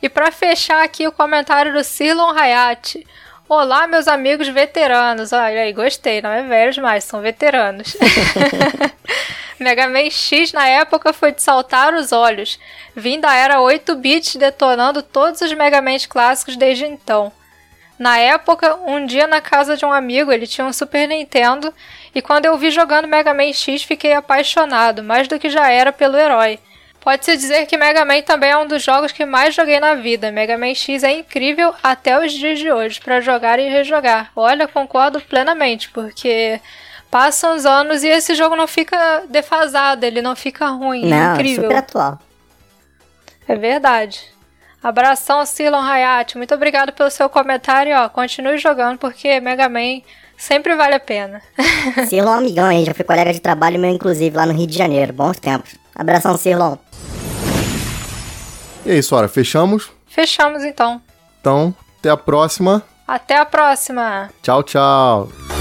[0.02, 3.06] E pra fechar aqui o comentário do Silon Hayati.
[3.54, 5.34] Olá, meus amigos veteranos.
[5.34, 7.98] Olha aí, gostei, não é velhos mais, são veteranos.
[9.60, 12.58] Mega Man X na época foi de saltar os olhos.
[12.96, 17.30] Vim da era 8 bits detonando todos os Mega Man clássicos desde então.
[18.00, 21.74] Na época, um dia na casa de um amigo, ele tinha um Super Nintendo,
[22.16, 25.92] e quando eu vi jogando Mega Man X, fiquei apaixonado, mais do que já era
[25.92, 26.58] pelo herói.
[27.02, 30.32] Pode-se dizer que Mega Man também é um dos jogos que mais joguei na vida.
[30.32, 34.32] Mega Man X é incrível até os dias de hoje para jogar e rejogar.
[34.36, 36.62] Olha, concordo plenamente, porque
[37.10, 41.32] passam os anos e esse jogo não fica defasado, ele não fica ruim, é Não,
[41.32, 41.64] é incrível.
[41.64, 42.20] super atual.
[43.48, 44.22] É verdade.
[44.84, 46.38] Abração, Silon Hayate.
[46.38, 47.96] Muito obrigado pelo seu comentário.
[47.98, 50.02] Ó, continue jogando porque Mega Man
[50.38, 51.42] sempre vale a pena.
[52.08, 54.68] Cirlon é um amigão aí, já foi colega de trabalho meu, inclusive, lá no Rio
[54.68, 55.12] de Janeiro.
[55.14, 55.76] Bons tempos.
[55.96, 56.78] Abração, Cirlon.
[58.86, 59.92] E é isso, Sora, fechamos?
[60.08, 61.02] Fechamos então.
[61.40, 62.84] Então, até a próxima.
[63.08, 64.30] Até a próxima.
[64.42, 65.61] Tchau, tchau.